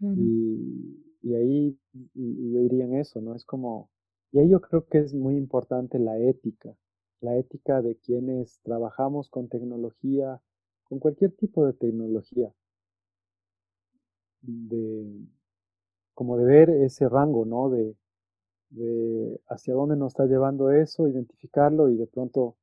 Y, 0.00 1.34
ahí 1.34 1.78
yo 2.14 2.60
iría 2.60 2.84
en 2.84 2.96
eso, 2.96 3.22
¿no? 3.22 3.34
Es 3.34 3.46
como, 3.46 3.88
y 4.36 4.38
ahí 4.38 4.50
yo 4.50 4.60
creo 4.60 4.86
que 4.86 4.98
es 4.98 5.14
muy 5.14 5.34
importante 5.34 5.98
la 5.98 6.18
ética, 6.18 6.76
la 7.22 7.38
ética 7.38 7.80
de 7.80 7.96
quienes 7.96 8.60
trabajamos 8.60 9.30
con 9.30 9.48
tecnología, 9.48 10.42
con 10.84 10.98
cualquier 10.98 11.32
tipo 11.32 11.64
de 11.64 11.72
tecnología, 11.72 12.52
de, 14.42 15.26
como 16.12 16.36
de 16.36 16.44
ver 16.44 16.68
ese 16.68 17.08
rango, 17.08 17.46
¿no? 17.46 17.70
De, 17.70 17.96
de 18.68 19.40
hacia 19.48 19.72
dónde 19.72 19.96
nos 19.96 20.08
está 20.08 20.26
llevando 20.26 20.70
eso, 20.70 21.08
identificarlo 21.08 21.88
y 21.88 21.96
de 21.96 22.06
pronto 22.06 22.56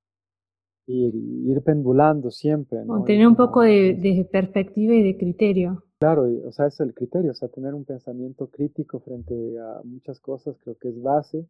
ir, 0.86 1.16
ir 1.16 1.64
pendulando 1.64 2.30
siempre. 2.30 2.86
¿no? 2.86 3.04
tener 3.04 3.26
un 3.26 3.36
poco 3.36 3.62
de, 3.62 3.96
de, 3.96 4.30
perspectiva 4.32 4.94
y 4.94 5.02
de 5.02 5.18
criterio. 5.18 5.86
Claro, 5.98 6.28
o 6.46 6.52
sea, 6.52 6.68
es 6.68 6.80
el 6.82 6.94
criterio, 6.94 7.32
o 7.32 7.34
sea, 7.34 7.48
tener 7.48 7.74
un 7.74 7.84
pensamiento 7.84 8.46
crítico 8.52 9.00
frente 9.00 9.58
a 9.58 9.82
muchas 9.84 10.20
cosas 10.20 10.56
creo 10.60 10.78
que 10.78 10.90
es 10.90 11.02
base 11.02 11.48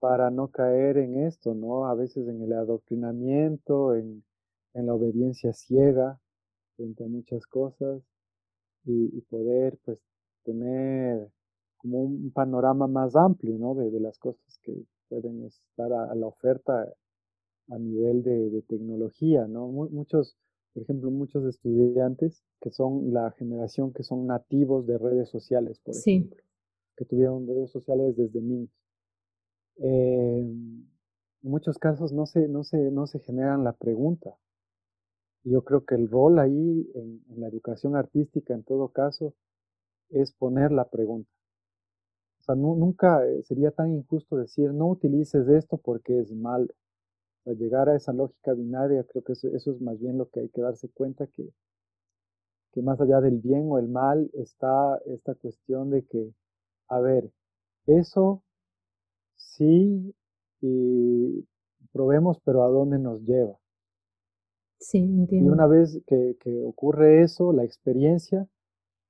para 0.00 0.30
no 0.30 0.48
caer 0.48 0.96
en 0.98 1.26
esto, 1.26 1.54
¿no? 1.54 1.86
A 1.86 1.94
veces 1.94 2.26
en 2.26 2.42
el 2.42 2.52
adoctrinamiento, 2.52 3.94
en, 3.94 4.24
la 4.72 4.94
obediencia 4.94 5.52
ciega 5.52 6.18
frente 6.76 7.04
a 7.04 7.08
muchas 7.08 7.46
cosas 7.46 8.02
y, 8.84 9.20
poder 9.22 9.78
pues 9.84 10.00
tener 10.44 11.28
como 11.76 12.02
un 12.02 12.30
panorama 12.32 12.86
más 12.86 13.14
amplio, 13.16 13.58
¿no? 13.58 13.74
De, 13.74 14.00
las 14.00 14.18
cosas 14.18 14.58
que 14.62 14.74
pueden 15.08 15.44
estar 15.44 15.92
a, 15.92 16.14
la 16.14 16.26
oferta 16.26 16.88
a 17.68 17.78
nivel 17.78 18.22
de, 18.22 18.62
tecnología, 18.68 19.46
¿no? 19.46 19.68
muchos 19.68 20.36
por 20.72 20.84
ejemplo, 20.84 21.10
muchos 21.10 21.44
estudiantes 21.44 22.44
que 22.60 22.70
son 22.70 23.12
la 23.12 23.32
generación 23.32 23.92
que 23.92 24.04
son 24.04 24.26
nativos 24.26 24.86
de 24.86 24.98
redes 24.98 25.28
sociales, 25.28 25.80
por 25.80 25.96
ejemplo, 25.96 26.42
que 26.96 27.04
tuvieron 27.04 27.46
redes 27.46 27.70
sociales 27.70 28.16
desde 28.16 28.40
niños. 28.40 28.70
Eh, 29.80 30.38
en 30.40 30.88
muchos 31.42 31.78
casos 31.78 32.12
no 32.12 32.26
se, 32.26 32.48
no, 32.48 32.64
se, 32.64 32.78
no 32.90 33.06
se 33.06 33.20
generan 33.20 33.64
la 33.64 33.72
pregunta. 33.72 34.36
Yo 35.44 35.64
creo 35.64 35.84
que 35.84 35.94
el 35.94 36.08
rol 36.08 36.38
ahí 36.38 36.90
en, 36.94 37.22
la 37.40 37.48
educación 37.48 37.96
artística, 37.96 38.54
en 38.54 38.62
todo 38.62 38.88
caso, 38.88 39.34
es 40.10 40.32
poner 40.32 40.72
la 40.72 40.88
pregunta. 40.88 41.30
O 42.40 42.42
sea, 42.44 42.54
nunca 42.54 43.26
eh, 43.26 43.42
sería 43.42 43.70
tan 43.70 43.92
injusto 43.92 44.36
decir, 44.36 44.72
no 44.72 44.88
utilices 44.88 45.48
esto 45.48 45.78
porque 45.78 46.20
es 46.20 46.32
malo 46.32 46.68
llegar 47.54 47.88
a 47.88 47.96
esa 47.96 48.12
lógica 48.12 48.52
binaria, 48.52 49.04
creo 49.04 49.24
que 49.24 49.32
eso, 49.32 49.48
es 49.48 49.80
más 49.80 49.98
bien 49.98 50.18
lo 50.18 50.28
que 50.28 50.40
hay 50.40 50.48
que 50.48 50.60
darse 50.60 50.88
cuenta 50.88 51.26
que, 51.26 51.48
que 52.72 52.82
más 52.82 53.00
allá 53.00 53.20
del 53.20 53.38
bien 53.38 53.66
o 53.68 53.78
el 53.78 53.88
mal 53.88 54.30
está 54.34 55.00
esta 55.06 55.34
cuestión 55.34 55.90
de 55.90 56.04
que, 56.04 56.32
a 56.88 57.00
ver, 57.00 57.30
eso 57.86 58.42
sí 59.40 60.14
y 60.60 61.46
probemos, 61.92 62.38
pero 62.44 62.62
¿a 62.62 62.68
dónde 62.68 62.98
nos 62.98 63.22
lleva? 63.22 63.58
Sí, 64.78 64.98
entiendo. 64.98 65.50
Y 65.50 65.52
una 65.52 65.66
vez 65.66 66.00
que, 66.06 66.36
ocurre 66.64 67.22
eso, 67.22 67.52
la 67.52 67.64
experiencia, 67.64 68.46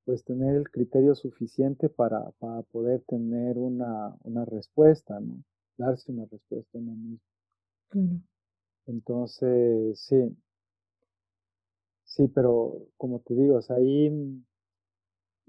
pues 0.05 0.25
tener 0.25 0.57
el 0.57 0.71
criterio 0.71 1.15
suficiente 1.15 1.89
para, 1.89 2.31
para 2.39 2.63
poder 2.63 3.03
tener 3.07 3.59
una, 3.59 4.17
una 4.25 4.45
respuesta, 4.45 5.21
¿no? 5.21 5.43
Darse 5.77 6.11
una 6.11 6.27
respuesta 6.27 6.77
a 6.77 6.81
uno 6.81 6.93
mismo. 6.93 8.23
Entonces, 8.87 10.01
sí. 10.01 10.37
Sí, 12.05 12.27
pero 12.35 12.89
como 12.97 13.21
te 13.21 13.35
digo, 13.35 13.61
ahí, 13.69 14.11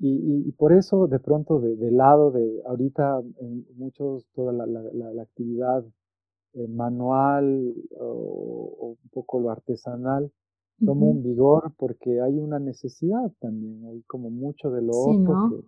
y, 0.03 0.47
y, 0.47 0.51
por 0.53 0.73
eso 0.73 1.07
de 1.07 1.19
pronto 1.19 1.59
de, 1.59 1.91
lado 1.91 2.31
de 2.31 2.63
ahorita 2.65 3.21
en 3.39 3.67
muchos, 3.75 4.25
toda 4.33 4.51
la, 4.51 4.65
la, 4.65 5.21
actividad 5.21 5.85
eh, 6.53 6.67
manual 6.67 7.75
o, 7.99 8.97
un 8.99 9.09
poco 9.11 9.39
lo 9.39 9.51
artesanal 9.51 10.31
toma 10.83 11.05
un 11.05 11.21
vigor 11.21 11.71
porque 11.77 12.19
hay 12.19 12.39
una 12.39 12.57
necesidad 12.57 13.31
también, 13.39 13.85
hay 13.85 14.01
como 14.07 14.31
mucho 14.31 14.71
de 14.71 14.81
lo 14.81 14.93
otro 14.93 15.65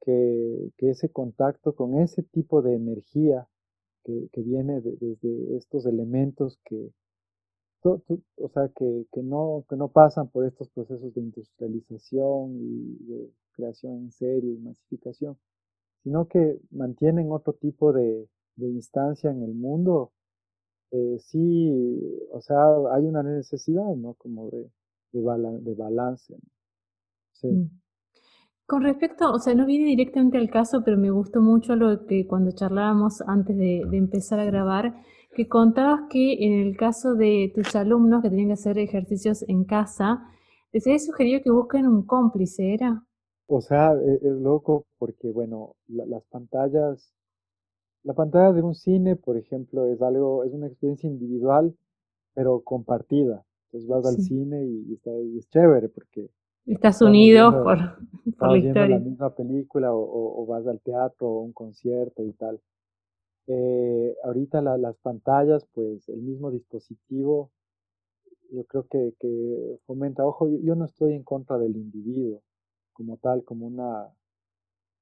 que, 0.00 0.72
que, 0.78 0.88
ese 0.88 1.10
contacto 1.10 1.74
con 1.74 1.98
ese 1.98 2.22
tipo 2.22 2.62
de 2.62 2.74
energía 2.74 3.46
que, 4.04 4.42
viene 4.42 4.80
desde 4.80 5.58
estos 5.58 5.84
elementos 5.84 6.58
que, 6.64 6.90
o 7.82 8.48
sea, 8.54 8.70
que, 8.74 9.06
que, 9.12 9.22
no, 9.22 9.66
que 9.68 9.76
no 9.76 9.88
pasan 9.88 10.28
por 10.30 10.46
estos 10.46 10.70
procesos 10.70 11.12
de 11.12 11.20
industrialización 11.20 12.56
y 12.56 12.96
de 13.04 13.30
creación 13.58 13.94
en 14.04 14.12
serie 14.12 14.52
y 14.52 14.58
masificación, 14.58 15.36
sino 16.02 16.28
que 16.28 16.60
mantienen 16.70 17.32
otro 17.32 17.52
tipo 17.54 17.92
de, 17.92 18.28
instancia 18.56 19.30
en 19.30 19.42
el 19.42 19.54
mundo, 19.54 20.12
eh, 20.90 21.18
sí, 21.20 21.70
o 22.32 22.40
sea, 22.40 22.56
hay 22.92 23.04
una 23.04 23.22
necesidad, 23.22 23.94
¿no? 23.94 24.14
Como 24.14 24.50
de, 24.50 24.70
de, 25.12 25.60
de 25.60 25.74
balance. 25.74 26.34
Sí. 27.32 27.48
Mm. 27.48 27.70
Con 28.66 28.82
respecto, 28.82 29.30
o 29.32 29.38
sea, 29.38 29.54
no 29.54 29.64
viene 29.64 29.86
directamente 29.86 30.38
al 30.38 30.50
caso, 30.50 30.82
pero 30.84 30.98
me 30.98 31.10
gustó 31.10 31.40
mucho 31.40 31.76
lo 31.76 32.04
que 32.06 32.26
cuando 32.26 32.52
charlábamos 32.52 33.22
antes 33.26 33.56
de, 33.56 33.82
de 33.88 33.96
empezar 33.96 34.40
a 34.40 34.44
grabar, 34.44 34.92
que 35.34 35.46
contabas 35.46 36.02
que 36.10 36.44
en 36.44 36.66
el 36.66 36.76
caso 36.76 37.14
de 37.14 37.52
tus 37.54 37.76
alumnos 37.76 38.22
que 38.22 38.30
tenían 38.30 38.48
que 38.48 38.54
hacer 38.54 38.76
ejercicios 38.78 39.44
en 39.48 39.64
casa, 39.64 40.20
les 40.72 40.86
había 40.86 40.98
sugerido 40.98 41.40
que 41.42 41.50
busquen 41.50 41.86
un 41.86 42.04
cómplice, 42.04 42.74
¿era? 42.74 43.04
O 43.50 43.62
sea, 43.62 43.94
e, 43.94 44.14
es, 44.16 44.32
loco 44.34 44.86
porque, 44.98 45.32
bueno, 45.32 45.74
las 45.88 46.22
pantallas, 46.26 47.14
la 48.02 48.12
pantalla 48.12 48.52
de 48.52 48.62
un 48.62 48.74
cine, 48.74 49.16
por 49.16 49.38
ejemplo, 49.38 49.86
es 49.86 50.00
algo, 50.02 50.44
es 50.44 50.52
una 50.52 50.66
experiencia 50.66 51.08
individual, 51.08 51.74
pero 52.34 52.60
compartida. 52.60 53.44
Entonces 53.66 53.88
vas 53.88 54.06
al 54.06 54.22
cine 54.22 54.64
y, 54.64 54.92
está, 54.92 55.10
y 55.10 55.38
es 55.38 55.48
chévere 55.48 55.88
porque 55.88 56.30
Estás 56.66 57.00
unido 57.00 57.50
por, 57.62 57.78
por 58.38 58.50
la 58.50 58.58
historia. 58.58 58.98
la 58.98 59.04
misma 59.04 59.34
película 59.34 59.88
o, 59.92 60.44
vas 60.46 60.66
al 60.66 60.80
teatro 60.80 61.26
o 61.26 61.40
un 61.40 61.54
concierto 61.54 62.22
y 62.22 62.32
tal. 62.34 62.60
Eh, 63.46 64.14
ahorita 64.24 64.60
las 64.60 64.98
pantallas, 64.98 65.66
pues 65.72 66.06
el 66.10 66.20
mismo 66.20 66.50
dispositivo, 66.50 67.50
yo 68.50 68.64
creo 68.64 68.86
que, 68.88 69.14
que 69.18 69.78
fomenta, 69.86 70.26
ojo, 70.26 70.50
yo, 70.50 70.74
no 70.74 70.84
estoy 70.84 71.14
en 71.14 71.22
contra 71.22 71.56
del 71.56 71.76
individuo 71.76 72.42
como 72.98 73.16
tal, 73.16 73.44
como 73.44 73.66
una 73.66 74.12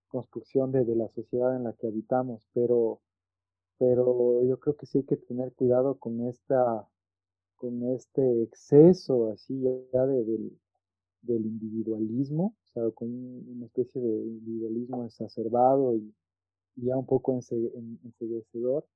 construcción 0.06 0.70
de, 0.70 0.84
de 0.84 0.94
la 0.94 1.08
sociedad 1.08 1.56
en 1.56 1.64
la 1.64 1.72
que 1.72 1.88
habitamos, 1.88 2.46
pero, 2.52 3.00
pero 3.78 4.44
yo 4.44 4.60
creo 4.60 4.76
que 4.76 4.86
sí 4.86 4.98
hay 4.98 5.04
que 5.04 5.16
tener 5.16 5.52
cuidado 5.54 5.98
con 5.98 6.20
esta 6.28 6.86
con 7.56 7.82
este 7.94 8.42
exceso 8.42 9.32
así 9.32 9.58
ya 9.92 10.06
de, 10.06 10.52
del 11.22 11.46
individualismo, 11.46 12.54
o 12.64 12.68
sea, 12.72 12.90
con 12.90 13.08
una 13.08 13.64
especie 13.64 14.00
de 14.00 14.26
individualismo 14.26 15.04
exacerbado 15.04 15.96
y, 15.96 16.14
ya 16.76 16.94
un 16.94 17.06
poco 17.06 17.32
enseguecedor, 17.32 18.86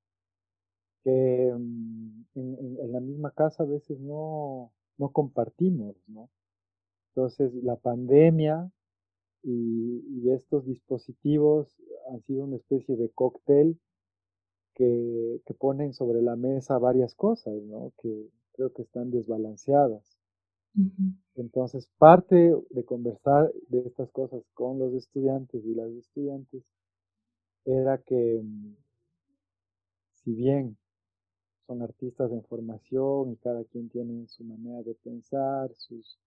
que 1.02 1.54
mm, 1.58 2.24
en, 2.34 2.92
la 2.92 3.00
misma 3.00 3.30
casa 3.30 3.62
a 3.62 3.66
veces 3.66 3.98
no, 4.00 4.70
no 4.98 5.08
compartimos, 5.08 5.96
¿no? 6.06 6.28
Entonces, 7.14 7.54
la 7.64 7.76
pandemia 7.76 8.70
y, 9.42 10.04
y, 10.08 10.30
estos 10.32 10.66
dispositivos 10.66 11.68
han 12.12 12.22
sido 12.22 12.44
una 12.44 12.56
especie 12.56 12.96
de 12.96 13.08
cóctel 13.10 13.78
que, 14.74 15.40
que 15.46 15.54
ponen 15.54 15.94
sobre 15.94 16.22
la 16.22 16.36
mesa 16.36 16.78
varias 16.78 17.14
cosas, 17.14 17.54
¿no? 17.62 17.92
Que 18.02 18.28
creo 18.52 18.72
que 18.72 18.82
están 18.82 19.10
desbalanceadas. 19.10 20.20
Entonces, 21.34 21.88
parte 21.98 22.54
de 22.70 22.84
conversar 22.84 23.50
de 23.68 23.80
estas 23.80 24.10
cosas 24.12 24.42
con 24.54 24.78
los 24.78 24.94
estudiantes 24.94 25.64
y 25.64 25.74
las 25.74 25.90
estudiantes 25.90 26.62
era 27.64 27.98
que, 27.98 28.40
mm, 28.42 28.76
si 30.12 30.34
bien 30.34 30.76
son 31.66 31.82
artistas 31.82 32.30
en 32.32 32.44
formación 32.44 33.32
y 33.32 33.36
cada 33.36 33.64
quien 33.64 33.88
tiene 33.88 34.26
su 34.28 34.44
manera 34.44 34.82
de 34.82 34.94
pensar, 34.94 35.74
sus, 35.74 36.18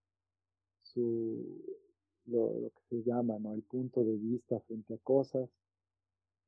su, 0.81 1.61
lo, 2.27 2.71
que 2.75 2.97
se 2.97 3.03
llama, 3.03 3.37
¿no? 3.39 3.53
El 3.53 3.63
punto 3.63 4.03
de 4.03 4.15
vista 4.17 4.59
frente 4.61 4.95
a 4.95 4.97
cosas. 4.97 5.49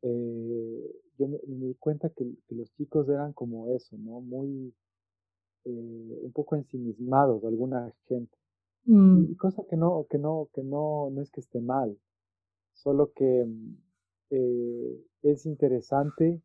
Eh, 0.01 1.01
yo 1.17 1.27
me, 1.27 1.39
me, 1.47 1.67
di 1.67 1.75
cuenta 1.75 2.09
que, 2.09 2.25
que, 2.47 2.55
los 2.55 2.71
chicos 2.73 3.09
eran 3.09 3.33
como 3.33 3.69
eso, 3.69 3.97
¿no? 3.97 4.21
Muy, 4.21 4.73
eh, 5.65 6.19
un 6.21 6.31
poco 6.31 6.55
ensimismados, 6.55 7.43
alguna 7.43 7.91
gente. 8.07 8.37
Mm. 8.85 9.31
Y 9.31 9.35
cosa 9.35 9.63
que 9.67 9.75
no, 9.75 10.05
que 10.09 10.19
no, 10.19 10.49
que 10.53 10.63
no, 10.63 11.09
no 11.11 11.21
es 11.21 11.31
que 11.31 11.41
esté 11.41 11.59
mal, 11.59 11.97
solo 12.73 13.11
que 13.13 13.45
mm, 13.45 13.77
eh, 14.29 15.05
es 15.23 15.45
interesante 15.45 16.41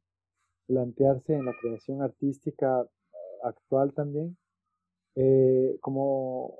plantearse 0.67 1.35
en 1.35 1.45
la 1.45 1.55
creación 1.61 2.01
artística 2.01 2.89
actual 3.43 3.93
también, 3.93 4.37
eh, 5.17 5.77
como 5.81 6.55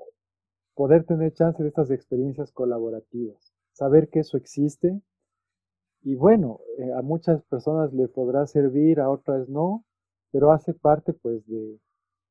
poder 0.75 1.05
tener 1.05 1.33
chance 1.33 1.61
de 1.61 1.69
estas 1.69 1.91
experiencias 1.91 2.51
colaborativas, 2.51 3.53
saber 3.73 4.09
que 4.09 4.19
eso 4.19 4.37
existe 4.37 5.01
y 6.03 6.15
bueno, 6.15 6.59
a 6.97 7.01
muchas 7.01 7.43
personas 7.43 7.93
le 7.93 8.07
podrá 8.07 8.47
servir, 8.47 8.99
a 8.99 9.09
otras 9.09 9.47
no, 9.47 9.85
pero 10.31 10.51
hace 10.51 10.73
parte 10.73 11.13
pues 11.13 11.45
de, 11.45 11.77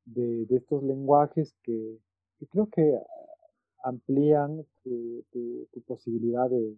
de, 0.05 0.55
estos 0.55 0.83
lenguajes 0.83 1.55
que, 1.63 1.97
creo 2.49 2.67
que 2.67 2.97
amplían 3.83 4.65
tu, 4.83 5.23
tu, 5.31 5.81
posibilidad 5.87 6.49
de, 6.49 6.75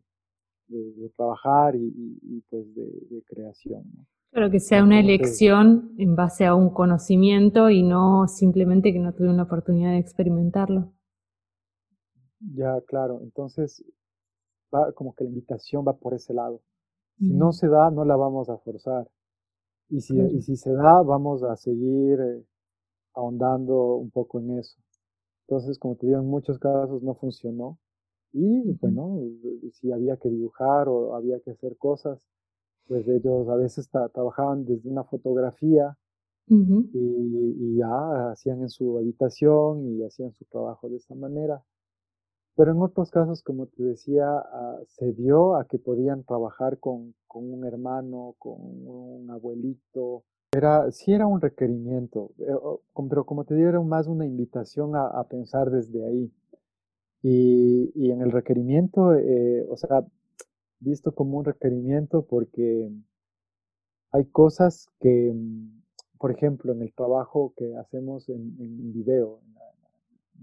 de, 0.68 1.10
trabajar 1.16 1.76
y, 1.76 2.44
pues 2.50 2.74
de, 2.76 3.24
creación. 3.26 3.84
Claro, 4.32 4.50
que 4.52 4.60
sea 4.60 4.84
una 4.84 5.00
elección 5.00 5.94
en 5.98 6.16
base 6.16 6.46
a 6.46 6.56
un 6.56 6.72
conocimiento 6.72 7.70
y 7.70 7.84
no 7.84 8.28
simplemente 8.28 8.92
que 8.92 9.00
no 9.00 9.14
tuve 9.14 9.30
una 9.30 9.44
oportunidad 9.44 9.92
de 9.92 10.00
experimentarlo. 10.00 10.92
Ya, 12.56 12.82
claro. 12.82 13.20
Entonces, 13.22 13.84
va 14.74 14.92
como 14.94 15.14
que 15.14 15.24
la 15.24 15.30
invitación 15.30 15.86
va 15.88 15.94
por 15.94 16.14
ese 16.14 16.34
lado. 16.34 16.62
Si 17.20 17.32
no 17.32 17.54
se 17.54 17.68
da, 17.68 17.92
no 17.92 18.06
la 18.06 18.16
vamos 18.16 18.50
a 18.50 18.58
forzar. 18.58 19.08
Y 19.90 20.02
si, 20.02 20.20
y 20.20 20.42
si 20.42 20.56
se 20.56 20.74
da, 20.74 21.02
vamos 21.04 21.44
a 21.44 21.56
seguir 21.56 22.20
eh, 22.20 22.44
ahondando 23.14 23.96
un 23.96 24.10
poco 24.10 24.40
en 24.40 24.58
eso. 24.58 24.78
Entonces, 25.48 25.78
como 25.78 25.96
te 25.96 26.08
digo, 26.08 26.20
en 26.20 26.28
muchos 26.28 26.58
casos 26.58 27.04
no 27.04 27.14
funcionó. 27.14 27.78
Y 28.32 28.72
bueno, 28.82 29.20
si 29.74 29.92
había 29.92 30.18
que 30.18 30.30
dibujar 30.30 30.90
o 30.90 31.16
había 31.16 31.40
que 31.42 31.52
hacer 31.52 31.78
cosas, 31.78 32.20
pues 32.88 33.08
ellos 33.08 33.48
a 33.48 33.56
veces 33.56 33.90
trabajaban 33.90 34.66
desde 34.66 34.90
una 34.90 35.04
fotografía 35.04 35.96
y, 36.48 37.78
ya 37.78 38.32
hacían 38.32 38.62
en 38.62 38.70
su 38.70 38.98
habitación 38.98 39.86
y 39.86 40.04
hacían 40.04 40.32
su 40.34 40.46
trabajo 40.46 40.90
de 40.90 40.98
esa 40.98 41.16
manera. 41.16 41.64
Pero 42.56 42.72
en 42.72 42.82
otros 42.82 43.10
casos, 43.10 43.42
como 43.42 43.68
te 43.68 43.84
decía, 43.84 44.28
ah, 44.28 44.80
se 44.88 45.14
dio 45.14 45.56
a 45.56 45.66
que 45.66 45.80
podían 45.80 46.24
trabajar 46.24 46.80
con, 46.80 47.16
con 47.28 47.52
un 47.52 47.66
hermano, 47.66 48.36
con 48.38 48.58
un 48.60 49.30
abuelito, 49.32 50.24
era, 50.54 50.92
sí 50.92 51.12
era 51.12 51.26
un 51.26 51.42
requerimiento, 51.42 52.32
eh, 52.38 52.46
pero 53.10 53.26
como 53.26 53.44
te 53.44 53.56
digo, 53.56 53.70
era 53.70 53.82
más 53.82 54.08
una 54.08 54.26
invitación 54.26 54.96
a, 54.96 55.24
pensar 55.24 55.72
desde 55.72 56.06
ahí. 56.06 56.32
Y, 57.24 57.92
y 57.96 58.12
en 58.12 58.22
el 58.22 58.32
requerimiento, 58.32 59.16
eh, 59.16 59.66
o 59.68 59.78
sea, 59.78 60.06
visto 60.80 61.16
como 61.16 61.40
un 61.40 61.46
requerimiento 61.46 62.26
porque 62.26 62.92
hay 64.12 64.26
cosas 64.26 64.90
que, 65.00 65.32
mm, 65.34 65.82
por 66.20 66.32
ejemplo, 66.32 66.74
en 66.74 66.84
el 66.84 66.94
trabajo 66.94 67.54
que 67.58 67.76
hacemos 67.76 68.30
en, 68.30 68.56
en 68.60 68.94
video, 68.94 69.40
en, 69.44 69.54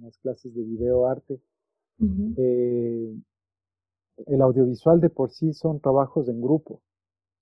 las 0.03 0.17
clases 0.19 0.55
de 0.55 0.63
video 0.65 1.07
arte, 1.07 1.41
eh, 2.37 3.15
el 4.27 4.43
audiovisual 4.43 5.01
de 5.01 5.11
por 5.11 5.31
sí 5.31 5.53
son 5.53 5.81
trabajos 5.81 6.29
en 6.29 6.41
grupo. 6.41 6.83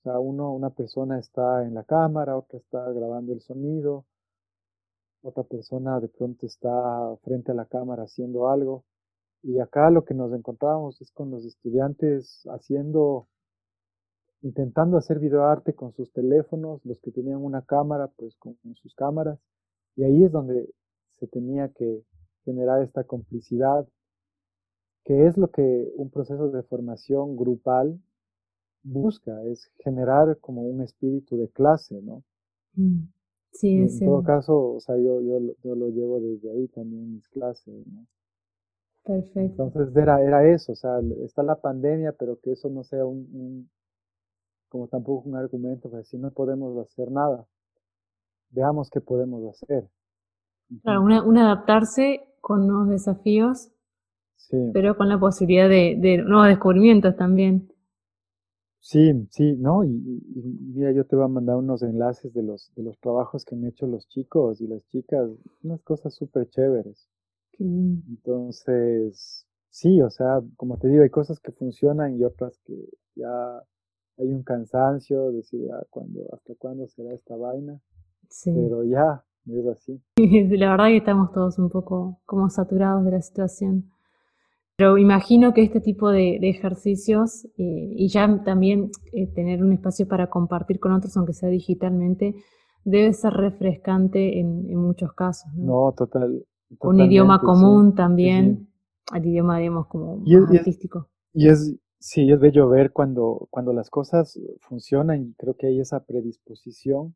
O 0.01 0.03
sea, 0.03 0.19
una 0.21 0.71
persona 0.71 1.19
está 1.19 1.65
en 1.65 1.75
la 1.75 1.85
cámara, 1.85 2.37
otra 2.37 2.59
está 2.59 2.91
grabando 2.93 3.33
el 3.33 3.41
sonido, 3.41 4.05
otra 5.23 5.43
persona 5.43 6.01
de 6.01 6.09
pronto 6.09 6.47
está 6.47 7.17
frente 7.23 7.53
a 7.53 7.55
la 7.55 7.67
cámara 7.67 8.05
haciendo 8.05 8.49
algo. 8.49 8.85
Y 9.43 9.59
acá 9.61 9.91
lo 9.91 10.05
que 10.05 10.15
nos 10.15 10.33
encontramos 10.33 11.01
es 11.01 11.11
con 11.13 11.31
los 11.31 11.45
estudiantes 11.45 12.43
haciendo, 12.51 13.29
intentando 14.43 14.97
hacer 14.97 15.19
videoarte 15.19 15.75
con 15.75 15.93
sus 15.93 16.13
teléfonos, 16.13 16.85
los 16.85 17.01
que 17.01 17.13
tenían 17.13 17.45
una 17.45 17.63
cámara, 17.63 18.09
pues 18.17 18.37
con, 18.37 18.55
con 18.55 18.75
sus 18.77 18.95
cámaras. 18.95 19.39
Y 19.97 20.05
ahí 20.05 20.25
es 20.25 20.33
donde 20.33 20.73
se 21.19 21.27
tenía 21.27 21.69
que 21.69 22.05
generar 22.45 22.83
esta 22.83 23.05
complicidad, 23.05 23.87
que 25.09 25.27
es 25.27 25.39
lo 25.39 25.49
que 25.49 25.91
un 25.97 26.11
proceso 26.11 26.51
de 26.51 26.63
formación 26.65 27.35
grupal 27.35 27.99
busca, 28.83 29.43
es 29.45 29.73
generar 29.79 30.37
como 30.43 30.61
un 30.61 30.83
espíritu 30.83 31.39
de 31.39 31.49
clase, 31.49 31.99
¿no? 32.03 32.23
Mm, 32.75 33.09
sí, 33.51 33.73
en 33.73 33.99
todo 34.01 34.23
caso, 34.23 34.75
o 34.75 34.81
sea, 34.81 34.97
yo, 34.97 35.23
yo, 35.23 35.41
yo, 35.65 35.75
lo 35.75 35.89
llevo 35.89 36.21
desde 36.21 36.51
ahí 36.51 36.69
también 36.69 37.05
en 37.05 37.15
mis 37.15 37.29
clases, 37.31 37.87
¿no? 37.87 38.05
Perfecto. 39.03 39.65
Entonces 39.65 39.97
era, 39.97 40.23
era 40.23 40.47
eso, 40.47 40.73
o 40.73 40.77
sea, 40.77 41.01
está 41.25 41.43
la 41.43 41.57
pandemia, 41.57 42.13
pero 42.13 42.39
que 42.41 42.53
eso 42.53 42.69
no 42.69 42.85
sea 42.85 43.07
un, 43.07 43.71
como 44.69 44.89
tampoco 44.89 45.27
un 45.27 45.37
argumento, 45.37 45.89
para 45.89 46.01
decir 46.01 46.21
no 46.21 46.31
podemos 46.33 46.77
hacer 46.87 47.11
nada. 47.11 47.47
Veamos 48.51 48.91
qué 48.91 49.01
podemos 49.01 49.43
hacer. 49.55 49.89
Claro, 50.83 51.01
un 51.03 51.39
adaptarse 51.39 52.29
con 52.43 52.67
nuevos 52.67 52.91
desafíos, 52.91 53.73
pero 54.73 54.97
con 54.97 55.09
la 55.09 55.19
posibilidad 55.19 55.69
de, 55.69 56.19
nuevos 56.25 56.49
descubrimientos 56.49 57.17
también. 57.17 57.73
Sí, 58.81 59.27
sí, 59.31 59.57
¿no? 59.57 59.85
Y, 59.85 59.91
mira, 60.75 60.93
yo 60.93 61.05
te 61.05 61.17
voy 61.17 61.25
a 61.25 61.29
mandar 61.29 61.57
unos 61.57 61.83
enlaces 61.83 62.33
de 62.33 62.43
los, 62.43 62.73
de 62.75 62.83
los 62.83 62.99
trabajos 62.99 63.45
que 63.45 63.55
han 63.55 63.65
hecho 63.65 63.87
los 63.87 64.07
chicos 64.09 64.61
y 64.61 64.67
las 64.67 64.87
chicas, 64.87 65.29
unas 65.63 65.83
cosas 65.83 66.15
súper 66.15 66.49
chéveres. 66.49 67.09
Entonces, 67.59 69.47
sí, 69.69 70.01
o 70.01 70.11
sea, 70.11 70.41
como 70.57 70.79
te 70.79 70.89
digo, 70.89 71.03
hay 71.03 71.11
cosas 71.11 71.41
que 71.41 71.51
funcionan 71.51 72.17
y 72.17 72.25
otras 72.25 72.57
que 72.65 72.75
ya 73.17 73.63
hay 74.17 74.33
un 74.33 74.43
cansancio, 74.43 75.33
decir, 75.33 75.69
ah, 75.73 75.85
¿hasta 76.33 76.55
cuándo 76.57 76.87
será 76.89 77.13
esta 77.15 77.37
vaina? 77.37 77.81
Sí. 78.29 78.53
Pero 78.55 78.85
ya, 78.85 79.25
es 79.47 79.67
así. 79.67 80.01
La 80.57 80.71
verdad 80.71 80.87
que 80.87 80.99
estamos 80.99 81.33
todos 81.33 81.59
un 81.59 81.69
poco 81.69 82.21
como 82.27 82.49
saturados 82.49 83.05
de 83.05 83.11
la 83.13 83.23
situación. 83.23 83.91
Pero 84.79 84.97
imagino 84.97 85.53
que 85.53 85.63
este 85.63 85.81
tipo 85.81 86.11
de, 86.11 86.37
ejercicios 86.37 87.45
eh, 87.59 87.93
y 87.97 88.09
ya 88.09 88.43
también 88.45 88.91
eh, 89.13 89.27
tener 89.27 89.63
un 89.63 89.73
espacio 89.73 90.07
para 90.07 90.31
compartir 90.31 90.79
con 90.79 90.93
otros, 90.93 91.17
aunque 91.17 91.33
sea 91.33 91.49
digitalmente, 91.49 92.37
debe 92.85 93.13
ser 93.13 93.33
refrescante 93.33 94.39
en, 94.39 94.75
muchos 94.77 95.13
casos. 95.13 95.53
No, 95.55 95.93
total. 95.97 96.47
Un 96.81 97.01
idioma 97.01 97.41
común 97.41 97.95
también, 97.95 98.69
el 99.13 99.27
idioma, 99.27 99.59
digamos, 99.59 99.89
como 99.89 100.23
artístico. 100.55 101.09
Y 101.33 101.49
es, 101.49 101.75
sí, 101.99 102.31
es 102.31 102.39
bello 102.39 102.69
ver 102.69 102.93
cuando, 102.93 103.49
cuando 103.51 103.73
las 103.73 103.91
cosas 103.91 104.39
funcionan 104.61 105.23
y 105.23 105.35
creo 105.35 105.57
que 105.57 105.67
hay 105.67 105.81
esa 105.81 106.05
predisposición 106.05 107.15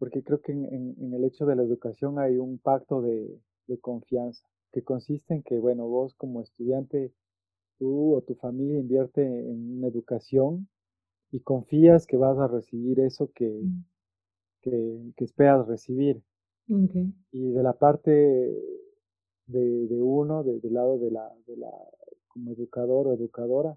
porque 0.00 0.24
creo 0.24 0.40
que 0.40 0.52
en, 0.52 1.12
el 1.12 1.24
hecho 1.24 1.44
de 1.44 1.54
la 1.54 1.62
educación 1.62 2.18
hay 2.18 2.38
un 2.38 2.58
pacto 2.58 3.02
de, 3.02 3.38
confianza, 3.82 4.44
que 4.72 4.82
consiste 4.82 5.34
en 5.34 5.42
que, 5.42 5.58
bueno, 5.58 5.86
vos 5.86 6.14
como 6.14 6.40
estudiante, 6.40 7.12
tú 7.78 8.14
o 8.14 8.22
tu 8.22 8.34
familia 8.34 8.78
invierte 8.78 9.22
en 9.22 9.78
una 9.78 9.88
educación 9.88 10.68
y 11.32 11.40
confías 11.40 12.06
que 12.06 12.16
vas 12.16 12.38
a 12.38 12.48
recibir 12.48 13.00
eso 13.00 13.30
que, 13.34 13.48
mm. 13.48 15.12
que, 15.16 15.24
esperas 15.24 15.66
recibir. 15.66 16.22
Y 17.32 17.50
de 17.50 17.62
la 17.64 17.72
parte 17.72 18.10
de, 19.46 20.02
uno, 20.02 20.44
del 20.44 20.72
lado 20.72 20.98
de 20.98 21.10
la, 21.10 21.28
de 21.48 21.56
la, 21.56 21.72
como 22.28 22.52
educador 22.52 23.08
o 23.08 23.14
educadora, 23.14 23.76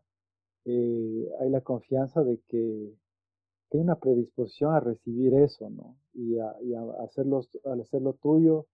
eh, 0.65 1.27
hay 1.39 1.49
la 1.49 1.61
confianza 1.61 2.23
de 2.23 2.39
que 2.47 2.93
hay 3.71 3.79
una 3.79 3.99
predisposición 3.99 4.73
a 4.73 4.79
recibir 4.79 5.33
eso, 5.33 5.69
¿no? 5.71 5.97
Y 6.13 6.37
a, 6.37 6.55
hacerlo, 7.03 7.41
hacerlo 7.81 8.13
tuyo 8.21 8.67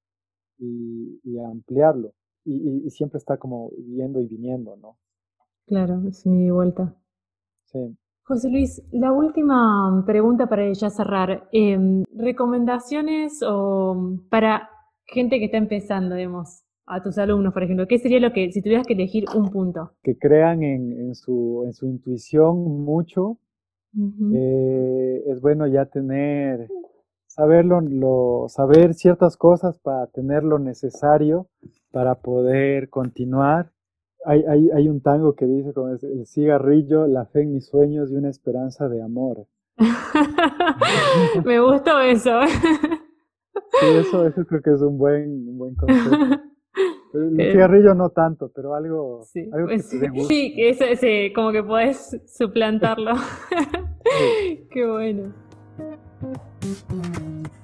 y, 0.60 1.40
ampliarlo. 1.40 2.14
Y, 2.46 2.90
siempre 2.90 3.18
está 3.18 3.38
como 3.38 3.72
yendo 3.72 4.20
y 4.22 4.28
viniendo, 4.28 4.76
¿no? 4.78 4.98
Claro, 5.68 6.02
es 6.08 6.26
mi 6.26 6.50
vuelta. 6.50 6.96
Sí. 7.66 7.96
José 8.24 8.50
Luis, 8.50 8.84
la 8.92 9.12
última 9.12 10.04
pregunta 10.06 10.48
para 10.48 10.72
ya 10.72 10.90
cerrar. 10.90 11.48
Em, 11.52 12.04
¿Recomendaciones 12.16 13.42
o 13.44 14.20
para 14.30 14.70
gente 15.06 15.40
que 15.40 15.46
está 15.46 15.58
empezando, 15.58 16.16
digamos, 16.16 16.64
a 16.86 17.02
tus 17.02 17.18
alumnos, 17.18 17.54
por 17.54 17.64
ejemplo? 17.64 17.88
¿Qué 17.88 17.98
sería 17.98 18.20
lo 18.20 18.32
que, 18.32 18.52
si 18.52 18.62
tuvieras 18.62 18.86
que 18.86 18.94
elegir 18.94 19.26
un 19.36 19.50
punto? 19.50 19.94
Que 20.04 20.18
crean 20.18 20.64
en, 20.64 21.16
su, 21.16 21.64
en 21.66 21.74
su 21.74 21.88
intuición 21.88 22.84
mucho, 22.84 23.40
eh, 23.96 25.24
es 25.26 25.42
bueno 25.42 25.66
ya 25.66 25.86
tener, 25.86 26.68
saberlo, 27.40 27.80
lo, 27.80 28.50
saber 28.50 28.94
ciertas 28.94 29.38
cosas 29.38 29.80
para 29.80 30.08
tener 30.08 30.44
lo 30.44 30.60
necesario 30.60 31.48
para 31.90 32.16
poder 32.16 32.90
continuar. 32.90 33.72
Hay, 34.26 34.44
hay, 34.44 34.70
hay 34.76 34.90
un 34.90 35.02
tango 35.02 35.36
que 35.36 35.46
dice 35.46 35.74
como 35.74 35.94
es 35.94 36.04
el 36.04 36.28
cigarrillo, 36.28 37.08
la 37.08 37.26
fe 37.28 37.44
en 37.44 37.54
mis 37.54 37.68
sueños 37.68 38.12
y 38.12 38.16
una 38.16 38.30
esperanza 38.30 38.90
de 38.90 39.02
amor. 39.02 39.48
Me 41.46 41.62
gustó 41.62 42.02
eso. 42.02 42.42
sí, 42.46 43.88
eso, 43.88 44.28
eso 44.28 44.46
creo 44.46 44.62
que 44.62 44.72
es 44.72 44.82
un 44.82 44.98
buen, 44.98 45.48
un 45.48 45.58
buen 45.58 45.76
concepto. 45.76 46.44
El 47.14 47.40
eh, 47.40 47.54
cigarrillo 47.54 47.96
no 47.96 48.10
tanto, 48.10 48.52
pero 48.54 48.76
algo, 48.76 49.24
sí, 49.24 49.50
algo 49.52 49.68
que 49.70 49.76
pues 49.76 49.90
te 49.90 50.24
Sí, 50.28 50.54
ese, 50.58 51.32
como 51.34 51.54
que 51.54 51.64
puedes 51.64 52.22
suplantarlo. 52.28 53.14
Qué 54.72 54.86
bueno. 54.86 55.34
Thank 56.70 57.48
you. 57.48 57.59